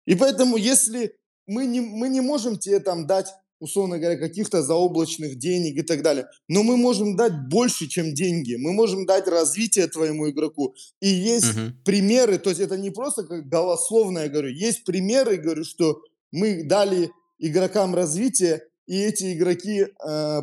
И 0.05 0.13
поэтому, 0.13 0.55
если 0.55 1.15
мы 1.47 1.65
не, 1.65 1.81
мы 1.81 2.09
не 2.09 2.21
можем 2.21 2.59
тебе 2.59 2.79
там 2.79 3.07
дать 3.07 3.33
условно 3.59 3.99
говоря, 3.99 4.17
каких-то 4.17 4.63
заоблачных 4.63 5.37
денег 5.37 5.77
и 5.77 5.83
так 5.83 6.01
далее. 6.01 6.25
Но 6.47 6.63
мы 6.63 6.77
можем 6.77 7.15
дать 7.15 7.47
больше, 7.47 7.87
чем 7.87 8.13
деньги. 8.15 8.55
Мы 8.55 8.73
можем 8.73 9.05
дать 9.05 9.27
развитие 9.27 9.87
твоему 9.87 10.29
игроку. 10.31 10.75
И 10.99 11.07
есть 11.07 11.55
Мгм. 11.55 11.77
примеры, 11.85 12.39
то 12.39 12.49
есть 12.49 12.59
это 12.61 12.75
не 12.75 12.89
просто 12.89 13.23
как 13.23 13.47
голословно, 13.47 14.19
я 14.19 14.29
говорю, 14.29 14.49
есть 14.49 14.83
примеры, 14.83 15.37
говорю, 15.37 15.63
что 15.63 16.01
мы 16.31 16.63
дали 16.63 17.11
игрокам 17.39 17.95
развитие, 17.95 18.63
и 18.87 18.99
эти 19.01 19.33
игроки 19.33 19.85
э, 19.85 20.41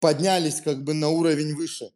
поднялись 0.00 0.60
как 0.60 0.84
бы 0.84 0.94
на 0.94 1.08
уровень 1.08 1.54
выше. 1.54 1.90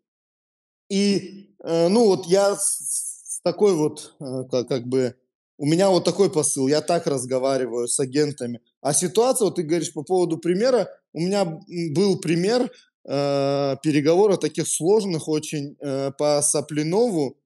И, 0.89 1.55
э, 1.63 1.89
ну, 1.89 2.07
вот 2.07 2.27
я 2.27 2.57
с, 2.57 3.37
с 3.37 3.41
такой 3.43 3.75
вот, 3.75 4.15
э, 4.21 4.45
как, 4.51 4.69
как 4.69 4.87
бы, 4.87 5.15
у 5.59 5.67
меня 5.67 5.91
вот 5.91 6.05
такой 6.05 6.31
посыл, 6.31 6.69
я 6.69 6.81
так 6.81 7.07
разговариваю 7.07 7.87
с 7.87 8.01
агентами. 8.01 8.61
А 8.81 8.95
ситуация, 8.95 9.45
вот 9.45 9.57
ты 9.57 9.63
говоришь 9.63 9.93
по 9.93 10.03
поводу 10.03 10.39
примера, 10.39 10.89
у 11.13 11.21
меня 11.21 11.45
был 11.93 12.19
пример 12.19 12.71
э, 13.05 13.77
переговоров 13.83 14.41
таких 14.41 14.67
сложных 14.67 15.29
очень 15.29 15.77
э, 15.81 16.13
по 16.19 16.41
Саплинову, 16.43 17.37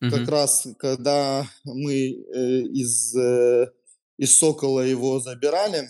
как 0.00 0.20
Мгм. 0.20 0.28
раз 0.28 0.66
когда 0.78 1.46
мы 1.64 1.94
э, 1.94 2.60
из, 2.72 3.16
э, 3.16 3.68
из 4.18 4.36
Сокола 4.38 4.80
его 4.80 5.20
забирали, 5.20 5.88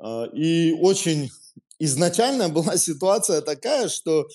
а, 0.00 0.24
И 0.32 0.72
очень 0.72 1.30
изначально 1.78 2.48
была 2.56 2.76
ситуация 2.76 3.40
такая, 3.42 3.88
что 3.88 4.26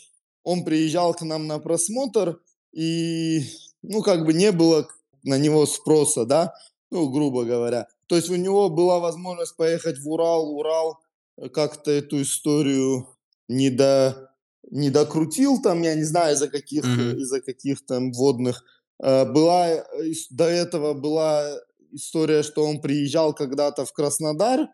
он 0.44 0.64
приезжал 0.66 1.14
к 1.14 1.22
нам 1.22 1.48
на 1.48 1.60
просмотр, 1.60 2.40
и, 2.74 3.42
ну, 3.82 4.02
как 4.02 4.26
бы 4.26 4.34
не 4.34 4.52
было 4.52 4.88
на 5.24 5.38
него 5.38 5.66
спроса, 5.66 6.26
да, 6.26 6.54
ну, 6.92 7.10
грубо 7.10 7.46
говоря. 7.46 7.88
То 8.08 8.16
есть 8.18 8.30
у 8.30 8.36
него 8.36 8.70
была 8.70 9.00
возможность 9.00 9.56
поехать 9.56 10.00
в 10.00 10.10
Урал, 10.10 10.50
Урал 10.50 11.00
э, 11.38 11.50
как-то 11.50 11.92
эту 11.92 12.22
историю 12.22 13.08
не, 13.48 13.70
до, 13.70 14.32
не 14.70 14.90
докрутил 14.90 15.62
там, 15.62 15.82
я 15.82 15.96
не 15.96 16.04
знаю, 16.04 16.36
из-за 16.36 16.50
каких, 16.50 16.84
Мгм. 16.84 17.18
из-за 17.18 17.42
каких 17.42 17.86
там 17.86 18.12
водных. 18.12 18.64
Э, 19.02 19.26
Была, 19.26 19.70
э, 19.70 19.84
до 20.32 20.46
этого 20.46 20.94
была 20.94 21.58
история, 21.94 22.44
что 22.44 22.66
он 22.66 22.82
приезжал 22.82 23.34
когда-то 23.34 23.86
в 23.86 23.94
Краснодар, 23.94 24.68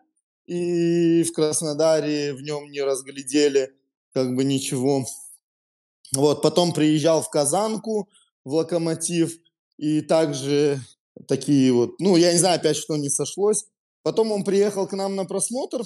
и 0.46 1.22
в 1.22 1.32
Краснодаре 1.32 2.34
в 2.34 2.42
нем 2.42 2.70
не 2.70 2.80
разглядели 2.82 3.72
как 4.12 4.34
бы 4.34 4.42
ничего. 4.42 5.06
Вот, 6.12 6.42
потом 6.42 6.72
приезжал 6.72 7.22
в 7.22 7.30
Казанку, 7.30 8.08
в 8.44 8.54
Локомотив, 8.54 9.38
и 9.76 10.00
также 10.00 10.80
такие 11.28 11.72
вот, 11.72 12.00
ну, 12.00 12.16
я 12.16 12.32
не 12.32 12.38
знаю 12.38 12.56
опять, 12.56 12.76
что 12.76 12.96
не 12.96 13.08
сошлось. 13.08 13.66
Потом 14.02 14.32
он 14.32 14.44
приехал 14.44 14.88
к 14.88 14.92
нам 14.92 15.14
на 15.14 15.24
просмотр, 15.24 15.82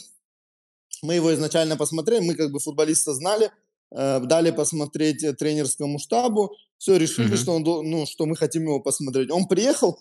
мы 1.02 1.14
его 1.14 1.34
изначально 1.34 1.76
посмотрели, 1.76 2.24
мы 2.24 2.34
как 2.34 2.50
бы 2.50 2.60
футболиста 2.60 3.12
знали, 3.12 3.50
э, 3.90 4.20
дали 4.20 4.50
посмотреть 4.50 5.22
э, 5.24 5.34
тренерскому 5.34 5.98
штабу, 5.98 6.54
все, 6.78 6.96
решили, 6.96 7.28
Мгм. 7.28 7.36
что, 7.36 7.52
он, 7.52 7.62
ну, 7.62 8.06
что 8.06 8.24
мы 8.26 8.36
хотим 8.36 8.62
его 8.62 8.80
посмотреть. 8.80 9.30
Он 9.30 9.46
приехал, 9.46 10.00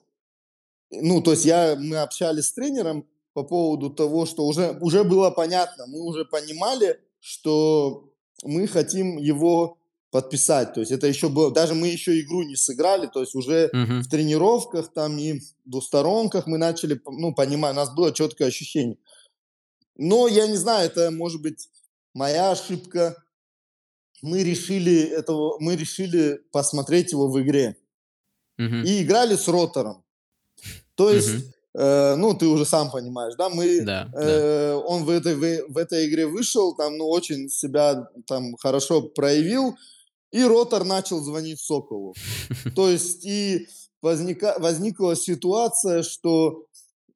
ну, 1.01 1.21
то 1.21 1.31
есть 1.31 1.45
я, 1.45 1.75
мы 1.79 1.97
общались 1.97 2.47
с 2.47 2.53
тренером 2.53 3.05
по 3.33 3.43
поводу 3.43 3.89
того, 3.89 4.25
что 4.25 4.45
уже, 4.45 4.77
уже 4.81 5.03
было 5.03 5.31
понятно, 5.31 5.85
мы 5.87 6.01
уже 6.01 6.25
понимали, 6.25 6.99
что 7.19 8.09
мы 8.43 8.67
хотим 8.67 9.17
его 9.17 9.77
подписать. 10.11 10.73
То 10.73 10.81
есть 10.81 10.91
это 10.91 11.07
еще 11.07 11.29
было, 11.29 11.51
даже 11.51 11.73
мы 11.73 11.87
еще 11.87 12.19
игру 12.21 12.43
не 12.43 12.55
сыграли, 12.55 13.07
то 13.07 13.21
есть 13.21 13.33
уже 13.33 13.69
Мгм. 13.73 14.01
в 14.01 14.07
тренировках 14.09 14.93
там 14.93 15.17
и 15.17 15.39
в 15.39 15.43
двусторонках 15.65 16.45
мы 16.45 16.57
начали, 16.59 17.01
ну, 17.07 17.33
понимать, 17.33 17.71
у 17.73 17.75
нас 17.77 17.93
было 17.95 18.13
четкое 18.13 18.49
ощущение. 18.49 18.97
Но 19.95 20.27
я 20.27 20.47
не 20.47 20.55
знаю, 20.57 20.85
это 20.85 21.09
может 21.09 21.41
быть 21.41 21.69
моя 22.13 22.51
ошибка. 22.51 23.15
Мы 24.21 24.43
решили 24.43 25.01
этого, 25.01 25.57
мы 25.59 25.75
решили 25.75 26.39
посмотреть 26.51 27.11
его 27.11 27.27
в 27.27 27.41
игре 27.41 27.75
Мгм. 28.57 28.83
и 28.83 29.01
играли 29.01 29.35
с 29.35 29.47
ротором. 29.47 30.02
То 30.95 31.09
есть, 31.11 31.29
Мгм. 31.29 31.43
э, 31.75 32.15
ну, 32.15 32.33
ты 32.33 32.47
уже 32.47 32.65
сам 32.65 32.91
понимаешь, 32.91 33.35
да, 33.37 33.49
мы, 33.49 33.81
Да, 33.81 34.09
да. 34.13 34.19
э, 34.21 34.73
он 34.73 35.03
в 35.05 35.09
этой, 35.09 35.35
в, 35.35 35.73
в 35.73 35.77
этой 35.77 36.07
игре 36.07 36.27
вышел, 36.27 36.75
там, 36.75 36.97
ну, 36.97 37.07
очень 37.07 37.49
себя 37.49 38.07
там 38.27 38.55
хорошо 38.57 39.01
проявил, 39.01 39.75
и 40.31 40.43
Ротор 40.43 40.83
начал 40.83 41.19
звонить 41.21 41.59
Соколу. 41.59 42.13
То 42.75 42.89
есть, 42.89 43.25
и 43.25 43.67
возника, 44.01 44.55
возникла 44.59 45.15
ситуация, 45.15 46.03
что, 46.03 46.65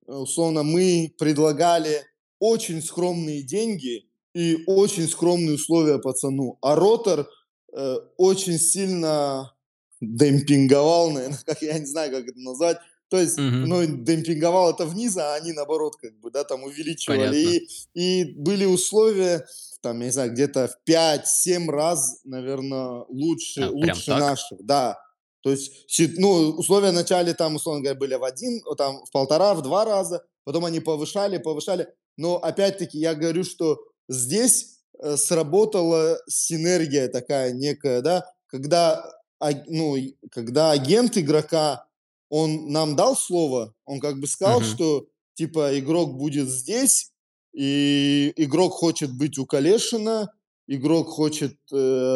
э, 0.07 0.11
условно, 0.13 0.63
мы 0.63 1.13
предлагали 1.17 2.03
очень 2.39 2.81
скромные 2.83 3.41
деньги 3.43 4.05
и 4.33 4.63
очень 4.67 5.07
скромные 5.07 5.55
условия 5.55 5.97
пацану, 5.99 6.57
а 6.61 6.75
Ротор 6.75 7.27
э, 7.75 7.95
очень 8.17 8.59
сильно 8.59 9.53
демпинговал, 10.01 11.11
наверное, 11.11 11.39
как 11.45 11.61
я 11.61 11.77
не 11.79 11.85
знаю, 11.85 12.11
как 12.11 12.27
это 12.27 12.39
назвать. 12.39 12.77
То 13.09 13.19
есть, 13.19 13.37
Мгм. 13.37 13.63
ну, 13.65 13.85
демпинговал 13.85 14.71
это 14.71 14.85
вниз, 14.85 15.15
а 15.17 15.35
они 15.35 15.53
наоборот, 15.53 15.95
как 15.95 16.19
бы, 16.19 16.29
да, 16.29 16.43
там 16.43 16.63
увеличивали. 16.63 17.19
Понятно. 17.19 17.37
И, 17.37 17.67
и 17.93 18.33
были 18.37 18.65
условия, 18.65 19.45
там, 19.81 19.99
я 19.99 20.05
не 20.05 20.11
знаю, 20.11 20.31
где-то 20.33 20.67
в 20.67 20.89
5-7 20.89 21.69
раз, 21.69 22.19
наверное, 22.25 23.05
лучше, 23.09 23.61
А, 23.61 23.69
лучше 23.69 24.11
наших, 24.11 24.65
да. 24.65 24.97
То 25.41 25.51
есть, 25.51 25.87
ну, 26.17 26.49
условия 26.57 26.89
вначале 26.91 27.33
там, 27.33 27.55
условно 27.55 27.81
говоря, 27.81 27.97
были 27.97 28.15
в 28.15 28.23
один, 28.25 28.61
там, 28.77 29.05
в 29.05 29.11
полтора, 29.11 29.53
в 29.53 29.61
два 29.61 29.85
раза, 29.85 30.25
потом 30.43 30.65
они 30.65 30.81
повышали, 30.81 31.37
повышали. 31.37 31.87
Но 32.17 32.35
опять-таки 32.37 32.97
я 32.97 33.15
говорю, 33.15 33.43
что 33.45 33.79
здесь 34.09 34.79
э, 34.99 35.15
сработала 35.15 36.19
синергия 36.27 37.07
такая 37.07 37.53
некая, 37.53 38.01
да, 38.01 38.25
когда, 38.47 39.05
а- 39.39 39.51
ну, 39.67 39.95
когда 40.31 40.71
агент 40.71 41.17
игрока, 41.17 41.85
он 42.29 42.69
нам 42.71 42.95
дал 42.95 43.15
слово, 43.15 43.73
он 43.85 43.99
как 43.99 44.19
бы 44.19 44.27
сказал, 44.27 44.59
Мгм. 44.59 44.69
что 44.69 45.05
типа 45.35 45.77
игрок 45.79 46.15
будет 46.17 46.49
здесь, 46.49 47.11
и 47.53 48.33
игрок 48.35 48.73
хочет 48.73 49.11
быть 49.17 49.37
у 49.37 49.45
Калешина, 49.45 50.31
игрок 50.67 51.07
хочет 51.09 51.57
э, 51.71 51.75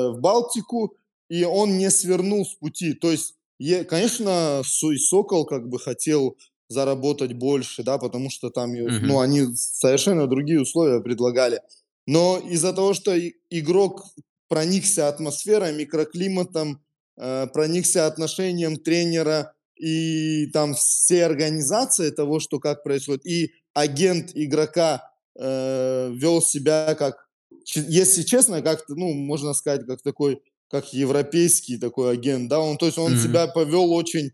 в 0.09 0.17
Балтику, 0.19 0.95
и 1.29 1.43
он 1.45 1.77
не 1.77 1.89
свернул 1.89 2.45
с 2.45 2.53
пути. 2.55 2.93
То 2.93 3.11
есть, 3.11 3.35
е- 3.59 3.83
конечно, 3.85 4.61
Су- 4.65 4.91
и 4.91 4.97
Сокол 4.97 5.45
как 5.45 5.69
бы 5.69 5.79
хотел 5.79 6.35
заработать 6.69 7.33
больше, 7.33 7.83
да, 7.83 7.97
потому 7.97 8.29
что 8.29 8.49
там, 8.49 8.75
и- 8.75 8.81
ну, 9.07 9.19
они 9.19 9.55
совершенно 9.55 10.27
другие 10.27 10.61
условия 10.61 11.01
предлагали. 11.01 11.61
Но 12.07 12.37
из-за 12.39 12.73
того, 12.73 12.93
что 12.93 13.17
игрок 13.49 14.03
проникся 14.49 15.07
атмосферой, 15.07 15.73
микроклиматом, 15.73 16.81
э, 17.17 17.47
проникся 17.53 18.07
отношением 18.07 18.77
тренера 18.77 19.53
и 19.81 20.47
там 20.53 20.73
всей 20.75 21.25
организации 21.25 22.11
того, 22.11 22.39
что 22.39 22.59
как 22.59 22.83
происходит, 22.83 23.25
и 23.25 23.51
агент 23.73 24.31
игрока 24.35 25.11
э, 25.35 26.11
вел 26.13 26.41
себя 26.41 26.95
как, 26.95 27.27
если 27.65 28.23
честно, 28.23 28.61
как 28.61 28.87
ну, 28.89 29.13
можно 29.13 29.53
сказать, 29.53 29.85
как 29.87 30.01
такой, 30.01 30.41
как 30.69 30.93
европейский 30.93 31.77
такой 31.77 32.11
агент, 32.13 32.49
да, 32.49 32.59
он, 32.59 32.77
то 32.77 32.85
есть 32.85 32.97
он 32.97 33.13
Мгм. 33.13 33.19
себя 33.19 33.47
повел 33.47 33.91
очень, 33.93 34.31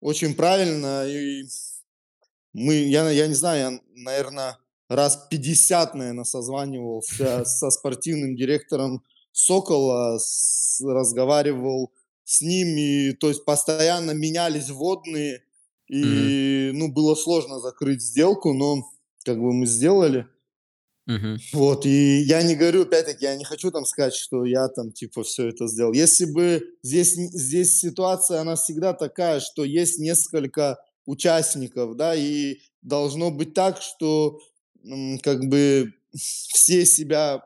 очень 0.00 0.34
правильно, 0.34 1.04
и 1.06 1.44
мы, 2.52 2.74
я, 2.74 3.08
я 3.10 3.26
не 3.26 3.34
знаю, 3.34 3.72
я, 3.72 3.80
наверное, 3.94 4.58
раз 4.88 5.26
50, 5.30 5.94
наверное, 5.94 6.24
созванивался 6.24 7.44
со 7.44 7.70
спортивным 7.70 8.36
директором 8.36 9.02
Сокола, 9.32 10.18
с- 10.18 10.80
разговаривал 10.84 11.92
с 12.28 12.42
ними, 12.42 13.12
то 13.12 13.28
есть 13.28 13.46
постоянно 13.46 14.10
менялись 14.10 14.68
водные, 14.68 15.42
и, 15.88 16.70
ну, 16.74 16.92
было 16.92 17.14
сложно 17.14 17.58
закрыть 17.58 18.02
сделку, 18.02 18.52
но 18.52 18.84
как 19.24 19.38
бы 19.38 19.54
мы 19.54 19.64
сделали. 19.64 20.26
Мгм. 21.06 21.38
Вот, 21.54 21.86
и 21.86 22.18
я 22.18 22.42
не 22.42 22.54
говорю, 22.54 22.82
опять-таки, 22.82 23.24
я 23.24 23.34
не 23.34 23.44
хочу 23.44 23.70
там 23.70 23.86
сказать, 23.86 24.14
что 24.14 24.44
я 24.44 24.68
там, 24.68 24.92
типа, 24.92 25.22
все 25.22 25.48
это 25.48 25.68
сделал. 25.68 25.94
Если 25.94 26.26
бы 26.26 26.62
здесь, 26.82 27.14
здесь 27.14 27.80
ситуация, 27.80 28.40
она 28.42 28.56
всегда 28.56 28.92
такая, 28.92 29.40
что 29.40 29.64
есть 29.64 29.98
несколько 29.98 30.76
участников, 31.06 31.96
да, 31.96 32.14
и 32.14 32.58
должно 32.82 33.30
быть 33.30 33.54
так, 33.54 33.80
что 33.80 34.38
как 35.22 35.48
бы 35.48 35.94
все 36.12 36.84
себя, 36.84 37.42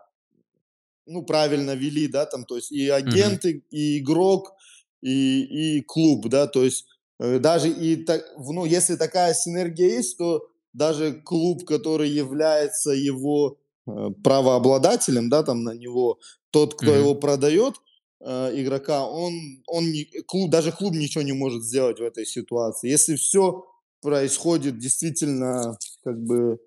ну, 1.06 1.22
правильно 1.22 1.76
вели, 1.76 2.08
да, 2.08 2.26
там, 2.26 2.44
то 2.44 2.56
есть 2.56 2.72
и 2.72 2.88
агенты, 2.88 3.62
и 3.70 4.00
игрок, 4.00 4.56
и, 5.02 5.78
и 5.78 5.82
клуб, 5.82 6.28
да, 6.28 6.46
то 6.46 6.64
есть 6.64 6.86
э, 7.20 7.38
даже 7.38 7.68
и, 7.68 7.96
так, 7.96 8.24
ну, 8.38 8.64
если 8.64 8.96
такая 8.96 9.34
синергия 9.34 9.88
есть, 9.98 10.16
то 10.18 10.48
даже 10.72 11.12
клуб, 11.12 11.64
который 11.66 12.08
является 12.08 12.92
его 12.92 13.58
э, 13.86 14.10
правообладателем, 14.24 15.28
да, 15.28 15.42
там 15.42 15.64
на 15.64 15.74
него, 15.74 16.18
тот, 16.50 16.74
кто 16.74 16.92
Мгм. 16.92 17.00
его 17.00 17.14
продает, 17.14 17.74
э, 18.20 18.50
игрока, 18.54 19.06
он, 19.06 19.62
он 19.66 19.90
не, 19.90 20.04
клуб, 20.26 20.50
даже 20.50 20.72
клуб 20.72 20.94
ничего 20.94 21.22
не 21.22 21.32
может 21.32 21.62
сделать 21.64 21.98
в 21.98 22.02
этой 22.04 22.24
ситуации. 22.26 22.90
Если 22.90 23.16
все 23.16 23.64
происходит 24.00 24.78
действительно 24.78 25.76
как 26.04 26.20
бы 26.20 26.58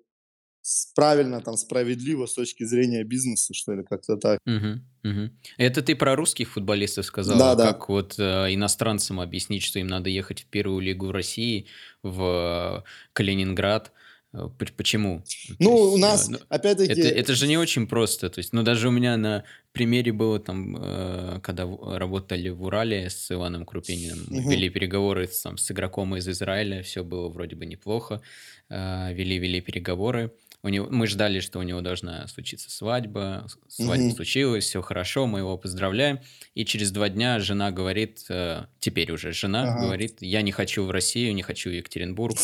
правильно, 0.94 1.40
там, 1.40 1.56
справедливо 1.56 2.26
с 2.26 2.34
точки 2.34 2.64
зрения 2.64 3.04
бизнеса, 3.04 3.54
что 3.54 3.74
ли, 3.74 3.84
как-то 3.84 4.16
так. 4.16 4.40
Мгм, 4.46 4.84
мгм. 5.02 5.38
Это 5.58 5.82
ты 5.82 5.94
про 5.96 6.16
русских 6.16 6.50
футболистов 6.50 7.04
сказал, 7.04 7.38
Да, 7.38 7.54
да. 7.54 7.72
как 7.72 7.88
вот 7.88 8.14
э, 8.18 8.54
иностранцам 8.54 9.20
объяснить, 9.20 9.62
что 9.62 9.78
им 9.78 9.86
надо 9.86 10.08
ехать 10.10 10.42
в 10.42 10.46
первую 10.46 10.80
лигу 10.80 11.06
в 11.06 11.10
России, 11.10 11.66
в 12.02 12.84
Калининград? 13.12 13.92
Э, 14.32 14.48
Почему? 14.76 15.22
Ну, 15.48 15.54
То 15.56 15.64
Ну, 15.64 15.70
у 15.76 15.96
есть, 15.96 15.98
э, 15.98 16.00
нас, 16.00 16.28
ну, 16.28 16.36
это, 16.36 16.46
опять-таки, 16.48 17.00
это 17.00 17.34
же 17.34 17.46
не 17.48 17.58
очень 17.58 17.86
просто. 17.86 18.28
То 18.30 18.40
есть, 18.40 18.52
ну, 18.52 18.62
даже 18.62 18.88
у 18.88 18.90
меня 18.90 19.16
на 19.16 19.44
примере 19.72 20.12
было 20.12 20.38
там, 20.38 20.76
э, 20.78 21.40
когда 21.42 21.64
работали 21.98 22.48
в 22.50 22.62
Урале 22.62 23.08
с 23.10 23.30
Иваном 23.32 23.64
Крупениным, 23.64 24.18
мы 24.28 24.40
мгм, 24.40 24.50
вели 24.50 24.68
переговоры 24.70 25.26
там, 25.42 25.58
с 25.58 25.70
игроком 25.70 26.16
из 26.16 26.28
Израиля, 26.28 26.82
все 26.82 27.02
было 27.04 27.28
вроде 27.28 27.56
бы 27.56 27.66
неплохо, 27.66 28.20
э, 28.68 29.12
вели-вели 29.14 29.60
переговоры. 29.60 30.32
У 30.66 30.68
него, 30.68 30.88
мы 30.90 31.06
ждали, 31.06 31.38
что 31.38 31.60
у 31.60 31.62
него 31.62 31.80
должна 31.80 32.26
случиться 32.26 32.68
свадьба, 32.70 33.46
свадьба 33.68 34.06
мгм. 34.06 34.16
случилась, 34.16 34.64
все 34.64 34.82
хорошо, 34.82 35.28
мы 35.28 35.38
его 35.38 35.56
поздравляем. 35.56 36.18
И 36.54 36.64
через 36.64 36.90
два 36.90 37.08
дня 37.08 37.38
жена 37.38 37.70
говорит, 37.70 38.24
э, 38.28 38.64
теперь 38.80 39.12
уже 39.12 39.30
жена 39.30 39.62
Ага. 39.62 39.82
говорит, 39.84 40.16
я 40.22 40.42
не 40.42 40.50
хочу 40.50 40.84
в 40.84 40.90
Россию, 40.90 41.36
не 41.36 41.42
хочу 41.42 41.70
в 41.70 41.72
Екатеринбург. 41.72 42.36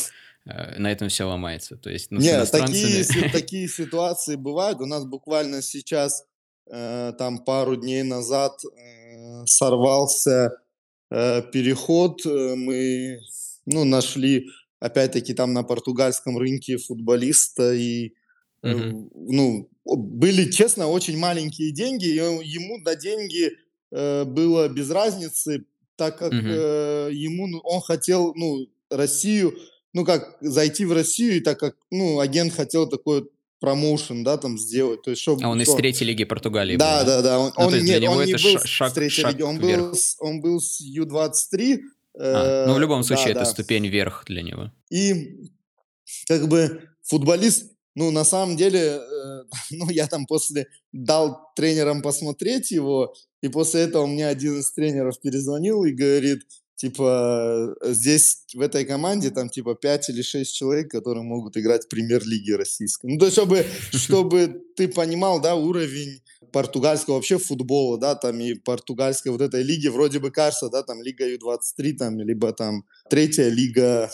Э, 0.46 0.78
На 0.78 0.92
этом 0.92 1.08
все 1.08 1.24
ломается. 1.24 1.76
То 1.76 1.90
есть, 1.90 2.12
ну, 2.12 2.20
с 2.20 2.22
Не, 2.24 2.46
такие, 2.46 3.02
си- 3.02 3.28
такие 3.32 3.66
ситуации 3.68 4.36
бывают. 4.36 4.80
У 4.80 4.86
нас 4.86 5.04
буквально 5.04 5.60
сейчас, 5.60 6.24
э, 6.70 7.12
там 7.18 7.38
пару 7.44 7.74
дней 7.74 8.04
назад 8.04 8.52
э, 8.64 9.46
сорвался 9.46 10.52
э, 11.10 11.42
переход. 11.52 12.24
Э, 12.24 12.54
Мы, 12.54 13.18
ну, 13.66 13.84
нашли, 13.84 14.46
опять-таки, 14.86 15.32
там 15.34 15.52
на 15.52 15.62
португальском 15.62 16.36
рынке 16.38 16.76
футболиста 16.76 17.72
и, 17.72 18.12
Мгм. 18.62 19.10
ну, 19.14 19.68
были, 19.84 20.50
честно, 20.50 20.86
очень 20.88 21.16
маленькие 21.18 21.72
деньги, 21.72 22.06
и 22.06 22.16
ему 22.16 22.78
на 22.78 22.94
деньги 22.96 23.50
э, 23.94 24.24
было 24.24 24.68
без 24.68 24.90
разницы, 24.90 25.64
так 25.96 26.18
как 26.18 26.32
Мгм. 26.32 26.48
э, 26.50 27.10
ему, 27.12 27.46
ну, 27.46 27.58
он 27.58 27.80
хотел, 27.82 28.32
ну, 28.34 28.66
Россию, 28.90 29.52
ну, 29.92 30.04
как 30.06 30.38
зайти 30.40 30.84
в 30.86 30.92
Россию, 30.92 31.36
и 31.36 31.40
так 31.40 31.58
как, 31.60 31.76
ну, 31.90 32.18
агент 32.20 32.54
хотел 32.54 32.88
такой 32.88 33.28
промоушен, 33.60 34.24
да, 34.24 34.38
там 34.38 34.58
сделать, 34.58 35.02
то 35.02 35.10
есть, 35.10 35.20
чтобы, 35.22 35.44
А 35.44 35.48
он 35.50 35.60
из 35.60 35.66
что, 35.68 35.76
третьей 35.76 36.06
лиги 36.06 36.24
Португалии 36.24 36.74
был, 36.76 36.78
да, 36.80 37.04
да? 37.04 37.16
да, 37.16 37.22
да, 37.22 37.38
он, 37.38 37.52
Ну, 37.56 37.64
он- 37.66 37.84
нет, 37.84 38.02
он 38.08 38.24
не 38.24 38.32
был 38.32 38.38
ша- 38.38 38.58
с 38.60 38.64
шаг, 38.66 38.94
третьей 38.94 39.24
лиги, 39.24 39.38
шаг 39.40 39.48
он 39.48 39.58
вверх. 39.58 39.80
был, 39.82 39.94
с, 39.94 40.16
он 40.20 40.40
был 40.40 40.58
с 40.60 40.80
Ю-23, 40.80 41.80
А, 42.18 42.66
ну 42.66 42.74
в 42.74 42.76
э, 42.76 42.80
любом 42.80 43.00
да, 43.00 43.06
случае 43.06 43.30
это 43.30 43.40
да, 43.40 43.44
ступень 43.46 43.86
вверх 43.86 44.24
для 44.26 44.42
него. 44.42 44.70
и 44.90 45.50
как 46.26 46.48
бы 46.48 46.88
футболист, 47.02 47.72
ну, 47.94 48.10
на 48.10 48.24
самом 48.24 48.56
деле, 48.56 48.80
э, 48.80 49.44
ну, 49.70 49.90
я 49.90 50.06
там 50.06 50.26
после 50.26 50.66
дал 50.92 51.52
тренерам 51.56 52.02
посмотреть 52.02 52.70
его, 52.70 53.14
и 53.40 53.48
после 53.48 53.82
этого 53.82 54.06
мне 54.06 54.26
один 54.26 54.60
из 54.60 54.72
тренеров 54.72 55.20
перезвонил 55.20 55.84
и 55.84 55.92
говорит, 55.92 56.42
типа, 56.82 57.76
э, 57.80 57.92
здесь, 57.92 58.38
в 58.54 58.60
этой 58.60 58.84
команде, 58.84 59.30
там, 59.30 59.48
типа, 59.48 59.76
5 59.76 60.10
или 60.10 60.22
6 60.22 60.52
человек, 60.52 60.90
которые 60.90 61.22
могут 61.22 61.56
играть 61.56 61.84
в 61.84 61.88
премьер-лиге 61.88 62.56
российской. 62.56 63.06
Ну, 63.06 63.18
то 63.18 63.26
есть, 63.26 63.36
чтобы, 63.36 63.64
чтобы 63.92 64.48
ты 64.76 64.88
понимал, 64.88 65.40
да, 65.40 65.54
уровень 65.54 66.20
португальского 66.50 67.14
вообще 67.14 67.38
футбола, 67.38 67.98
да, 67.98 68.16
там, 68.16 68.40
и 68.40 68.54
португальской 68.54 69.30
вот 69.30 69.40
этой 69.40 69.62
лиги, 69.62 69.86
вроде 69.86 70.18
бы 70.18 70.32
кажется, 70.32 70.68
да, 70.70 70.82
там, 70.82 71.00
Лига 71.02 71.24
Ю-23, 71.24 71.92
там, 71.92 72.18
либо 72.18 72.52
там 72.52 72.84
третья 73.08 73.48
лига 73.48 74.10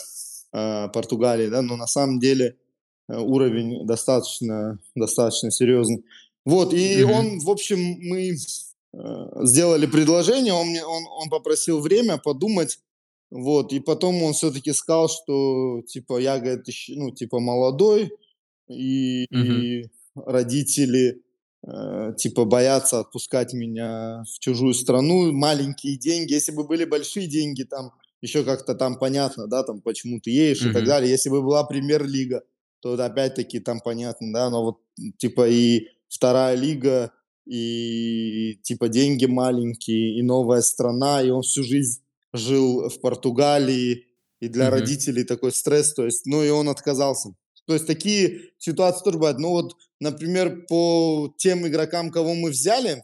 э, 0.53 0.87
Португалии, 0.93 1.47
да, 1.47 1.63
но 1.63 1.75
на 1.75 1.87
самом 1.87 2.19
деле 2.19 2.55
э, 3.07 3.17
уровень 3.17 3.87
достаточно, 3.87 4.77
достаточно 4.93 5.49
серьезный. 5.49 6.03
Вот, 6.45 6.73
и 6.75 7.03
Мгм. 7.03 7.11
он, 7.13 7.39
в 7.39 7.49
общем, 7.49 7.79
мы 7.79 8.37
сделали 8.93 9.85
предложение, 9.85 10.53
он, 10.53 10.67
мне, 10.67 10.83
он, 10.83 11.03
он 11.21 11.29
попросил 11.29 11.79
время 11.79 12.17
подумать, 12.17 12.79
вот, 13.31 13.73
и 13.73 13.79
потом 13.79 14.23
он 14.23 14.33
все-таки 14.33 14.73
сказал, 14.73 15.07
что, 15.07 15.81
типа, 15.87 16.19
я, 16.19 16.39
говорит, 16.39 16.67
еще, 16.67 16.93
ну, 16.95 17.11
типа, 17.11 17.39
молодой, 17.39 18.11
и, 18.67 19.27
Мгм. 19.29 19.61
и 19.61 19.83
родители, 20.15 21.21
э, 21.67 22.13
типа, 22.17 22.45
боятся 22.45 22.99
отпускать 23.01 23.53
меня 23.53 24.23
в 24.23 24.39
чужую 24.39 24.73
страну, 24.73 25.31
маленькие 25.31 25.97
деньги, 25.97 26.33
если 26.33 26.51
бы 26.51 26.63
были 26.65 26.85
большие 26.85 27.27
деньги, 27.27 27.63
там, 27.63 27.91
еще 28.21 28.43
как-то 28.43 28.73
там 28.75 28.97
понятно, 28.97 29.47
да, 29.47 29.63
там, 29.63 29.81
почему 29.81 30.19
ты 30.19 30.31
едешь 30.31 30.65
и 30.65 30.73
так 30.73 30.85
далее, 30.85 31.11
если 31.11 31.29
бы 31.29 31.41
была 31.41 31.63
премьер-лига, 31.63 32.43
то 32.81 32.93
опять-таки 32.93 33.59
там 33.59 33.79
понятно, 33.81 34.33
да, 34.33 34.49
но 34.49 34.63
вот, 34.63 34.77
типа, 35.17 35.47
и 35.47 35.87
вторая 36.07 36.55
лига, 36.55 37.11
и, 37.49 38.59
типа, 38.63 38.89
деньги 38.89 39.25
маленькие, 39.25 40.19
и 40.19 40.21
новая 40.21 40.61
страна, 40.61 41.21
и 41.21 41.29
он 41.29 41.41
всю 41.41 41.63
жизнь 41.63 42.01
жил 42.33 42.89
в 42.89 42.99
Португалии, 43.01 44.05
и 44.39 44.47
для 44.47 44.65
Мгм. 44.65 44.73
родителей 44.75 45.23
такой 45.23 45.51
стресс, 45.51 45.93
то 45.93 46.05
есть, 46.05 46.25
ну, 46.25 46.43
и 46.43 46.49
он 46.49 46.69
отказался. 46.69 47.33
То 47.65 47.73
есть 47.73 47.87
такие 47.87 48.41
ситуации 48.57 49.03
тоже 49.03 49.17
бывают. 49.17 49.39
Ну, 49.39 49.49
вот, 49.49 49.75
например, 49.99 50.65
по 50.67 51.33
тем 51.37 51.67
игрокам, 51.67 52.11
кого 52.11 52.33
мы 52.35 52.49
взяли, 52.51 53.03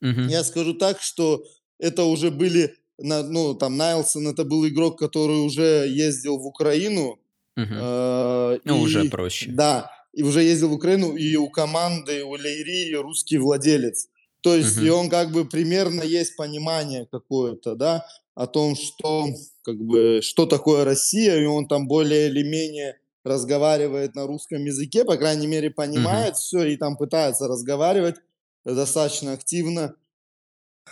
Мгм. 0.00 0.28
я 0.28 0.44
скажу 0.44 0.74
так, 0.74 1.00
что 1.00 1.44
это 1.78 2.04
уже 2.04 2.30
были, 2.30 2.74
ну, 2.98 3.54
там, 3.54 3.76
Найлсон, 3.76 4.28
это 4.28 4.44
был 4.44 4.66
игрок, 4.66 4.98
который 4.98 5.44
уже 5.44 5.86
ездил 5.88 6.38
в 6.38 6.46
Украину, 6.46 7.18
Мгм. 7.56 7.74
э, 7.78 8.58
Ну, 8.64 8.80
уже 8.80 9.04
и, 9.06 9.10
проще. 9.10 9.50
да, 9.50 9.90
и 10.12 10.22
уже 10.22 10.42
ездил 10.42 10.68
в 10.68 10.74
Украину, 10.74 11.16
и 11.16 11.36
у 11.36 11.48
команды, 11.48 12.24
у 12.24 12.34
Лейри 12.36 12.94
русский 12.96 13.38
владелец. 13.38 14.08
То 14.42 14.54
есть, 14.56 14.76
и 14.78 14.90
Мгм. 14.90 14.98
он 14.98 15.08
как 15.08 15.30
бы 15.32 15.44
примерно 15.44 16.02
есть 16.02 16.36
понимание 16.36 17.06
какое-то, 17.10 17.74
да, 17.76 18.06
о 18.34 18.46
том, 18.46 18.74
что, 18.76 19.28
как 19.62 19.76
бы, 19.78 20.20
что 20.22 20.46
такое 20.46 20.84
Россия, 20.84 21.36
и 21.40 21.44
он 21.44 21.68
там 21.68 21.86
более 21.86 22.28
или 22.28 22.42
менее 22.42 22.98
разговаривает 23.24 24.14
на 24.14 24.26
русском 24.26 24.64
языке, 24.64 25.04
по 25.04 25.16
крайней 25.16 25.46
мере, 25.46 25.70
понимает 25.70 26.36
все, 26.36 26.64
и 26.64 26.76
там 26.76 26.96
пытается 26.96 27.46
разговаривать 27.46 28.16
достаточно 28.64 29.32
активно. 29.32 29.94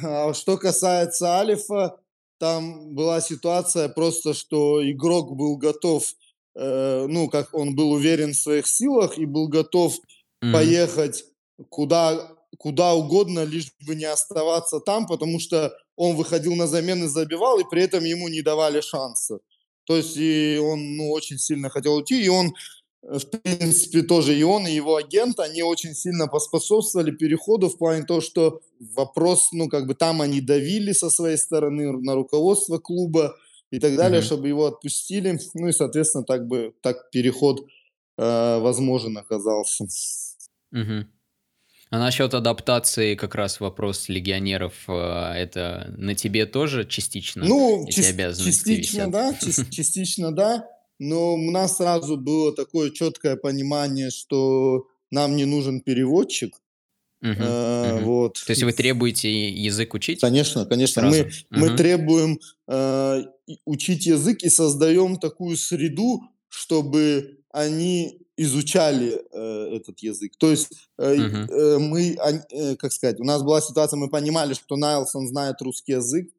А 0.00 0.32
что 0.34 0.56
касается 0.56 1.38
Алифа, 1.40 1.98
там 2.38 2.94
была 2.94 3.20
ситуация 3.20 3.88
просто, 3.88 4.34
что 4.34 4.88
игрок 4.88 5.36
был 5.36 5.56
готов, 5.56 6.14
э, 6.54 7.06
ну, 7.08 7.28
как 7.28 7.54
он 7.54 7.74
был 7.74 7.92
уверен 7.92 8.32
в 8.32 8.36
своих 8.36 8.66
силах 8.66 9.18
и 9.18 9.26
был 9.26 9.48
готов 9.48 9.98
Мгм. 10.42 10.52
поехать 10.52 11.24
куда, 11.68 12.34
куда 12.58 12.94
угодно, 12.94 13.44
лишь 13.44 13.72
бы 13.86 13.94
не 13.94 14.06
оставаться 14.06 14.80
там, 14.80 15.06
потому 15.06 15.38
что 15.38 15.72
он 15.96 16.16
выходил 16.16 16.54
на 16.56 16.66
замены, 16.66 17.08
забивал, 17.08 17.58
и 17.60 17.68
при 17.70 17.82
этом 17.82 18.04
ему 18.04 18.28
не 18.28 18.42
давали 18.42 18.80
шанса. 18.80 19.40
То 19.84 19.96
есть 19.96 20.16
и 20.16 20.58
он 20.62 20.96
ну, 20.96 21.10
очень 21.10 21.38
сильно 21.38 21.68
хотел 21.68 21.96
уйти, 21.96 22.22
и 22.22 22.28
он, 22.28 22.54
э, 23.02 23.18
в 23.18 23.30
принципе, 23.30 24.02
тоже 24.02 24.38
и 24.38 24.42
он, 24.42 24.66
и 24.66 24.72
его 24.72 24.96
агент, 24.96 25.40
они 25.40 25.62
очень 25.62 25.94
сильно 25.94 26.26
поспособствовали 26.26 27.10
переходу 27.10 27.68
в 27.68 27.76
плане 27.76 28.04
того, 28.04 28.20
что 28.20 28.60
вопрос, 28.78 29.48
ну, 29.52 29.68
как 29.68 29.86
бы 29.86 29.94
там 29.94 30.22
они 30.22 30.40
давили 30.40 30.92
со 30.92 31.10
своей 31.10 31.36
стороны 31.36 31.92
на 31.92 32.14
руководство 32.14 32.78
клуба 32.78 33.36
и 33.70 33.78
так 33.78 33.96
далее, 33.96 34.20
Мгм. 34.20 34.26
чтобы 34.26 34.48
его 34.48 34.66
отпустили. 34.66 35.38
Ну 35.54 35.68
и, 35.68 35.72
соответственно, 35.72 36.24
так 36.24 36.46
бы 36.46 36.72
так 36.82 37.10
переход 37.10 37.66
э, 38.18 38.58
возможен 38.60 39.16
оказался. 39.18 39.84
Мгм. 40.72 41.10
А 41.92 41.98
насчет 41.98 42.34
адаптации 42.34 43.16
как 43.16 43.34
раз 43.34 43.58
вопрос 43.60 44.08
легионеров, 44.08 44.74
э, 44.88 44.92
это 44.92 45.92
на 45.96 46.14
тебе 46.14 46.46
тоже 46.46 46.84
частично 46.86 47.44
Ну, 47.44 47.84
обязанности 47.86 48.58
частично 48.76 49.06
висят? 49.06 49.10
да, 49.10 49.34
час- 49.40 49.66
частично 49.70 50.32
да, 50.32 50.68
но 51.00 51.34
у 51.34 51.50
нас 51.50 51.78
сразу 51.78 52.16
было 52.16 52.54
такое 52.54 52.90
четкое 52.90 53.34
понимание, 53.36 54.10
что 54.10 54.86
нам 55.10 55.34
не 55.34 55.46
нужен 55.46 55.80
переводчик. 55.80 56.54
Мгм. 57.22 57.42
Э, 57.42 57.96
Мгм. 57.96 58.04
вот. 58.04 58.34
То 58.46 58.50
есть 58.52 58.62
вы 58.62 58.72
требуете 58.72 59.50
язык 59.50 59.92
учить 59.94 60.20
Конечно, 60.20 60.66
конечно. 60.66 61.02
сразу? 61.02 61.24
Мы, 61.24 61.30
мы 61.50 61.66
Мгм. 61.68 61.76
требуем 61.76 62.38
э, 62.68 63.22
учить 63.64 64.06
язык 64.06 64.42
и 64.42 64.48
создаем 64.50 65.18
такую 65.18 65.56
среду, 65.56 66.22
чтобы 66.48 67.38
они 67.52 68.26
изучали 68.36 69.20
э, 69.32 69.76
этот 69.76 70.00
язык. 70.00 70.32
То 70.38 70.50
есть 70.50 70.68
э, 70.98 71.14
Мгм. 71.16 71.44
э, 71.50 71.78
мы, 71.78 72.16
э, 72.50 72.76
как 72.76 72.92
сказать, 72.92 73.20
у 73.20 73.24
нас 73.24 73.42
была 73.42 73.60
ситуация, 73.60 73.98
мы 73.98 74.08
понимали, 74.08 74.54
что 74.54 74.76
Найлсон 74.76 75.28
знает 75.28 75.60
русский 75.60 75.92
язык, 75.92 76.30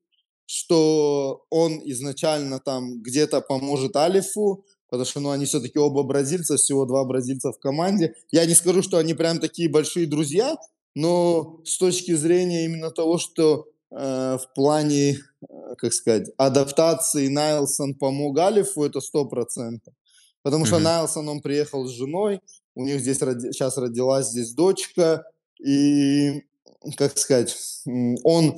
что 0.45 1.45
он 1.49 1.79
изначально 1.85 2.59
там 2.59 3.01
где-то 3.01 3.41
поможет 3.41 3.95
Алифу, 3.95 4.65
потому 4.89 5.05
что, 5.05 5.19
ну, 5.19 5.29
они 5.29 5.45
все-таки 5.45 5.79
оба 5.79 6.03
бразильца, 6.03 6.57
всего 6.57 6.85
два 6.85 7.05
бразильца 7.05 7.51
в 7.51 7.59
команде. 7.59 8.15
Я 8.31 8.45
не 8.45 8.55
скажу, 8.55 8.81
что 8.81 8.97
они 8.97 9.13
прям 9.13 9.39
такие 9.39 9.69
большие 9.69 10.07
друзья, 10.07 10.57
но 10.95 11.61
с 11.65 11.77
точки 11.77 12.13
зрения 12.15 12.65
именно 12.65 12.91
того, 12.91 13.17
что 13.17 13.67
в 13.91 14.45
плане, 14.55 15.17
э, 15.41 15.75
как 15.77 15.93
сказать, 15.93 16.29
адаптации 16.37 17.27
Найлсон 17.27 17.93
помог 17.95 18.39
Алифу, 18.39 18.83
это 18.83 19.01
сто 19.01 19.25
процентов. 19.25 19.93
Потому 20.43 20.65
что 20.65 20.75
Мгм. 20.75 20.85
Найлсон, 20.85 21.29
он 21.29 21.41
приехал 21.41 21.85
с 21.85 21.91
женой, 21.91 22.39
у 22.73 22.85
них 22.85 22.99
здесь 23.01 23.21
роди 23.21 23.51
щас 23.53 23.77
родилась 23.77 24.27
здесь 24.29 24.53
дочка, 24.53 25.25
и, 25.63 26.43
как 26.97 27.17
сказать, 27.17 27.55
он, 28.23 28.55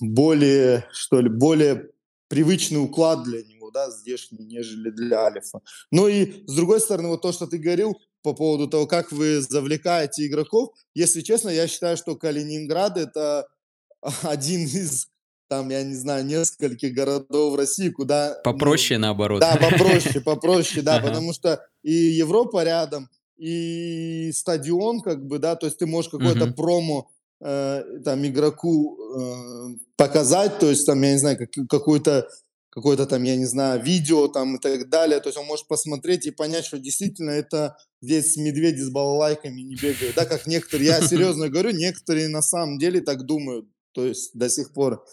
более, 0.00 0.86
что 0.92 1.20
ли, 1.20 1.28
более 1.28 1.90
привычный 2.28 2.82
уклад 2.82 3.22
для 3.22 3.42
него, 3.44 3.70
да, 3.70 3.90
здешний, 3.90 4.44
нежели 4.44 4.90
для 4.90 5.26
Алифа. 5.26 5.60
Ну 5.90 6.08
и, 6.08 6.44
с 6.46 6.54
другой 6.54 6.80
стороны, 6.80 7.08
вот 7.08 7.22
то, 7.22 7.32
что 7.32 7.46
ты 7.46 7.58
говорил 7.58 7.96
по 8.22 8.34
поводу 8.34 8.66
того, 8.66 8.86
как 8.86 9.12
вы 9.12 9.40
завлекаете 9.40 10.26
игроков. 10.26 10.70
Если 10.94 11.20
честно, 11.20 11.48
я 11.50 11.68
считаю, 11.68 11.96
что 11.96 12.16
Калининград- 12.16 12.98
это 12.98 13.46
один 14.22 14.64
из, 14.64 15.08
там, 15.48 15.70
я 15.70 15.82
не 15.82 15.94
знаю, 15.94 16.24
нескольких 16.24 16.92
городов 16.94 17.56
России, 17.56 17.90
куда, 17.90 18.34
ну 18.36 18.52
Попроще, 18.52 18.98
наоборот. 18.98 19.40
Да, 19.40 19.56
попроще 19.56 20.20
попроще, 20.24 20.82
да, 20.82 21.00
потому 21.00 21.32
что 21.32 21.64
и 21.82 21.92
Европа 21.92 22.64
рядом, 22.64 23.08
и 23.36 24.30
стадион, 24.32 25.00
как 25.00 25.26
бы, 25.26 25.38
да, 25.38 25.56
то 25.56 25.66
есть 25.66 25.78
ты 25.78 25.86
можешь 25.86 26.10
какое-то 26.10 26.52
промо, 26.52 27.10
э, 27.40 27.82
там 28.04 28.26
игроку, 28.26 28.98
э, 28.98 29.76
показать, 29.96 30.58
то 30.58 30.70
есть 30.70 30.86
там, 30.86 31.02
я 31.02 31.12
не 31.12 31.18
знаю, 31.18 31.36
как 31.38 31.50
какую-то 31.68 32.28
какое-то 32.76 33.06
там, 33.06 33.22
я 33.22 33.36
не 33.36 33.46
знаю, 33.46 33.82
видео 33.82 34.28
там 34.28 34.56
и 34.56 34.58
так 34.58 34.90
далее. 34.90 35.18
То 35.20 35.30
есть 35.30 35.38
он 35.38 35.46
может 35.46 35.66
посмотреть 35.66 36.26
и 36.26 36.30
понять, 36.30 36.66
что 36.66 36.78
действительно 36.78 37.30
это 37.30 37.78
здесь 38.02 38.36
медведи 38.36 38.82
с 38.82 38.90
балалайками 38.90 39.62
не 39.62 39.76
бегают, 39.76 40.14
да, 40.14 40.26
как 40.26 40.46
некоторые. 40.46 40.88
Я 40.88 41.00
серьезно 41.08 41.48
говорю, 41.48 41.70
некоторые 41.70 42.28
на 42.28 42.42
самом 42.42 42.78
деле 42.78 43.00
так 43.00 43.24
думают, 43.24 43.66
то 43.96 44.04
есть 44.06 44.32
до 44.34 44.48
сих 44.50 44.72
пор, 44.74 45.04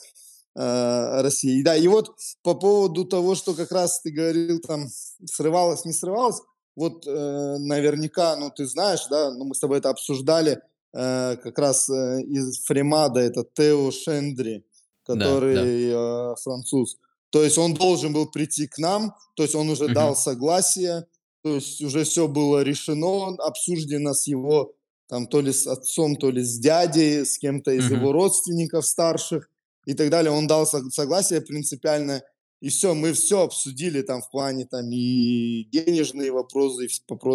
э, 0.55 1.21
России. 1.23 1.63
Да, 1.63 1.75
и 1.77 1.87
вот 1.87 2.11
по 2.43 2.55
поводу 2.55 3.05
того, 3.05 3.35
что 3.35 3.53
как 3.55 3.71
раз 3.71 4.01
ты 4.01 4.11
говорил, 4.11 4.59
там 4.59 4.87
срывалось, 5.25 5.85
не 5.85 5.93
срывалось. 5.93 6.41
Вот, 6.75 7.07
э, 7.07 7.57
наверняка, 7.59 8.35
ну, 8.37 8.51
ты 8.51 8.67
знаешь, 8.67 9.07
да, 9.09 9.31
ну, 9.31 9.45
мы 9.45 9.55
с 9.55 9.59
тобой 9.59 9.77
это 9.79 9.89
обсуждали, 9.89 10.59
э, 10.93 11.37
как 11.37 11.57
раз, 11.59 11.89
э, 11.89 12.21
из 12.23 12.59
Фремада, 12.65 13.21
это 13.21 13.43
Тео 13.55 13.91
Шендри, 13.91 14.65
Да, 15.11 15.39
да. 15.43 15.65
который, 15.65 16.33
э, 16.33 16.35
француз. 16.43 16.97
То 17.31 17.43
есть 17.43 17.57
он 17.57 17.73
должен 17.73 18.13
был 18.13 18.27
прийти 18.31 18.67
к 18.67 18.77
нам, 18.79 19.15
то 19.35 19.43
есть 19.43 19.55
он 19.55 19.69
уже 19.69 19.87
Мгм. 19.87 19.93
дал 19.93 20.15
согласие, 20.15 21.05
то 21.43 21.55
есть 21.55 21.81
уже 21.81 22.03
всё 22.03 22.27
было 22.27 22.63
решено, 22.63 23.35
обсуждено 23.39 24.13
с 24.13 24.27
его, 24.27 24.73
там, 25.09 25.27
то 25.27 25.41
ли 25.41 25.51
с 25.53 25.67
отцом, 25.67 26.15
то 26.15 26.31
ли 26.31 26.43
с 26.43 26.59
дядей, 26.59 27.25
с 27.25 27.37
кем-то 27.37 27.71
из 27.71 27.89
Мгм. 27.89 27.89
его 27.89 28.11
родственников 28.13 28.85
старших 28.85 29.49
и 29.85 29.93
так 29.93 30.09
далее. 30.09 30.31
Он 30.31 30.47
дал 30.47 30.65
сог 30.67 30.91
согласие 30.93 31.41
принципиальное, 31.41 32.23
и 32.61 32.69
всё, 32.69 32.93
мы 32.95 33.13
всё 33.13 33.41
обсудили 33.41 34.01
там 34.03 34.21
в 34.21 34.29
плане 34.31 34.65
там 34.65 34.89
и 34.91 35.65
денежные 35.71 36.31
вопросы, 36.31 36.85
и 36.85 36.89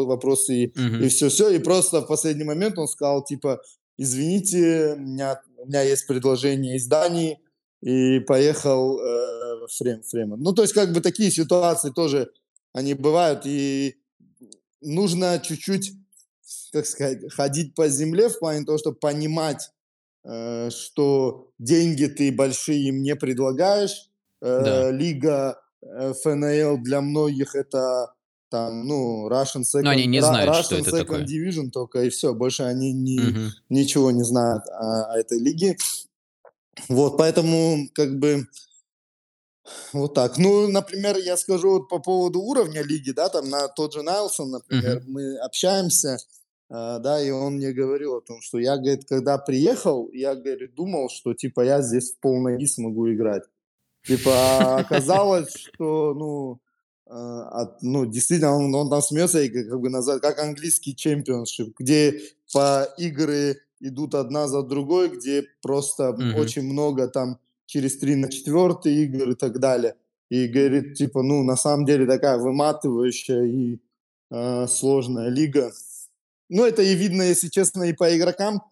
вопросы, 0.06 0.54
и 0.64 0.74
и 0.98 1.08
Мгм. 1.08 1.08
всё-всё. 1.08 1.50
И 1.50 1.58
просто 1.58 2.00
в 2.02 2.06
последний 2.08 2.44
момент 2.44 2.78
он 2.78 2.88
сказал 2.88 3.22
типа: 3.24 3.60
"Извините, 3.98 4.94
у 4.96 5.00
меня 5.00 5.40
у 5.58 5.66
меня 5.66 5.82
есть 5.82 6.06
предложение 6.06 6.76
из 6.76 6.86
Дании". 6.88 7.38
И 7.82 8.20
поехал, 8.20 8.98
э, 9.00 9.66
Фрем 9.78 10.02
Фремонт. 10.02 10.42
Ну, 10.42 10.52
то 10.52 10.62
есть 10.62 10.74
как 10.74 10.92
бы 10.92 11.00
такие 11.00 11.30
ситуации 11.30 11.90
тоже, 11.90 12.30
они 12.72 12.94
бывают, 12.94 13.42
и 13.46 13.96
нужно 14.80 15.40
чуть-чуть, 15.44 15.92
как 16.72 16.86
сказать, 16.86 17.32
ходить 17.32 17.74
по 17.74 17.88
земле 17.88 18.28
в 18.28 18.38
плане 18.38 18.64
того, 18.64 18.78
чтоб 18.78 18.98
понимать, 19.00 19.70
э, 20.24 20.70
что 20.70 21.50
деньги 21.58 22.06
ты 22.06 22.32
большие 22.32 22.88
им 22.88 23.02
не 23.02 23.16
предлагаешь. 23.16 24.10
Да. 24.42 24.88
Э, 24.88 24.92
лига, 24.92 25.60
э, 25.82 26.14
ФНЛ 26.14 26.78
для 26.78 27.00
многих- 27.00 27.54
это 27.56 28.14
там, 28.50 28.86
ну, 28.86 29.28
Russian 29.28 29.64
Но 29.82 29.90
они 29.90 30.06
second 30.06 30.08
не 30.08 30.20
Ра 30.20 30.26
знают, 30.26 30.54
что 30.56 30.76
Russian 30.76 30.82
это 30.82 30.90
second 30.90 31.02
такое. 31.04 31.24
division 31.26 31.70
тока, 31.70 32.02
и 32.02 32.08
всё. 32.10 32.34
Больше 32.34 32.62
они 32.64 32.92
ни 32.92 33.20
Мгм. 33.30 33.50
ничего 33.70 34.10
не 34.10 34.24
знают 34.24 34.64
о 34.68 35.12
о 35.12 35.18
этой 35.18 35.38
лиге. 35.40 35.76
Вот, 36.88 37.18
поэтому 37.18 37.88
как 37.94 38.18
бы 38.18 38.46
вот 39.92 40.14
так. 40.14 40.38
Ну, 40.38 40.68
например, 40.68 41.16
я 41.18 41.36
скажу 41.36 41.70
вот 41.70 41.88
по 41.88 41.98
поводу 41.98 42.40
уровня 42.40 42.82
лиги, 42.82 43.10
да, 43.10 43.28
там 43.28 43.48
на 43.48 43.68
тот 43.68 43.92
же 43.94 44.02
Найлсон, 44.02 44.50
например, 44.50 45.00
Мгм. 45.00 45.12
мы 45.12 45.36
общаемся, 45.38 46.08
э, 46.08 46.18
да, 46.70 47.22
и 47.22 47.30
он 47.30 47.54
мне 47.54 47.72
говорил 47.72 48.16
о 48.16 48.20
том, 48.20 48.40
что 48.42 48.58
я, 48.58 48.76
говорит, 48.76 49.04
когда 49.06 49.38
приехал, 49.38 50.10
я, 50.12 50.34
говорит, 50.34 50.74
думал, 50.74 51.08
что 51.08 51.32
типа 51.34 51.62
я 51.62 51.80
здесь 51.82 52.12
в 52.12 52.18
пол 52.20 52.40
ноги 52.42 52.66
смогу 52.66 53.10
играть. 53.12 53.44
Типа, 54.06 54.30
а 54.32 54.78
оказалось, 54.78 55.52
что, 55.54 56.14
ну, 56.14 56.60
э, 57.06 57.10
от 57.12 57.82
ну, 57.82 58.06
действительно, 58.06 58.52
он 58.54 58.74
он 58.74 58.90
там 58.90 59.02
смеется 59.02 59.40
и 59.42 59.48
как 59.48 59.80
бы 59.80 59.88
называет, 59.90 60.22
как 60.22 60.38
английский 60.38 60.94
чемпионшип, 60.94 61.74
где 61.78 62.20
по 62.52 62.84
игры 62.98 63.56
идут 63.80 64.14
одна 64.14 64.46
за 64.48 64.62
другой, 64.62 65.08
где 65.08 65.44
просто, 65.62 66.12
Мгм. 66.12 66.34
очень 66.36 66.62
много 66.62 67.08
там 67.08 67.38
через 67.66 67.98
3 67.98 68.16
на 68.16 68.28
4 68.28 68.90
игр 69.04 69.30
и 69.30 69.34
так 69.34 69.58
далее. 69.58 69.94
И 70.30 70.46
говорит, 70.48 70.94
типа, 70.94 71.22
ну, 71.22 71.42
на 71.44 71.56
самом 71.56 71.86
деле 71.86 72.06
такая 72.06 72.38
выматывающая 72.38 73.44
и, 73.44 73.78
э, 74.30 74.66
сложная 74.68 75.28
лига. 75.30 75.72
Ну, 76.48 76.64
это 76.64 76.82
и 76.82 76.94
видно, 76.94 77.22
если 77.22 77.48
честно, 77.48 77.84
и 77.84 77.92
по 77.92 78.16
игрокам. 78.16 78.62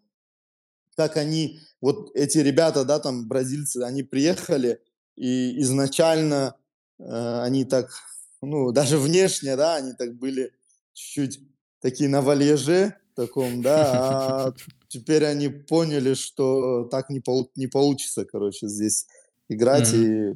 Как 0.97 1.16
они, 1.16 1.61
вот 1.81 2.11
эти 2.14 2.39
ребята, 2.39 2.85
да, 2.85 2.99
там 2.99 3.29
бразильцы, 3.29 3.79
они 3.83 4.03
приехали, 4.03 4.81
и 5.14 5.61
изначально, 5.61 6.57
э, 6.99 7.41
они 7.43 7.64
так, 7.64 7.91
ну, 8.41 8.72
даже 8.72 8.99
внешне, 8.99 9.57
да, 9.57 9.77
они 9.77 9.93
так 9.93 10.14
были 10.14 10.53
чуть-чуть 10.95 11.41
такие 11.81 12.09
на 12.09 12.22
вальяже 12.22 12.97
таком, 13.14 13.62
да, 13.62 14.47
а 14.47 14.55
теперь 14.89 15.24
они 15.24 15.49
поняли, 15.49 16.14
что 16.14 16.85
так 16.85 17.11
не 17.11 17.20
полу 17.20 17.51
не 17.57 17.66
получится, 17.66 18.24
короче, 18.24 18.68
здесь 18.68 19.07
играть. 19.49 19.93
Мгм. 19.93 20.03
И, 20.03 20.35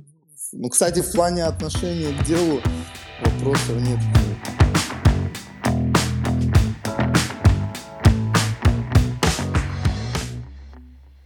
ну, 0.52 0.68
кстати, 0.68 1.00
в 1.00 1.12
плане 1.12 1.44
отношения 1.44 2.16
к 2.18 2.26
делу 2.26 2.60
вопросов 3.22 3.76
нет 3.76 3.98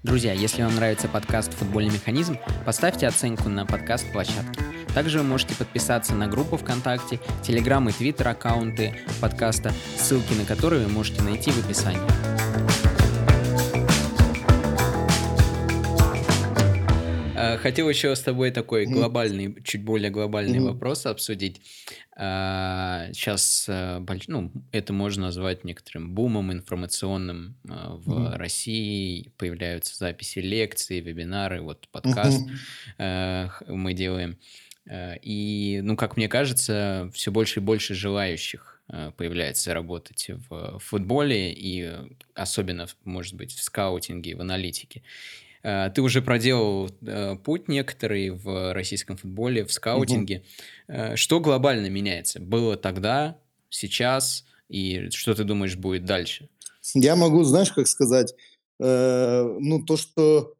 Друзья, 0.04 0.34
если 0.34 0.62
вам 0.62 0.76
нравится 0.76 1.08
подкаст 1.08 1.54
"Футбольный 1.54 1.94
механизм", 1.94 2.36
поставьте 2.66 3.06
оценку 3.06 3.48
на 3.48 3.64
подкаст-площадке. 3.64 4.60
Также 4.94 5.20
вы 5.20 5.24
можете 5.24 5.54
подписаться 5.54 6.14
на 6.14 6.26
группу 6.26 6.58
ВКонтакте, 6.58 7.20
Телеграм 7.42 7.88
и 7.88 7.92
Твиттер 7.92 8.28
аккаунты 8.28 9.00
подкаста, 9.22 9.72
ссылки 9.96 10.34
на 10.34 10.44
которые 10.44 10.84
вы 10.84 10.92
можете 10.92 11.22
найти 11.22 11.50
в 11.50 11.64
описании. 11.64 12.93
Хотел 17.58 17.88
еще 17.88 18.14
с 18.14 18.20
тобой 18.20 18.50
такой 18.50 18.86
глобальный, 18.86 19.56
чуть 19.62 19.82
более 19.82 20.10
глобальный 20.10 20.60
вопрос 20.60 21.06
обсудить. 21.06 21.60
Щас, 22.16 23.66
э, 23.68 23.98
больш 23.98 24.28
ну, 24.28 24.52
это 24.70 24.92
можно 24.92 25.24
назвать 25.24 25.64
некоторым 25.64 26.14
бумом 26.14 26.52
информационным, 26.52 27.56
э, 27.64 27.70
в. 27.70 28.36
России. 28.36 29.32
Появляются 29.36 29.96
записи 29.96 30.38
лекций, 30.38 31.00
вебинары, 31.00 31.60
вот 31.60 31.88
подкаст, 31.90 32.40
э, 32.98 33.48
мы 33.66 33.94
делаем. 33.94 34.38
Э, 34.86 35.16
и, 35.22 35.80
ну, 35.82 35.96
как 35.96 36.16
мне 36.16 36.28
кажется, 36.28 37.10
всё 37.14 37.30
больше 37.30 37.60
и 37.60 37.62
больше 37.62 37.94
желающих, 37.94 38.80
э, 38.88 39.12
появляется 39.16 39.74
работать 39.74 40.30
в 40.48 40.78
футболе 40.78 41.52
и, 41.52 41.82
э, 41.82 42.06
особенно, 42.34 42.86
может 43.04 43.34
быть, 43.34 43.52
в 43.52 43.62
скаутинге, 43.62 44.36
в 44.36 44.40
аналитике. 44.40 45.02
Э, 45.64 45.90
ты 45.94 46.02
уже 46.02 46.20
проделал, 46.22 46.90
э, 47.06 47.36
путь 47.42 47.68
некоторый 47.68 48.30
в 48.30 48.72
российском 48.74 49.16
футболе, 49.16 49.64
в 49.64 49.72
скаутинге. 49.72 50.44
Э, 50.88 51.16
что 51.16 51.40
глобально 51.40 51.88
меняется? 51.88 52.38
Было 52.40 52.76
тогда, 52.76 53.38
сейчас, 53.70 54.44
и 54.68 55.08
что 55.10 55.34
ты 55.34 55.44
думаешь 55.44 55.76
будет 55.76 56.04
дальше? 56.04 56.48
Я 56.94 57.16
могу, 57.16 57.42
знаешь, 57.44 57.72
как 57.72 57.86
сказать, 57.88 58.34
э, 58.78 59.42
ну, 59.60 59.82
то, 59.84 59.96
что, 59.96 60.54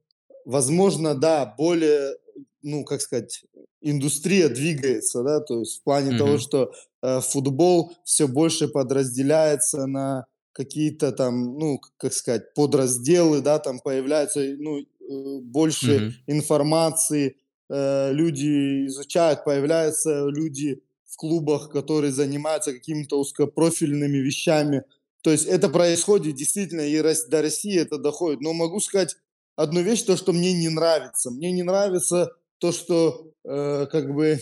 возможно, 0.46 1.14
да, 1.14 1.55
более, 1.59 2.14
ну, 2.62 2.84
как 2.84 3.02
сказать, 3.02 3.44
индустрия 3.82 4.48
двигается, 4.48 5.22
да, 5.22 5.40
то 5.40 5.61
есть 5.61 5.80
в 5.80 5.82
плане 5.84 6.16
того, 6.16 6.30
Мгм. 6.32 6.40
что, 6.40 6.72
э, 7.02 7.20
футбол 7.20 7.92
всё 8.05 8.26
больше 8.26 8.68
подразделяется 8.68 9.86
на 9.86 10.24
какие-то 10.52 11.12
там, 11.12 11.59
ну, 11.59 11.80
как 11.98 12.12
сказать, 12.14 12.55
подразделы, 12.55 13.40
да, 13.42 13.59
там 13.59 13.80
появляются, 13.80 14.40
ну, 14.59 14.86
больше 15.09 16.00
Мгм. 16.00 16.14
информации, 16.26 17.36
э, 17.70 18.12
люди 18.12 18.86
изучают, 18.86 19.44
появляются 19.44 20.26
люди 20.28 20.82
в 21.07 21.16
клубах, 21.16 21.70
которые 21.70 22.12
занимаются 22.12 22.72
какими-то 22.72 23.18
узкопрофильными 23.18 24.18
вещами. 24.18 24.82
То 25.22 25.30
есть 25.30 25.46
это 25.46 25.68
происходит 25.68 26.36
действительно, 26.36 26.82
и 26.82 27.00
до 27.28 27.42
России 27.42 27.78
это 27.78 27.98
доходит. 27.98 28.40
Но 28.40 28.52
могу 28.52 28.80
сказать 28.80 29.16
одну 29.57 29.80
вещь, 29.80 30.02
то, 30.02 30.16
что 30.16 30.32
мне 30.32 30.52
не 30.52 30.68
нравится. 30.68 31.30
Мне 31.30 31.52
не 31.52 31.62
нравится 31.62 32.32
то, 32.59 32.72
что, 32.72 33.32
э, 33.44 33.86
как 33.90 34.12
бы, 34.12 34.40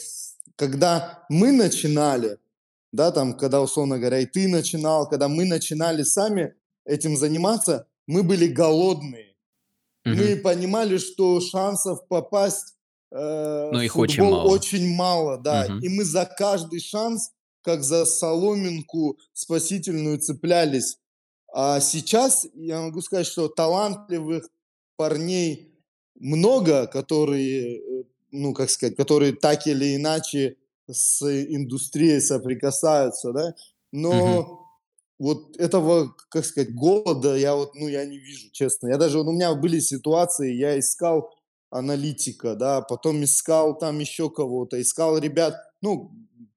когда 0.56 1.24
мы 1.28 1.52
начинали 1.52 2.38
да, 2.92 3.10
там, 3.10 3.36
когда, 3.36 3.62
условно 3.62 3.98
говоря, 3.98 4.18
и 4.20 4.26
ты 4.26 4.48
начинал, 4.48 5.08
когда 5.08 5.28
мы 5.28 5.46
начинали 5.46 6.02
сами 6.02 6.54
этим 6.84 7.16
заниматься, 7.16 7.86
мы 8.06 8.22
были 8.22 8.46
голодные. 8.46 9.31
Мгм. 10.04 10.16
Мы 10.16 10.36
понимали, 10.36 10.98
что 10.98 11.40
шансов 11.40 12.06
попасть 12.08 12.74
э, 13.12 13.70
Но 13.72 13.78
в 13.78 13.82
их 13.82 13.96
очень 13.96 14.16
футбол 14.16 14.38
мало. 14.38 14.50
очень 14.50 14.94
мало, 14.94 15.38
да. 15.38 15.66
Мгм. 15.68 15.80
И 15.80 15.88
мы 15.88 16.04
за 16.04 16.24
каждый 16.24 16.80
шанс, 16.80 17.30
как 17.62 17.84
за 17.84 18.04
соломинку 18.04 19.18
спасительную, 19.32 20.18
цеплялись. 20.18 20.98
А 21.54 21.80
сейчас 21.80 22.46
я 22.54 22.80
могу 22.80 23.00
сказать, 23.02 23.26
что 23.26 23.48
талантливых 23.48 24.48
парней 24.96 25.74
много, 26.18 26.86
которые, 26.86 27.78
э, 27.78 28.04
ну, 28.30 28.54
как 28.54 28.70
сказать, 28.70 28.96
которые 28.96 29.32
так 29.32 29.66
или 29.66 29.94
иначе 29.96 30.56
с 30.90 31.22
индустрией 31.22 32.20
соприкасаются, 32.20 33.32
да. 33.32 33.54
Но 33.92 34.61
вот 35.22 35.56
этого, 35.56 36.16
как 36.30 36.44
сказать, 36.44 36.74
голода 36.74 37.36
я 37.36 37.54
вот, 37.54 37.76
ну, 37.76 37.86
я 37.86 38.04
не 38.04 38.18
вижу, 38.18 38.50
честно. 38.50 38.88
Я 38.88 38.96
даже, 38.96 39.18
вот 39.18 39.28
у 39.28 39.32
меня 39.32 39.54
были 39.54 39.78
ситуации, 39.78 40.52
я 40.52 40.76
искал 40.76 41.32
аналитика, 41.70 42.56
да, 42.56 42.80
потом 42.80 43.22
искал 43.22 43.78
там 43.78 44.00
еще 44.00 44.30
кого-то, 44.30 44.82
искал 44.82 45.18
ребят, 45.18 45.54
ну, 45.80 46.10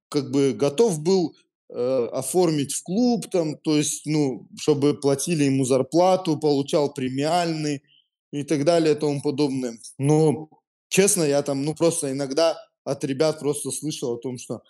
как 0.09 0.31
бы 0.31 0.53
готов 0.53 0.99
был 1.01 1.35
э, 1.69 2.07
оформить 2.11 2.73
в 2.73 2.81
клуб 2.81 3.29
там, 3.29 3.55
то 3.55 3.77
есть, 3.77 4.07
ну, 4.07 4.47
чтобы 4.59 4.99
платили 4.99 5.43
ему 5.43 5.63
зарплату, 5.63 6.35
получал 6.35 6.91
премиальный 6.91 7.83
и 8.31 8.41
так 8.41 8.65
далее 8.65 8.95
и 8.95 8.97
тому 8.97 9.21
подобное. 9.21 9.77
Но, 9.99 10.49
честно, 10.89 11.21
я 11.21 11.43
там, 11.43 11.63
ну, 11.63 11.75
просто 11.75 12.11
иногда 12.11 12.57
от 12.83 13.03
ребят 13.03 13.39
просто 13.39 13.69
слышал 13.69 14.15
о 14.15 14.17
том, 14.17 14.39
что 14.39 14.63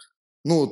ну, 0.46 0.72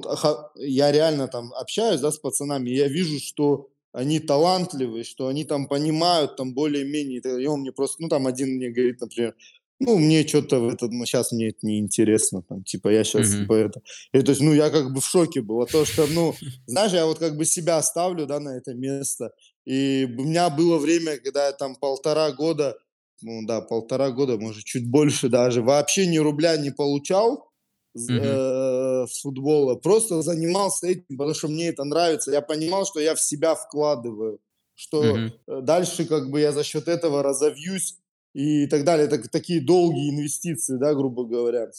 я 0.56 0.92
реально 0.92 1.28
там 1.28 1.52
общаюсь, 1.54 2.00
да, 2.00 2.12
с 2.12 2.20
пацанами, 2.20 2.70
я 2.70 2.88
вижу, 2.88 3.20
что 3.20 3.70
они 3.92 4.20
талантливые, 4.20 5.04
что 5.04 5.28
они 5.28 5.46
там 5.46 5.68
понимают, 5.68 6.36
там 6.36 6.54
более-менее, 6.54 7.22
и 7.42 7.48
он 7.48 7.62
мне 7.62 7.72
просто, 7.72 8.02
ну, 8.02 8.08
там 8.08 8.28
один 8.28 8.56
мне 8.56 8.70
говорит, 8.70 9.02
например, 9.02 9.36
ну, 9.80 9.98
мне 9.98 10.26
что-то 10.28 10.60
в 10.60 10.70
этот, 10.70 10.92
ну, 10.92 11.06
сейчас 11.06 11.32
мне 11.32 11.50
это 11.50 11.58
не 11.64 11.80
интересно, 11.80 12.44
там, 12.44 12.64
типа, 12.64 12.90
я 12.90 13.04
сейчас, 13.04 13.28
Мгм. 13.28 13.42
типа, 13.42 13.54
это, 13.54 13.82
и, 14.14 14.22
то 14.22 14.30
есть, 14.32 14.42
ну, 14.42 14.54
я 14.54 14.70
как 14.70 14.94
бы 14.94 15.02
в 15.02 15.06
шоке 15.06 15.42
был, 15.42 15.62
а 15.62 15.66
то, 15.66 15.86
что, 15.86 16.06
ну, 16.06 16.34
знаешь, 16.68 16.94
я 16.94 17.08
вот 17.08 17.18
как 17.18 17.36
бы 17.36 17.44
себя 17.44 17.82
ставлю, 17.82 18.28
да, 18.28 18.40
на 18.40 18.56
это 18.56 18.76
место, 18.76 19.32
и 19.66 20.08
у 20.18 20.24
меня 20.24 20.52
было 20.52 20.78
время, 20.78 21.18
когда 21.18 21.48
я 21.48 21.52
там 21.52 21.76
полтора 21.76 22.32
года, 22.32 22.78
ну, 23.24 23.42
да, 23.48 23.62
полтора 23.62 24.12
года, 24.12 24.38
может, 24.38 24.64
чуть 24.66 24.88
больше 24.88 25.30
даже, 25.30 25.64
вообще 25.64 26.06
ни 26.06 26.20
рубля 26.20 26.58
не 26.58 26.70
получал, 26.70 27.53
Мгм. 27.96 28.20
э, 28.22 29.06
с 29.08 29.22
футбола. 29.22 29.76
Просто 29.76 30.22
занимался 30.22 30.88
этим, 30.88 31.18
потому 31.18 31.34
что 31.36 31.48
мне 31.48 31.68
это 31.70 31.84
нравится. 31.84 32.32
Я 32.32 32.42
понимал, 32.42 32.86
что 32.86 33.00
я 33.00 33.14
в 33.16 33.22
себя 33.22 33.54
вкладываю, 33.56 34.40
что 34.76 35.18
э, 35.48 35.62
дальше 35.62 36.06
как 36.06 36.30
бы 36.32 36.40
я 36.40 36.52
за 36.52 36.64
счет 36.64 36.88
этого 36.88 37.22
разовьюсь 37.22 37.98
и 38.34 38.66
так 38.68 38.84
далее. 38.84 39.06
Это 39.06 39.20
к- 39.20 39.30
такие 39.30 39.62
долгие 39.62 40.10
инвестиции, 40.10 40.78
да, 40.78 40.94
грубо 40.96 41.24
говоря. 41.26 41.70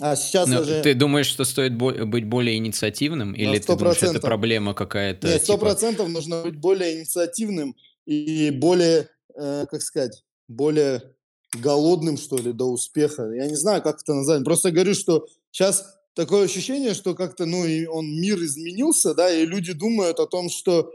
А 0.00 0.16
сейчас 0.16 0.48
Но 0.48 0.62
уже 0.62 0.82
ты 0.82 0.94
думаешь, 0.94 1.26
что 1.26 1.44
стоит 1.44 1.76
бо- 1.76 2.04
быть 2.06 2.26
более 2.26 2.56
инициативным, 2.56 3.32
или 3.34 3.58
ты 3.58 3.76
думаешь, 3.76 3.96
это 3.98 4.06
процентов. 4.06 4.22
проблема 4.22 4.74
какая-то, 4.74 5.28
Нет, 5.28 5.42
сто 5.42 5.52
типа... 5.54 5.66
процентов 5.66 6.08
нужно 6.08 6.42
быть 6.42 6.56
более 6.56 6.98
инициативным 6.98 7.76
и 8.06 8.50
более, 8.50 9.08
э, 9.36 9.66
как 9.70 9.82
сказать, 9.82 10.24
более 10.48 11.14
голодным, 11.60 12.16
что 12.16 12.36
ли, 12.38 12.52
до 12.52 12.64
успеха. 12.70 13.30
Я 13.32 13.46
не 13.46 13.56
знаю, 13.56 13.82
как 13.82 14.00
это 14.00 14.14
назвать. 14.14 14.44
Просто 14.44 14.70
говорю, 14.70 14.94
что 14.94 15.26
сейчас 15.50 15.84
такое 16.14 16.44
ощущение, 16.44 16.94
что 16.94 17.14
как-то, 17.14 17.46
ну, 17.46 17.64
и 17.66 17.86
он, 17.86 18.06
мир 18.20 18.38
изменился, 18.42 19.14
да, 19.14 19.30
и 19.30 19.46
люди 19.46 19.72
думают 19.72 20.18
о 20.20 20.26
том, 20.26 20.48
что, 20.48 20.90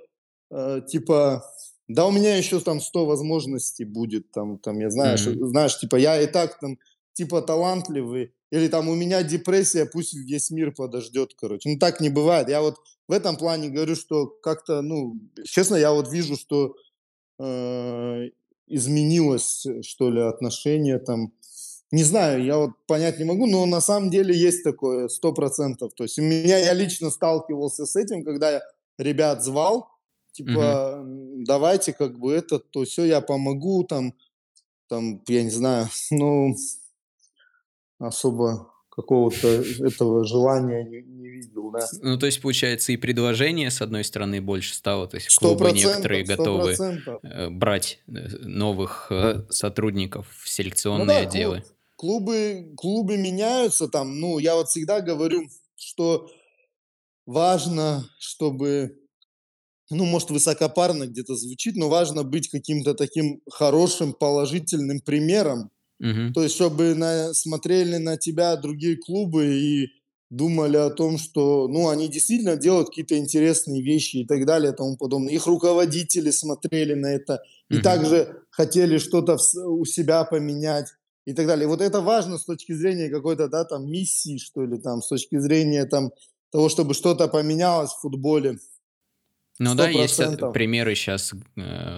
э, 0.52 0.82
типа, 0.88 1.44
да 1.88 2.06
у 2.06 2.12
меня 2.12 2.38
еще 2.38 2.60
там 2.60 2.82
100 2.82 3.06
возможностей 3.06 3.86
будет, 3.86 4.32
там, 4.32 4.58
там, 4.58 4.80
я 4.80 4.90
знаю, 4.90 5.18
что- 5.18 5.32
Мгм. 5.32 5.48
знаешь, 5.50 5.80
типа, 5.80 5.96
я 5.96 6.22
и 6.22 6.28
так 6.28 6.60
там, 6.60 6.78
типа, 7.14 7.42
талантливый, 7.42 8.34
или 8.52 8.68
там 8.68 8.88
у 8.90 8.96
меня 8.96 9.24
депрессия, 9.24 9.86
пусть 9.86 10.14
весь 10.14 10.52
мир 10.52 10.72
подождет, 10.74 11.34
короче. 11.36 11.70
Ну, 11.70 11.78
так 11.80 12.00
не 12.02 12.10
бывает. 12.10 12.50
Я 12.50 12.62
вот 12.62 12.76
в 13.08 13.12
этом 13.12 13.36
плане 13.38 13.70
говорю, 13.70 13.96
что 13.96 14.28
как-то, 14.28 14.82
ну, 14.82 15.16
честно, 15.46 15.76
я 15.76 15.92
вот 15.92 16.12
вижу, 16.12 16.36
что 16.38 16.76
э, 17.40 18.30
изменилось, 18.68 19.66
э, 19.66 19.82
что 19.84 20.10
ли, 20.12 20.22
отношение 20.22 21.00
там. 21.00 21.34
Не 21.92 22.04
знаю, 22.04 22.44
я 22.44 22.58
вот 22.58 22.72
понять 22.86 23.18
не 23.18 23.24
могу, 23.26 23.48
но 23.48 23.66
на 23.66 23.80
самом 23.82 24.10
деле 24.10 24.36
есть 24.36 24.64
такое, 24.64 25.08
сто 25.08 25.34
процентов. 25.34 25.94
То 25.96 26.04
есть 26.04 26.20
у 26.20 26.22
меня, 26.22 26.58
я 26.58 26.74
лично 26.74 27.10
сталкивался 27.10 27.86
с 27.86 27.96
этим, 27.96 28.24
когда 28.26 28.52
я 28.52 28.62
ребят 28.98 29.44
звал, 29.44 29.90
типа, 30.34 30.96
м, 31.00 31.46
давайте 31.46 31.94
как 31.94 32.20
бы 32.20 32.34
это, 32.34 32.60
то 32.60 32.84
все, 32.84 33.06
я 33.06 33.22
помогу, 33.22 33.86
там, 33.86 34.14
там, 34.90 35.22
я 35.28 35.44
не 35.44 35.52
знаю, 35.52 35.88
ну, 36.12 36.56
особо 38.00 38.72
какого-то 38.98 39.48
этого 39.86 40.26
желания 40.26 40.84
не, 40.84 41.04
не 41.04 41.28
видел, 41.30 41.70
да. 41.70 41.86
Ну, 42.02 42.18
то 42.18 42.26
есть, 42.26 42.42
получается, 42.42 42.92
и 42.92 42.98
предложение, 42.98 43.70
с 43.70 43.80
одной 43.80 44.04
стороны, 44.04 44.42
больше 44.42 44.74
стало, 44.74 45.08
то 45.08 45.18
есть 45.18 45.34
клубы 45.38 45.72
некоторые 45.72 46.24
готовы 46.24 46.76
процентов. 46.76 47.20
э, 47.24 47.50
брать 47.50 48.00
э, 48.08 48.12
новых 48.40 49.08
э, 49.12 49.44
сотрудников 49.52 50.28
в 50.32 50.46
Ну 50.46 50.50
селекционные 50.50 51.22
да, 51.22 51.30
отделы. 51.30 51.58
клу- 51.58 51.64
клубы, 51.96 52.74
клубы 52.76 53.18
меняются 53.18 53.88
там. 53.88 54.20
Ну, 54.20 54.40
я 54.40 54.56
вот 54.56 54.70
всегда 54.70 55.00
говорю, 55.02 55.48
что 55.76 56.28
важно, 57.28 58.04
чтобы, 58.18 58.98
ну, 59.92 60.06
может, 60.06 60.32
высокопарно 60.32 61.06
где-то 61.06 61.36
звучит, 61.36 61.76
но 61.76 61.88
важно 61.88 62.24
быть 62.24 62.50
каким-то 62.50 62.96
таким 62.96 63.42
хорошим, 63.48 64.14
положительным 64.14 65.02
примером. 65.02 65.70
Мгм. 66.00 66.34
То 66.34 66.44
есть, 66.44 66.56
чтобы 66.56 66.94
на- 66.96 67.34
смотрели 67.34 67.98
на 67.98 68.18
тебя 68.18 68.56
другие 68.56 68.98
клубы 68.98 69.46
и 69.48 69.88
думали 70.30 70.78
о 70.78 70.90
том, 70.90 71.18
что, 71.18 71.68
ну, 71.68 71.90
они 71.90 72.08
действительно 72.10 72.58
делают 72.58 72.90
какие-то 72.90 73.18
интересные 73.18 73.82
вещи 73.82 74.18
и 74.18 74.26
так 74.26 74.46
далее 74.46 74.74
и 74.74 74.76
тому 74.76 74.98
подобное. 74.98 75.34
Их 75.34 75.48
руководители 75.48 76.32
смотрели 76.32 76.94
на 76.94 77.08
это 77.08 77.42
и 77.70 77.80
также 77.80 78.44
хотели 78.52 78.98
что-то 78.98 79.38
у 79.66 79.86
себя 79.86 80.24
поменять 80.26 80.88
и 81.26 81.34
так 81.34 81.48
далее. 81.48 81.68
Вот 81.68 81.82
это 81.82 82.02
важно 82.02 82.38
с 82.38 82.46
точки 82.46 82.74
зрения 82.74 83.10
какой-то, 83.10 83.48
да, 83.48 83.64
там, 83.66 83.90
миссии, 83.90 84.38
что 84.38 84.66
ли, 84.66 84.78
там, 84.80 85.02
с 85.02 85.08
точки 85.08 85.38
зрения, 85.40 85.86
там, 85.86 86.12
того, 86.52 86.70
чтобы 86.70 86.94
что-то 86.94 87.28
поменялось 87.28 87.92
в 87.92 88.02
футболе. 88.02 88.60
Ну 89.60 89.72
Сто 89.72 89.78
да, 89.78 89.90
есть 89.90 90.20
э, 90.20 90.38
примеры 90.54 90.96
сейчас 90.96 91.34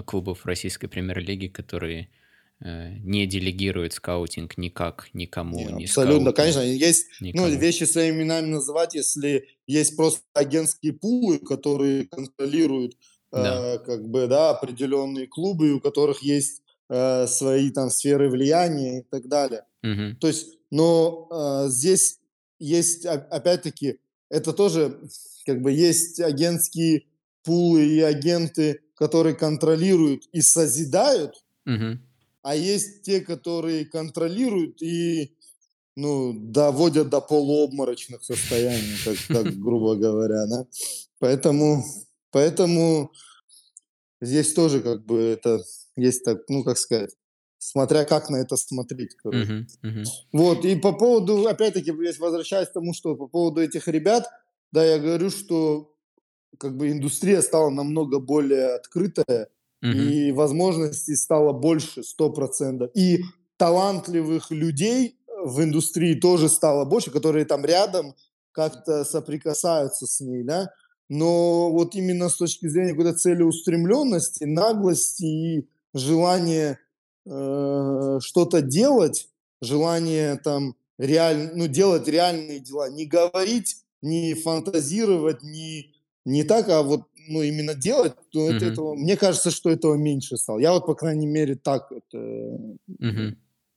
клубов 0.05 0.45
российской 0.45 0.87
премьер-лиги, 0.87 1.47
которые 1.47 2.03
э, 2.03 2.18
не 2.61 3.25
делегируют 3.25 3.93
скаутинг 3.93 4.57
никак 4.57 5.09
никому, 5.13 5.57
Не, 5.57 5.65
ни 5.65 5.85
абсолютно, 5.85 6.31
скауту, 6.31 6.35
конечно, 6.35 6.59
есть, 6.61 7.07
ну, 7.19 7.47
вещи 7.47 7.85
своими 7.85 8.17
именами 8.17 8.47
называть, 8.47 8.95
если 8.95 9.47
есть 9.65 9.95
просто 9.95 10.21
агентские 10.33 10.93
пулы, 10.93 11.39
которые 11.39 12.05
контролируют, 12.07 12.97
Да. 13.31 13.75
э, 13.75 13.79
как 13.79 14.07
бы, 14.09 14.27
да, 14.27 14.49
определенные 14.51 15.27
клубы, 15.27 15.71
у 15.71 15.79
которых 15.79 16.21
есть 16.21 16.61
э, 16.89 17.27
свои 17.27 17.69
там 17.71 17.89
сферы 17.89 18.29
влияния 18.29 18.99
и 18.99 19.03
так 19.03 19.27
далее. 19.27 19.63
Мгм. 19.83 20.17
То 20.19 20.27
есть, 20.27 20.57
но 20.71 21.27
э, 21.31 21.69
здесь 21.69 22.19
есть, 22.59 23.05
опять-таки, 23.05 23.99
это 24.29 24.53
тоже, 24.53 24.99
как 25.45 25.61
бы, 25.61 25.71
есть 25.71 26.19
агентские 26.19 27.03
пулы 27.43 27.85
и 27.85 28.01
агенты, 28.01 28.81
которые 28.95 29.35
контролируют 29.35 30.23
и 30.33 30.41
созидают, 30.41 31.43
Мгм. 31.65 31.99
А 32.49 32.55
есть 32.55 33.03
те, 33.03 33.21
которые 33.21 33.85
контролируют 33.85 34.81
и, 34.81 35.37
ну, 35.95 36.33
доводят 36.33 37.09
до 37.09 37.21
полуобморочных 37.21 38.23
состояний, 38.23 38.95
как, 39.05 39.17
как 39.27 39.53
грубо 39.59 39.95
говоря, 39.95 40.47
да. 40.47 40.65
Поэтому, 41.19 41.83
поэтому 42.31 43.11
здесь 44.19 44.55
тоже 44.55 44.81
как 44.81 45.05
бы 45.05 45.19
это 45.19 45.59
есть 45.95 46.25
так, 46.25 46.39
ну, 46.49 46.63
как 46.63 46.79
сказать, 46.79 47.11
смотря 47.59 48.03
как 48.03 48.31
на 48.31 48.37
это 48.37 48.57
смотреть, 48.57 49.13
короче. 49.17 49.43
Мгм. 49.43 49.67
Мгм. 49.83 50.03
Вот, 50.31 50.65
и 50.65 50.75
по 50.75 50.93
поводу, 50.93 51.45
опять-таки, 51.45 51.91
возвращаясь 51.91 52.69
к 52.69 52.73
тому, 52.73 52.95
что 52.95 53.15
по 53.15 53.27
поводу 53.27 53.61
этих 53.61 53.87
ребят, 53.87 54.27
да, 54.71 54.83
я 54.83 54.97
говорю, 54.97 55.29
что 55.29 55.93
как 56.57 56.75
бы 56.75 56.89
индустрия 56.89 57.43
стала 57.43 57.69
намного 57.69 58.19
более 58.19 58.73
открытая, 58.73 59.49
Мгм. 59.81 60.09
и 60.09 60.31
возможностей 60.31 61.15
стало 61.15 61.53
больше, 61.53 62.03
сто 62.03 62.29
процентов. 62.29 62.91
И 62.95 63.21
талантливых 63.57 64.51
людей 64.51 65.17
в 65.43 65.63
индустрии 65.63 66.15
тоже 66.15 66.49
стало 66.49 66.85
больше, 66.85 67.11
которые 67.11 67.45
там 67.45 67.63
рядом 67.63 68.13
как-то 68.51 69.05
соприкасаются 69.05 70.05
с 70.05 70.19
ней, 70.19 70.43
да. 70.43 70.71
Но 71.07 71.71
вот 71.71 71.95
именно 71.95 72.29
с 72.29 72.35
точки 72.35 72.67
зрения 72.67 72.91
какой-то 72.91 73.17
целеустремленности, 73.17 74.43
наглости 74.43 75.23
и 75.23 75.69
желания 75.93 76.79
э, 77.25 78.19
что-то 78.21 78.61
делать, 78.61 79.29
желание 79.61 80.35
там 80.35 80.75
реаль, 80.97 81.51
ну, 81.55 81.67
делать 81.67 82.07
реальные 82.07 82.59
дела, 82.59 82.89
не 82.89 83.05
говорить 83.05 83.77
не 84.01 84.33
фантазировать, 84.33 85.43
не, 85.43 85.93
не 86.25 86.43
так, 86.43 86.69
а 86.69 86.83
вот 86.83 87.03
ну, 87.29 87.41
именно 87.41 87.75
делать, 87.75 88.13
то 88.31 88.49
это, 88.49 88.65
этого, 88.65 88.95
мне 88.95 89.17
кажется, 89.17 89.51
что 89.51 89.69
этого 89.69 89.95
меньше 89.95 90.37
стало. 90.37 90.59
Я 90.59 90.73
вот, 90.73 90.85
по 90.85 90.95
крайней 90.95 91.27
мере, 91.27 91.55
так 91.55 91.91
это 91.91 92.17
Мгм. 92.99 93.35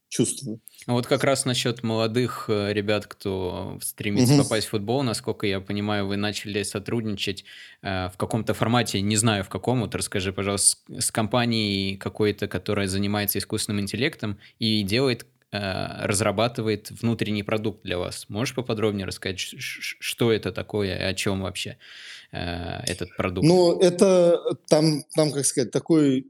чувствую. 0.08 0.60
А 0.86 0.92
вот 0.94 1.06
как 1.06 1.22
раз 1.22 1.44
насчет 1.44 1.84
молодых 1.84 2.46
э, 2.48 2.72
ребят, 2.72 3.06
кто 3.06 3.78
стремится 3.82 4.34
Мгм. 4.34 4.42
попасть 4.42 4.66
в 4.66 4.70
футбол, 4.70 5.02
насколько 5.04 5.46
я 5.46 5.60
понимаю, 5.60 6.06
вы 6.08 6.16
начали 6.16 6.62
сотрудничать 6.64 7.44
э, 7.82 8.08
в 8.08 8.16
каком-то 8.16 8.52
формате, 8.52 9.00
не 9.00 9.14
знаю 9.16 9.44
в 9.44 9.48
каком, 9.48 9.80
вот 9.80 9.94
расскажи, 9.94 10.32
пожалуйста, 10.32 10.78
с, 10.98 11.04
с 11.06 11.10
компанией 11.12 11.96
какой-то, 11.96 12.48
которая 12.48 12.88
занимается 12.88 13.38
искусственным 13.38 13.80
интеллектом 13.80 14.40
и 14.58 14.82
делает, 14.82 15.26
разрабатывает 15.52 16.90
внутренний 16.90 17.42
продукт 17.42 17.82
для 17.82 17.98
вас. 17.98 18.26
Можешь 18.28 18.54
поподробнее 18.54 19.06
рассказать, 19.06 19.38
что 19.38 20.32
это 20.32 20.50
такое 20.52 20.96
и 20.98 21.02
о 21.02 21.14
чем 21.14 21.42
вообще 21.42 21.76
э, 22.32 22.80
этот 22.86 23.14
продукт? 23.16 23.46
Ну, 23.46 23.78
это 23.78 24.40
там, 24.68 25.04
там, 25.14 25.30
как 25.30 25.44
сказать, 25.44 25.70
такой 25.70 26.26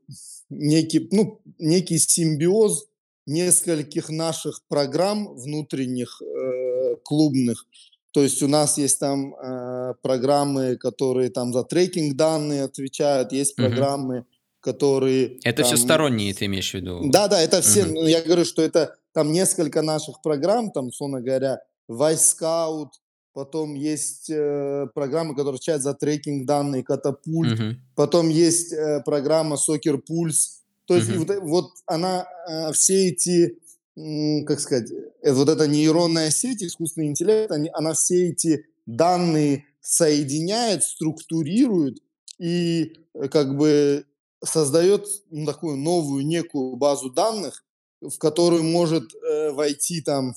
некий, 0.51 1.09
ну, 1.12 1.41
некий 1.59 1.99
симбиоз 1.99 2.87
нескольких 3.27 4.09
наших 4.11 4.61
программ 4.68 5.35
внутренних 5.37 6.20
э, 6.20 6.97
клубных. 7.05 7.66
То 8.11 8.23
есть 8.23 8.43
у 8.43 8.49
нас 8.49 8.77
есть 8.77 8.99
там 8.99 9.35
э, 9.35 9.95
программы, 10.03 10.77
которые 10.77 11.31
там 11.31 11.53
за 11.53 11.62
трекинг 11.62 12.16
данные 12.16 12.64
отвечают, 12.64 13.33
есть 13.33 13.57
Мгм. 13.57 13.68
программы, 13.68 14.25
которые 14.61 15.39
Это 15.45 15.62
все 15.62 15.77
там- 15.77 15.85
сторонние, 15.85 16.35
ты 16.35 16.47
имеешь 16.47 16.70
в 16.73 16.75
виду? 16.75 17.01
Да, 17.05 17.29
да, 17.29 17.41
это 17.41 17.62
все. 17.62 17.85
Ну, 17.87 18.07
Я 18.07 18.20
говорю, 18.20 18.45
что 18.45 18.62
это 18.62 18.97
там 19.13 19.33
несколько 19.33 19.83
наших 19.83 20.23
программ, 20.23 20.71
там, 20.71 20.89
условно 20.89 21.21
говоря, 21.21 21.61
Vice 21.91 22.37
Scout, 22.41 22.89
потом 23.35 23.75
есть 23.75 24.31
э, 24.31 24.87
программы, 24.95 25.35
которые 25.35 25.55
отвечают 25.55 25.83
за 25.83 25.95
трекинг 25.95 26.47
данные, 26.47 26.83
катапульт, 26.83 27.59
Мгм. 27.59 27.81
потом 27.95 28.29
есть 28.29 28.73
э, 28.73 29.01
программа 29.05 29.57
Soccer 29.57 30.01
Pulse. 30.01 30.61
То 30.87 30.97
есть 30.97 31.09
Мгм. 31.09 31.19
вот, 31.19 31.31
э- 31.31 31.41
вот 31.41 31.71
она, 31.87 32.27
э, 32.49 32.73
все 32.73 33.09
эти, 33.09 33.59
м, 33.97 34.45
как 34.47 34.61
сказать, 34.61 34.91
э, 35.23 35.33
вот 35.33 35.49
эта 35.49 35.67
нейронная 35.67 36.31
сеть, 36.31 36.63
искусственный 36.63 37.09
интеллект, 37.09 37.51
они, 37.53 37.71
она 37.73 37.93
все 37.95 38.29
эти 38.31 38.65
данные 38.87 39.65
соединяет, 39.81 40.83
структурирует 40.85 41.99
и 42.39 42.97
э, 43.15 43.29
как 43.29 43.57
бы 43.57 44.05
создает 44.45 45.07
ну, 45.31 45.47
такую 45.47 45.77
новую 45.77 46.27
некую 46.27 46.77
базу 46.77 47.11
данных, 47.11 47.65
в 48.03 48.18
которую 48.18 48.64
может 48.64 49.14
э, 49.14 49.50
войти 49.53 50.00
там 50.03 50.34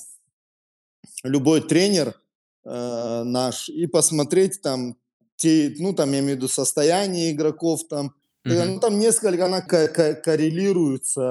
любой 1.23 1.61
тренер 1.61 2.15
э, 2.65 3.23
наш 3.25 3.69
и 3.69 3.87
посмотреть 3.87 4.61
там 4.61 4.95
те, 5.35 5.73
ну 5.79 5.93
там 5.93 6.11
я 6.13 6.19
имею 6.19 6.35
в 6.35 6.37
виду 6.37 6.47
состояние 6.47 7.31
игроков 7.31 7.87
там, 7.87 8.13
Мгм. 8.45 8.73
ну 8.75 8.79
там 8.79 8.99
несколько 8.99 9.45
она 9.47 9.61
ко- 9.61 9.87
ко- 9.87 10.13
коррелируются 10.13 11.21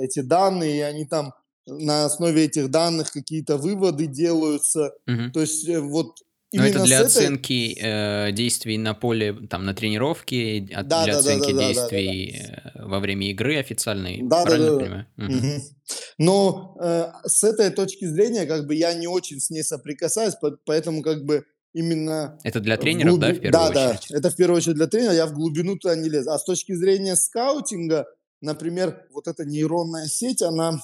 э, 0.00 0.04
эти 0.04 0.20
данные, 0.20 0.78
и 0.78 0.80
они 0.80 1.04
там 1.04 1.34
на 1.66 2.04
основе 2.04 2.44
этих 2.44 2.70
данных 2.70 3.10
какие-то 3.12 3.56
выводы 3.56 4.06
делаются. 4.06 4.94
Мгм. 5.06 5.32
То 5.32 5.40
есть 5.40 5.68
э, 5.68 5.80
вот 5.80 6.22
Но 6.56 6.62
это 6.64 6.70
именно 6.72 6.84
для 6.86 6.96
этой- 7.00 7.06
оценки 7.06 7.76
э, 7.80 8.32
действий 8.32 8.78
на 8.78 8.94
поле, 8.94 9.32
там, 9.48 9.64
на 9.64 9.74
тренировке, 9.74 10.60
Да, 10.60 10.82
для 10.82 10.82
да, 10.82 11.06
да, 11.06 11.18
оценки 11.18 11.52
да, 11.52 11.52
да, 11.52 11.58
да, 11.60 11.68
действий 11.72 12.36
э, 12.74 12.82
во 12.86 12.98
время 13.00 13.30
игры 13.30 13.56
официальной, 13.58 14.20
Да, 14.22 14.40
да, 14.40 14.44
правильно 14.44 14.66
да, 14.70 14.72
да. 14.74 14.80
понимаю? 14.80 15.06
Мгм. 15.16 15.36
Мгм. 15.36 15.62
Но 16.18 16.76
э, 16.80 17.06
с 17.24 17.44
этой 17.44 17.70
точки 17.70 18.04
зрения, 18.06 18.46
как 18.46 18.66
бы 18.66 18.74
я 18.74 18.92
не 18.94 19.06
очень 19.06 19.40
с 19.40 19.50
ней 19.50 19.62
соприкасаюсь, 19.62 20.34
по- 20.34 20.58
поэтому 20.64 21.02
как 21.02 21.24
бы 21.24 21.44
именно 21.74 22.38
Это 22.42 22.60
для 22.60 22.76
тренеров, 22.76 23.18
да, 23.18 23.30
глуби- 23.30 23.38
в 23.38 23.40
первую 23.42 23.72
да, 23.74 23.90
очередь? 23.90 24.06
Да, 24.10 24.18
это 24.18 24.30
в 24.30 24.36
первую 24.36 24.56
очередь 24.56 24.76
для 24.76 24.86
тренера, 24.86 25.12
я 25.12 25.26
в 25.26 25.32
глубину 25.34 25.76
туда 25.76 25.94
не 25.94 26.08
лезу. 26.08 26.30
А 26.30 26.38
с 26.38 26.44
точки 26.44 26.72
зрения 26.74 27.16
скаутинга, 27.16 28.06
например, 28.40 29.06
вот 29.12 29.28
эта 29.28 29.44
нейронная 29.44 30.06
сеть, 30.06 30.40
она 30.42 30.78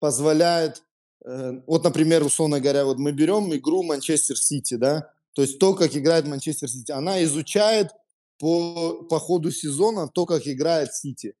позволяет, 0.00 0.82
вот, 1.24 1.84
например, 1.84 2.24
условно 2.24 2.60
говоря, 2.60 2.84
вот 2.84 2.98
мы 2.98 3.12
берем 3.12 3.54
игру 3.54 3.82
Манчестер 3.82 4.36
Сити, 4.36 4.74
да, 4.74 5.10
то 5.34 5.42
есть 5.42 5.58
то, 5.58 5.74
как 5.74 5.96
играет 5.96 6.26
Манчестер 6.26 6.68
Сити, 6.68 6.92
она 6.92 7.22
изучает 7.24 7.90
по, 8.38 9.04
по 9.08 9.18
ходу 9.20 9.50
сезона 9.50 10.08
то, 10.08 10.26
как 10.26 10.46
играет 10.48 10.92
Сити. 10.94 11.34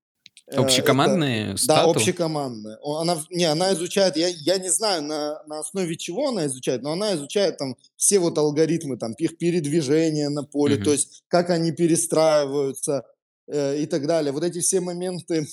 Э, 0.46 0.56
Общекомандные 0.56 1.50
это- 1.50 1.56
стату? 1.56 1.92
Да, 1.94 1.98
общекомандная. 2.00 2.78
О, 2.82 2.98
Она, 2.98 3.18
не, 3.30 3.44
она 3.44 3.72
изучает, 3.74 4.16
я, 4.16 4.28
я 4.28 4.58
не 4.58 4.70
знаю, 4.70 5.02
на, 5.02 5.42
на 5.46 5.58
основе 5.60 5.96
чего 5.96 6.28
она 6.28 6.46
изучает, 6.46 6.82
но 6.82 6.92
она 6.92 7.14
изучает 7.14 7.58
там 7.58 7.76
все 7.96 8.18
вот 8.18 8.38
алгоритмы, 8.38 8.96
там, 8.96 9.12
их 9.14 9.36
передвижения 9.38 10.28
на 10.30 10.42
поле, 10.44 10.76
Мгм. 10.76 10.84
то 10.84 10.92
есть 10.92 11.22
как 11.28 11.50
они 11.50 11.72
перестраиваются 11.72 13.04
э, 13.48 13.78
и 13.82 13.86
так 13.86 14.06
далее. 14.06 14.32
Вот 14.32 14.44
эти 14.44 14.60
все 14.60 14.80
моменты 14.80 15.46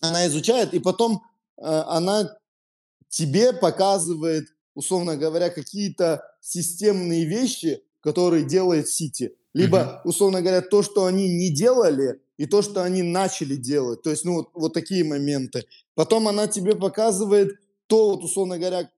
она 0.00 0.26
изучает, 0.26 0.74
и 0.74 0.78
потом 0.80 1.22
э, 1.58 1.62
она 1.64 2.36
тебе 3.14 3.52
показывает, 3.52 4.48
условно 4.74 5.16
говоря, 5.16 5.48
какие-то 5.48 6.24
системные 6.40 7.24
вещи, 7.24 7.80
которые 8.00 8.44
делает 8.44 8.88
Сити. 8.88 9.36
Либо, 9.52 10.02
условно 10.04 10.42
говоря, 10.42 10.62
то, 10.62 10.82
что 10.82 11.04
они 11.04 11.28
не 11.28 11.54
делали, 11.54 12.20
и 12.36 12.46
то, 12.46 12.60
что 12.60 12.82
они 12.82 13.04
начали 13.04 13.54
делать. 13.54 14.02
То 14.02 14.10
есть, 14.10 14.24
ну, 14.24 14.34
вот, 14.34 14.50
вот 14.54 14.72
такие 14.72 15.04
моменты. 15.04 15.64
Потом 15.94 16.26
она 16.26 16.48
тебе 16.48 16.74
показывает 16.74 17.54
то, 17.86 18.10
вот, 18.10 18.24
условно 18.24 18.58
говоря, 18.58 18.90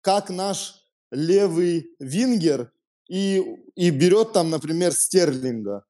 как 0.00 0.30
наш 0.30 0.76
левый 1.10 1.88
вингер 1.98 2.70
и, 3.08 3.42
и 3.74 3.90
берет 3.90 4.32
там, 4.32 4.50
например, 4.50 4.92
Стерлинга 4.92 5.84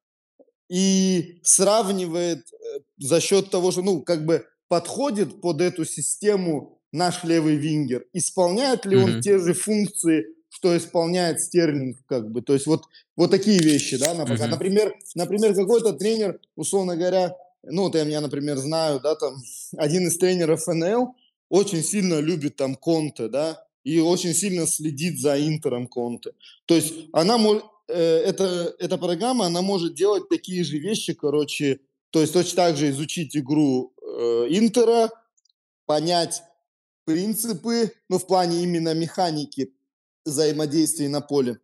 и 0.67 1.39
сравнивает 1.43 2.51
э, 2.51 2.79
за 2.97 3.21
счет 3.21 3.51
того, 3.51 3.69
что, 3.69 3.83
ну, 3.83 4.01
как 4.01 4.25
бы 4.25 4.47
подходит 4.67 5.39
под 5.39 5.61
эту 5.61 5.85
систему 5.85 6.75
наш 6.95 7.23
левый 7.23 7.55
вингер, 7.57 8.05
исполняет 8.13 8.85
ли 8.85 8.95
он 8.95 9.11
Мгм. 9.11 9.21
те 9.21 9.37
же 9.37 9.53
функции, 9.53 10.25
что 10.49 10.75
исполняет 10.75 11.41
Стерлинг, 11.41 11.97
как 12.07 12.31
бы, 12.31 12.41
то 12.41 12.53
есть 12.53 12.65
вот, 12.65 12.83
вот 13.17 13.31
такие 13.31 13.59
вещи, 13.59 13.97
да. 13.97 14.13
Мгм. 14.13 14.49
Например, 14.49 14.95
например, 15.15 15.53
какой-то 15.53 15.93
тренер, 15.93 16.39
условно 16.55 16.95
говоря, 16.95 17.35
ну, 17.63 17.83
вот 17.83 17.95
я, 17.95 18.03
я, 18.03 18.21
например, 18.21 18.57
знаю, 18.57 18.99
да, 19.01 19.15
там, 19.15 19.35
один 19.77 20.07
из 20.07 20.17
тренеров 20.17 20.65
НЛ 20.67 21.15
очень 21.49 21.83
сильно 21.83 22.19
любит 22.19 22.55
там 22.55 22.75
Конте, 22.75 23.27
да, 23.27 23.65
и 23.83 23.99
очень 23.99 24.33
сильно 24.33 24.65
следит 24.65 25.19
за 25.19 25.37
Интером 25.37 25.87
Конте. 25.87 26.31
То 26.65 26.75
есть 26.75 26.93
она 27.11 27.37
может, 27.37 27.63
эта, 27.87 28.73
эта 28.79 28.97
программа, 28.97 29.45
она 29.45 29.61
может 29.61 29.93
делать 29.95 30.29
такие 30.29 30.63
же 30.63 30.77
вещи, 30.77 31.13
короче, 31.13 31.79
то 32.11 32.21
есть 32.21 32.33
точно 32.33 32.55
так 32.55 32.77
же 32.77 32.89
изучить 32.89 33.35
игру 33.35 33.93
э, 34.01 34.47
Интера, 34.49 35.09
понять 35.85 36.41
принципы, 37.05 37.91
ну, 38.09 38.17
в 38.19 38.27
плане 38.27 38.63
именно 38.63 38.93
механики 38.93 39.73
взаимодействия 40.25 41.09
на 41.09 41.21
поле. 41.21 41.59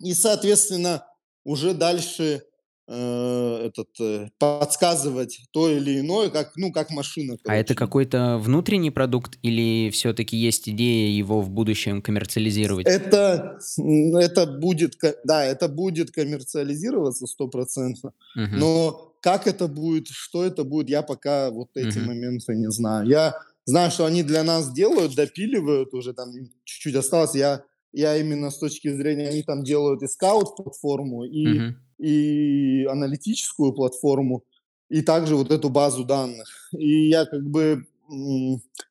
И, 0.00 0.14
соответственно, 0.14 1.06
уже 1.44 1.74
дальше 1.74 2.42
э, 2.88 3.56
этот, 3.66 3.88
э, 4.00 4.28
подсказывать 4.38 5.40
то 5.52 5.70
или 5.70 6.00
иное, 6.00 6.30
как, 6.30 6.52
ну, 6.56 6.72
как 6.72 6.90
машина. 6.90 7.36
А 7.46 7.56
это 7.56 7.74
короче. 7.74 7.74
какой-то 7.74 8.38
внутренний 8.38 8.90
продукт 8.90 9.38
или 9.42 9.90
все-таки 9.90 10.36
есть 10.36 10.68
идея 10.68 11.10
его 11.10 11.40
в 11.40 11.50
будущем 11.50 12.02
коммерциализировать? 12.02 12.86
Это, 12.86 13.58
это 13.78 14.46
будет, 14.46 14.94
да, 15.24 15.44
это 15.44 15.68
будет 15.68 16.10
коммерциализироваться 16.10 17.26
стопроцентно, 17.26 18.12
Мгм. 18.34 18.58
но 18.58 19.14
как 19.20 19.46
это 19.46 19.68
будет, 19.68 20.08
что 20.08 20.44
это 20.44 20.64
будет, 20.64 20.88
я 20.88 21.02
пока 21.02 21.50
вот 21.50 21.68
эти 21.74 21.98
Мгм. 21.98 22.06
моменты 22.06 22.54
не 22.56 22.70
знаю. 22.70 23.06
Я 23.06 23.34
знаю, 23.64 23.90
что 23.90 24.04
они 24.06 24.22
для 24.22 24.42
нас 24.44 24.72
делают, 24.72 25.14
допиливают 25.14 25.94
уже, 25.94 26.12
там 26.14 26.32
чуть-чуть 26.64 26.94
осталось. 26.94 27.34
Я, 27.34 27.64
я 27.92 28.16
именно 28.16 28.50
с 28.50 28.58
точки 28.58 28.92
зрения, 28.92 29.28
они 29.28 29.42
там 29.42 29.62
делают 29.64 30.02
и 30.02 30.06
скаут-платформу, 30.08 31.24
и, 31.24 31.46
Мгм. 31.48 31.76
и 31.98 32.84
аналитическую 32.86 33.72
платформу, 33.72 34.44
и 34.88 35.02
также 35.02 35.36
вот 35.36 35.50
эту 35.50 35.68
базу 35.70 36.04
данных. 36.04 36.48
И 36.72 37.08
я 37.08 37.24
как 37.26 37.42
бы, 37.48 37.86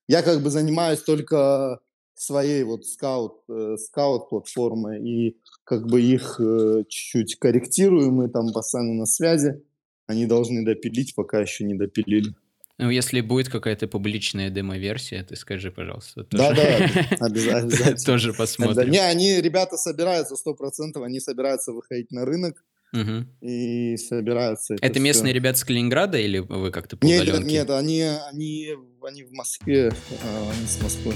я 0.07 0.21
как 0.21 0.41
бы 0.43 0.49
занимаюсь 0.49 1.01
только 1.01 1.79
своей 2.15 2.63
вот 2.63 2.85
скаут, 2.85 3.43
э, 3.49 3.77
скаут-платформой, 3.77 5.01
и 5.01 5.37
как 5.63 5.87
бы 5.87 6.01
их 6.01 6.39
э, 6.39 6.83
чуть-чуть 6.89 7.35
корректируем, 7.39 8.13
мы 8.15 8.29
там 8.29 8.51
постоянно 8.53 8.93
на 8.93 9.05
связи. 9.05 9.61
Они 10.07 10.25
должны 10.25 10.65
допилить, 10.65 11.15
пока 11.15 11.39
еще 11.39 11.63
не 11.65 11.75
допилили. 11.75 12.33
Ну, 12.79 12.89
если 12.89 13.19
будет 13.19 13.49
какая-то 13.49 13.87
публичная 13.89 14.49
демо-версия, 14.49 15.21
ты 15.23 15.35
скажи, 15.35 15.69
пожалуйста. 15.69 16.23
тоже. 16.23 16.43
Да-да, 16.43 16.77
обяза- 17.19 17.57
обязательно. 17.57 17.97
Тоже 18.05 18.31
Да, 18.31 18.37
посмотрим. 18.37 18.89
Не, 18.89 18.99
они, 18.99 19.41
ребята, 19.41 19.75
собираются 19.75 20.37
сто 20.37 20.53
процентов, 20.53 21.03
они 21.03 21.19
собираются 21.19 21.73
выходить 21.73 22.09
на 22.11 22.23
рынок 22.25 22.63
и 23.41 23.97
собираются. 23.97 24.75
Это 24.81 24.99
местные 25.01 25.33
ребята 25.33 25.59
с 25.59 25.63
Калининграда 25.65 26.17
или 26.17 26.39
вы 26.39 26.71
как-то 26.71 26.95
по 26.95 27.05
Нет, 27.05 27.19
нет, 27.19 27.27
удаленке? 27.35 27.51
нет, 27.53 27.69
они, 27.69 28.01
они, 28.31 28.69
они 29.03 29.23
в 29.23 29.31
Москве, 29.33 29.91
а, 30.23 30.49
они 30.51 30.65
с 30.65 30.81
Москвы. 30.81 31.13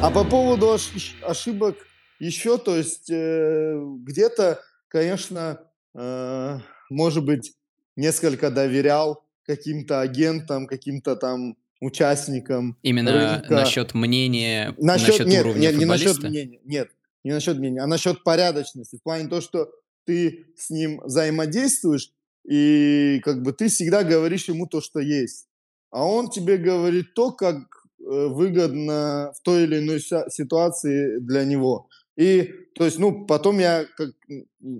А 0.00 0.10
по 0.12 0.24
поводу 0.24 0.76
ошибок 1.22 1.76
еще, 2.20 2.56
то 2.58 2.76
есть 2.76 3.10
э, 3.10 3.80
где-то, 4.04 4.60
конечно, 4.88 5.60
э, 5.94 6.58
может 6.90 7.24
быть, 7.24 7.54
несколько 7.96 8.50
доверял 8.50 9.24
каким-то 9.44 10.00
агентам, 10.00 10.66
каким-то 10.66 11.16
там 11.16 11.56
участникам 11.80 12.76
Именно 12.82 13.12
рынка. 13.12 13.54
насчет 13.54 13.94
мнения, 13.94 14.74
Насчет, 14.78 15.08
насчет 15.08 15.26
нет, 15.26 15.44
уровня 15.44 15.60
нет, 15.60 15.76
не 15.76 15.84
насчет 15.84 16.18
мнения, 16.22 16.60
нет, 16.64 16.90
не 17.24 17.32
насчет 17.32 17.58
мнения, 17.58 17.80
а 17.80 17.86
насчет 17.86 18.24
порядочности. 18.24 18.96
В 18.96 19.02
плане 19.02 19.28
того, 19.28 19.40
что 19.40 19.70
ты 20.04 20.46
с 20.56 20.70
ним 20.70 21.00
взаимодействуешь, 21.04 22.10
и 22.48 23.20
как 23.22 23.42
бы 23.42 23.52
ты 23.52 23.68
всегда 23.68 24.02
говоришь 24.04 24.48
ему 24.48 24.66
то, 24.66 24.80
что 24.80 25.00
есть. 25.00 25.46
А 25.90 26.04
он 26.04 26.30
тебе 26.30 26.56
говорит 26.56 27.14
то, 27.14 27.30
как 27.32 27.56
э, 27.58 28.26
выгодно 28.26 29.32
в 29.36 29.42
той 29.42 29.64
или 29.64 29.78
иной 29.78 30.00
ситуации 30.00 31.18
для 31.20 31.44
него. 31.44 31.88
И, 32.18 32.44
то 32.74 32.84
есть, 32.84 32.98
ну, 32.98 33.26
потом 33.26 33.58
я 33.58 33.86
как, 33.96 34.10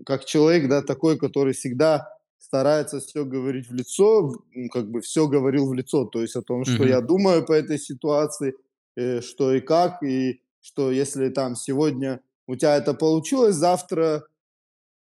как 0.04 0.24
человек, 0.24 0.68
да, 0.68 0.82
такой, 0.82 1.18
который 1.18 1.52
всегда 1.54 2.08
старается 2.38 3.00
все 3.00 3.24
говорить 3.24 3.68
в 3.68 3.74
лицо, 3.74 4.32
как 4.72 4.90
бы 4.90 5.00
все 5.00 5.28
говорил 5.28 5.68
в 5.68 5.74
лицо, 5.74 6.04
то 6.04 6.20
есть 6.22 6.36
о 6.36 6.42
том, 6.42 6.64
что 6.64 6.84
Мгм. 6.84 6.88
я 6.88 7.00
думаю 7.00 7.44
по 7.44 7.52
этой 7.52 7.78
ситуации, 7.78 8.54
э, 8.96 9.20
что 9.20 9.54
и 9.54 9.60
как, 9.60 10.02
и 10.02 10.40
что 10.60 10.90
если 10.90 11.28
там 11.28 11.54
сегодня 11.56 12.20
у 12.46 12.56
тебя 12.56 12.76
это 12.76 12.94
получилось, 12.94 13.54
завтра 13.56 14.24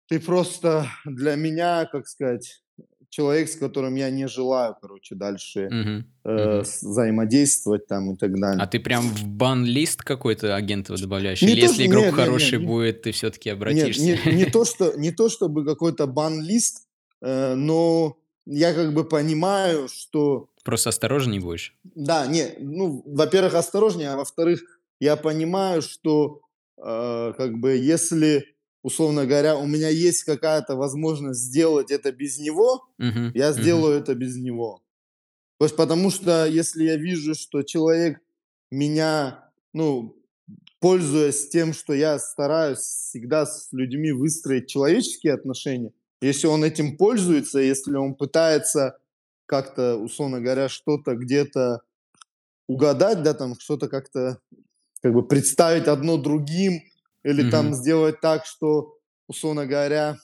ты 0.08 0.20
просто 0.20 0.86
для 1.04 1.36
меня, 1.36 1.86
как 1.86 2.06
сказать, 2.06 2.62
человек, 3.10 3.48
с 3.50 3.56
которым 3.56 3.96
я 3.96 4.08
не 4.10 4.26
желаю, 4.28 4.74
короче, 4.80 5.14
дальше 5.14 5.68
Мгм. 5.70 6.06
э, 6.24 6.58
Мгм. 6.58 6.62
взаимодействовать 6.62 7.86
там 7.86 8.14
и 8.14 8.16
так 8.16 8.32
далее. 8.40 8.62
А 8.62 8.66
ты 8.66 8.80
прям 8.80 9.02
в 9.02 9.26
бан-лист 9.26 10.02
какой-то 10.02 10.54
агентов 10.56 11.00
добавляешь? 11.00 11.42
Не 11.42 11.52
Или 11.52 11.60
то, 11.60 11.66
если 11.66 11.86
игрок 11.86 12.04
нет, 12.04 12.12
нет, 12.12 12.20
хороший 12.20 12.52
нет, 12.52 12.60
не- 12.62 12.66
будет, 12.66 13.02
ты 13.02 13.12
все-таки 13.12 13.48
Нет, 13.50 13.56
обратишься? 13.58 14.02
не, 14.02 14.18
не 14.34 14.44
то, 14.50 14.64
что, 14.64 14.94
не 14.96 15.10
то 15.10 15.28
чтобы 15.28 15.64
какой-то 15.64 16.06
бан-лист, 16.06 16.86
э, 17.20 17.54
но 17.54 18.16
я 18.46 18.72
как 18.72 18.94
бы 18.94 19.04
понимаю, 19.04 19.88
что 19.88 20.48
Просто 20.64 20.90
осторожней 20.90 21.38
будешь? 21.40 21.74
Да, 21.84 22.26
не, 22.26 22.54
ну, 22.60 23.02
во-первых, 23.06 23.54
осторожнее, 23.54 24.10
а 24.10 24.16
во-вторых, 24.16 24.60
я 25.00 25.16
понимаю, 25.16 25.80
что 25.82 26.42
э, 26.76 27.32
как 27.36 27.58
бы 27.58 27.70
если, 27.76 28.44
условно 28.82 29.26
говоря, 29.26 29.56
у 29.56 29.66
меня 29.66 29.88
есть 29.88 30.24
какая-то 30.24 30.76
возможность 30.76 31.40
сделать 31.40 31.90
это 31.90 32.12
без 32.12 32.38
него, 32.38 32.88
Мгм. 32.98 33.32
я 33.34 33.52
сделаю 33.52 33.98
это 33.98 34.14
без 34.14 34.36
него. 34.36 34.82
То 35.58 35.66
есть 35.66 35.76
потому 35.76 36.10
что 36.10 36.46
если 36.46 36.84
я 36.84 36.96
вижу, 36.96 37.34
что 37.34 37.62
человек 37.62 38.20
меня, 38.70 39.50
ну, 39.74 40.16
пользуясь 40.80 41.48
тем, 41.50 41.74
что 41.74 41.92
я 41.92 42.18
стараюсь 42.18 42.78
всегда 42.78 43.44
с 43.46 43.68
людьми 43.72 44.12
выстроить 44.12 44.68
человеческие 44.68 45.34
отношения, 45.34 45.92
если 46.22 46.46
он 46.46 46.64
этим 46.64 46.96
пользуется, 46.96 47.58
если 47.58 47.94
он 47.96 48.14
пытается 48.14 48.98
как-то, 49.46 49.96
условно 49.96 50.40
говоря, 50.40 50.68
что-то 50.68 51.14
где-то 51.16 51.82
угадать, 52.68 53.22
да, 53.22 53.34
там 53.34 53.54
что-то 53.58 53.88
как-то 53.88 54.38
как 55.02 55.12
бы 55.12 55.26
представить 55.26 55.88
одно 55.88 56.16
другим, 56.16 56.82
или 57.24 57.42
Мгм. 57.42 57.50
там 57.50 57.74
сделать 57.74 58.20
так, 58.20 58.46
что, 58.46 58.96
условно 59.28 59.66
говоря, 59.66 60.16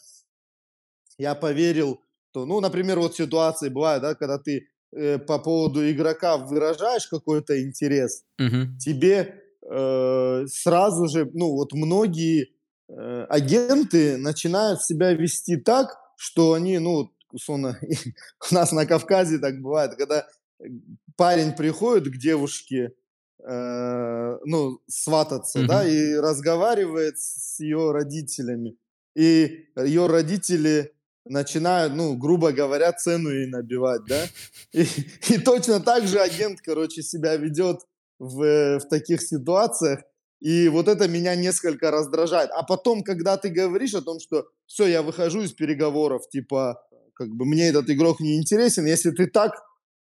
я 1.19 1.35
поверил, 1.35 2.01
то, 2.33 2.45
ну, 2.47 2.61
например, 2.61 2.99
вот 2.99 3.17
ситуации 3.17 3.69
бывают, 3.69 4.03
да, 4.03 4.15
когда 4.15 4.39
ты 4.39 4.69
э, 4.93 5.19
по 5.19 5.39
поводу 5.39 5.89
игрока 5.91 6.37
выражаешь 6.37 7.07
какой-то 7.07 7.63
интерес, 7.63 8.25
Мгм. 8.39 8.79
тебе 8.79 9.43
э, 9.63 10.45
сразу 10.49 11.09
же, 11.09 11.31
ну, 11.33 11.53
вот 11.53 11.73
многие 11.73 12.51
э, 12.89 13.27
агенты 13.29 14.17
начинают 14.19 14.83
себя 14.83 15.13
вести 15.13 15.57
так, 15.57 15.97
что 16.17 16.53
они, 16.53 16.79
ну, 16.79 17.11
условно, 17.33 17.79
у 18.51 18.55
нас 18.55 18.73
на 18.73 18.87
Кавказе 18.87 19.39
так 19.39 19.61
бывает, 19.61 19.95
когда 19.97 20.27
э, 20.61 20.65
парень 21.17 21.53
приходит 21.53 22.13
к 22.13 22.19
девушке, 22.19 22.93
э, 23.47 24.39
ну, 24.45 24.81
свататься, 24.89 25.67
да, 25.67 25.83
Мгм. 25.83 25.91
и 25.91 26.15
разговаривает 26.17 27.19
с 27.19 27.61
ее 27.61 27.93
родителями. 27.93 28.77
И 29.15 29.67
ее 29.77 30.07
родители 30.07 30.93
начинают, 31.25 31.95
ну, 31.95 32.17
грубо 32.17 32.53
говоря, 32.53 32.93
цену 32.93 33.31
ей 33.31 33.47
набивать, 33.47 34.03
да. 34.09 34.25
И, 34.73 34.87
и 35.29 35.39
точно 35.39 35.81
так 35.81 36.07
же 36.07 36.19
агент, 36.21 36.61
короче, 36.61 37.03
себя 37.03 37.37
ведет 37.37 37.81
в, 38.19 38.43
э, 38.43 38.79
в 38.79 38.89
таких 38.89 39.23
ситуациях. 39.23 40.01
И 40.41 40.69
вот 40.69 40.87
это 40.89 41.09
меня 41.09 41.35
несколько 41.35 41.91
раздражает. 41.91 42.51
А 42.53 42.63
потом, 42.63 43.03
когда 43.03 43.37
ты 43.39 43.49
говоришь 43.49 43.95
о 43.95 44.03
том, 44.03 44.21
что 44.21 44.47
все, 44.67 44.87
я 44.87 45.03
выхожу 45.03 45.43
из 45.43 45.53
переговоров, 45.53 46.29
типа, 46.29 46.83
как 47.15 47.29
бы 47.31 47.47
мне 47.47 47.69
этот 47.69 47.89
игрок 47.91 48.21
не 48.21 48.37
интересен, 48.37 48.85
если 48.87 49.11
ты 49.11 49.27
так, 49.27 49.53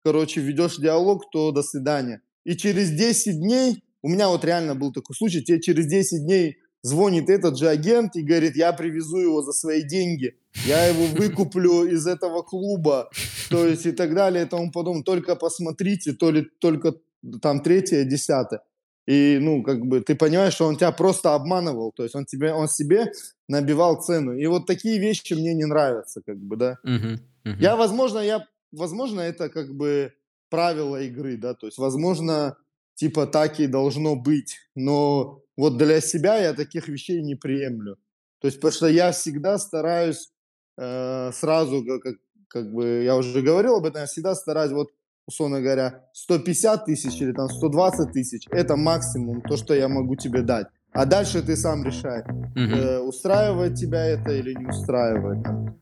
короче, 0.06 0.40
ведешь 0.42 0.78
диалог, 0.78 1.30
то 1.32 1.52
до 1.52 1.62
свидания. 1.64 2.22
И 2.44 2.56
через 2.56 2.90
10 2.92 3.40
дней, 3.40 3.84
у 4.02 4.10
меня 4.10 4.30
вот 4.30 4.44
реально 4.46 4.76
был 4.76 4.92
такой 4.92 5.16
случай, 5.16 5.42
тебе 5.42 5.62
через 5.62 5.86
10 5.88 6.24
дней 6.24 6.58
звонит 6.82 7.30
этот 7.30 7.58
же 7.58 7.68
агент 7.70 8.16
и 8.16 8.24
говорит, 8.24 8.56
я 8.56 8.74
привезу 8.74 9.18
его 9.18 9.42
за 9.42 9.52
свои 9.52 9.84
деньги, 9.84 10.36
я 10.66 10.88
его 10.88 11.06
выкуплю 11.06 11.86
из 11.96 12.08
этого 12.08 12.42
клуба, 12.42 13.10
то 13.50 13.68
есть 13.68 13.86
и 13.86 13.92
так 13.92 14.16
далее 14.16 14.46
и 14.46 14.48
тому 14.48 14.72
подобное. 14.72 15.04
Только 15.04 15.36
посмотрите, 15.36 16.14
то 16.14 16.32
ли 16.32 16.48
только 16.60 16.96
там 17.42 17.62
третье, 17.62 18.04
десятое. 18.04 18.62
И, 19.08 19.40
ну, 19.42 19.64
как 19.64 19.86
бы, 19.86 20.02
ты 20.02 20.16
понимаешь, 20.16 20.54
что 20.54 20.68
он 20.68 20.78
тебя 20.78 20.92
просто 20.92 21.34
обманывал, 21.34 21.92
то 21.92 22.04
есть 22.04 22.16
он, 22.16 22.26
тебе, 22.26 22.54
он 22.54 22.68
себе 22.68 23.12
набивал 23.48 24.02
цену. 24.02 24.34
И 24.34 24.46
вот 24.46 24.68
такие 24.68 25.00
вещи 25.00 25.34
мне 25.34 25.54
не 25.54 25.66
нравятся, 25.66 26.22
как 26.26 26.38
бы, 26.38 26.56
да. 26.56 26.78
Мгм. 26.84 27.20
Мгм. 27.44 27.60
Я, 27.60 27.76
возможно, 27.76 28.20
я, 28.20 28.46
возможно, 28.72 29.22
это 29.22 29.50
как 29.50 29.74
бы 29.74 30.14
правило 30.52 31.02
игры, 31.02 31.38
да, 31.38 31.54
то 31.56 31.66
есть, 31.66 31.80
возможно, 31.80 32.58
типа 32.96 33.26
так 33.26 33.60
и 33.60 33.68
должно 33.68 34.16
быть, 34.16 34.58
но 34.76 35.42
вот 35.58 35.78
для 35.78 36.02
себя 36.02 36.38
я 36.38 36.54
таких 36.54 36.88
вещей 36.88 37.22
не 37.24 37.36
приемлю. 37.36 37.96
То 38.42 38.48
есть, 38.48 38.58
потому 38.58 38.74
что 38.74 38.88
я 38.88 39.12
всегда 39.12 39.58
стараюсь 39.58 40.30
э, 40.78 41.32
сразу, 41.34 41.84
как, 42.04 42.16
как, 42.48 42.72
бы, 42.74 43.04
я 43.04 43.16
уже 43.16 43.42
говорил 43.42 43.76
об 43.76 43.86
этом, 43.86 44.02
я 44.02 44.08
всегда 44.08 44.36
стараюсь, 44.36 44.72
вот, 44.72 44.90
условно 45.28 45.62
говоря, 45.62 46.06
150 46.14 46.86
тысяч 46.86 47.22
или 47.22 47.32
там 47.32 47.48
120 47.50 48.12
тысяч, 48.12 48.48
это 48.52 48.76
максимум, 48.76 49.42
то, 49.42 49.58
что 49.58 49.74
я 49.74 49.88
могу 49.88 50.16
тебе 50.16 50.42
дать. 50.42 50.68
А 50.94 51.06
дальше 51.06 51.42
ты 51.42 51.56
сам 51.56 51.86
решай, 51.86 52.24
Мгм. 52.56 52.74
э, 52.74 53.00
устраивает 53.00 53.76
тебя 53.76 54.06
это 54.06 54.32
или 54.32 54.54
не 54.54 54.66
устраивает. 54.66 55.44
там. 55.44 55.80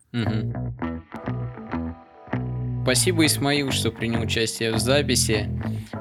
Спасибо, 2.84 3.26
Исмаил, 3.26 3.72
что 3.72 3.92
принял 3.92 4.22
участие 4.22 4.72
в 4.72 4.80
записи. 4.80 5.50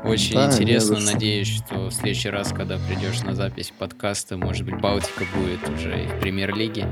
Очень 0.05 0.37
Да, 0.37 0.47
интересно. 0.47 0.99
Надеюсь, 1.01 1.49
что 1.49 1.87
в 1.89 1.93
следующий 1.93 2.31
раз, 2.31 2.53
когда 2.53 2.79
придешь 2.79 3.21
на 3.23 3.35
запись 3.35 3.73
подкаста, 3.77 4.37
может 4.37 4.65
быть, 4.65 4.81
Балтика 4.81 5.25
будет 5.37 5.69
уже 5.69 6.05
и 6.05 6.07
в 6.07 6.21
премьер-лиге. 6.21 6.87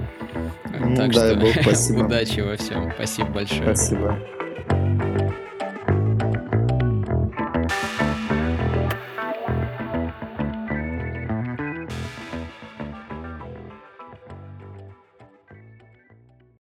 Ну, 0.78 0.96
так 0.96 1.12
дай 1.12 1.32
что 1.32 1.40
бог, 1.40 2.04
удачи 2.06 2.40
во 2.40 2.56
всем. 2.56 2.92
Спасибо 2.94 3.28
большое. 3.30 3.74
Спасибо. 3.74 4.18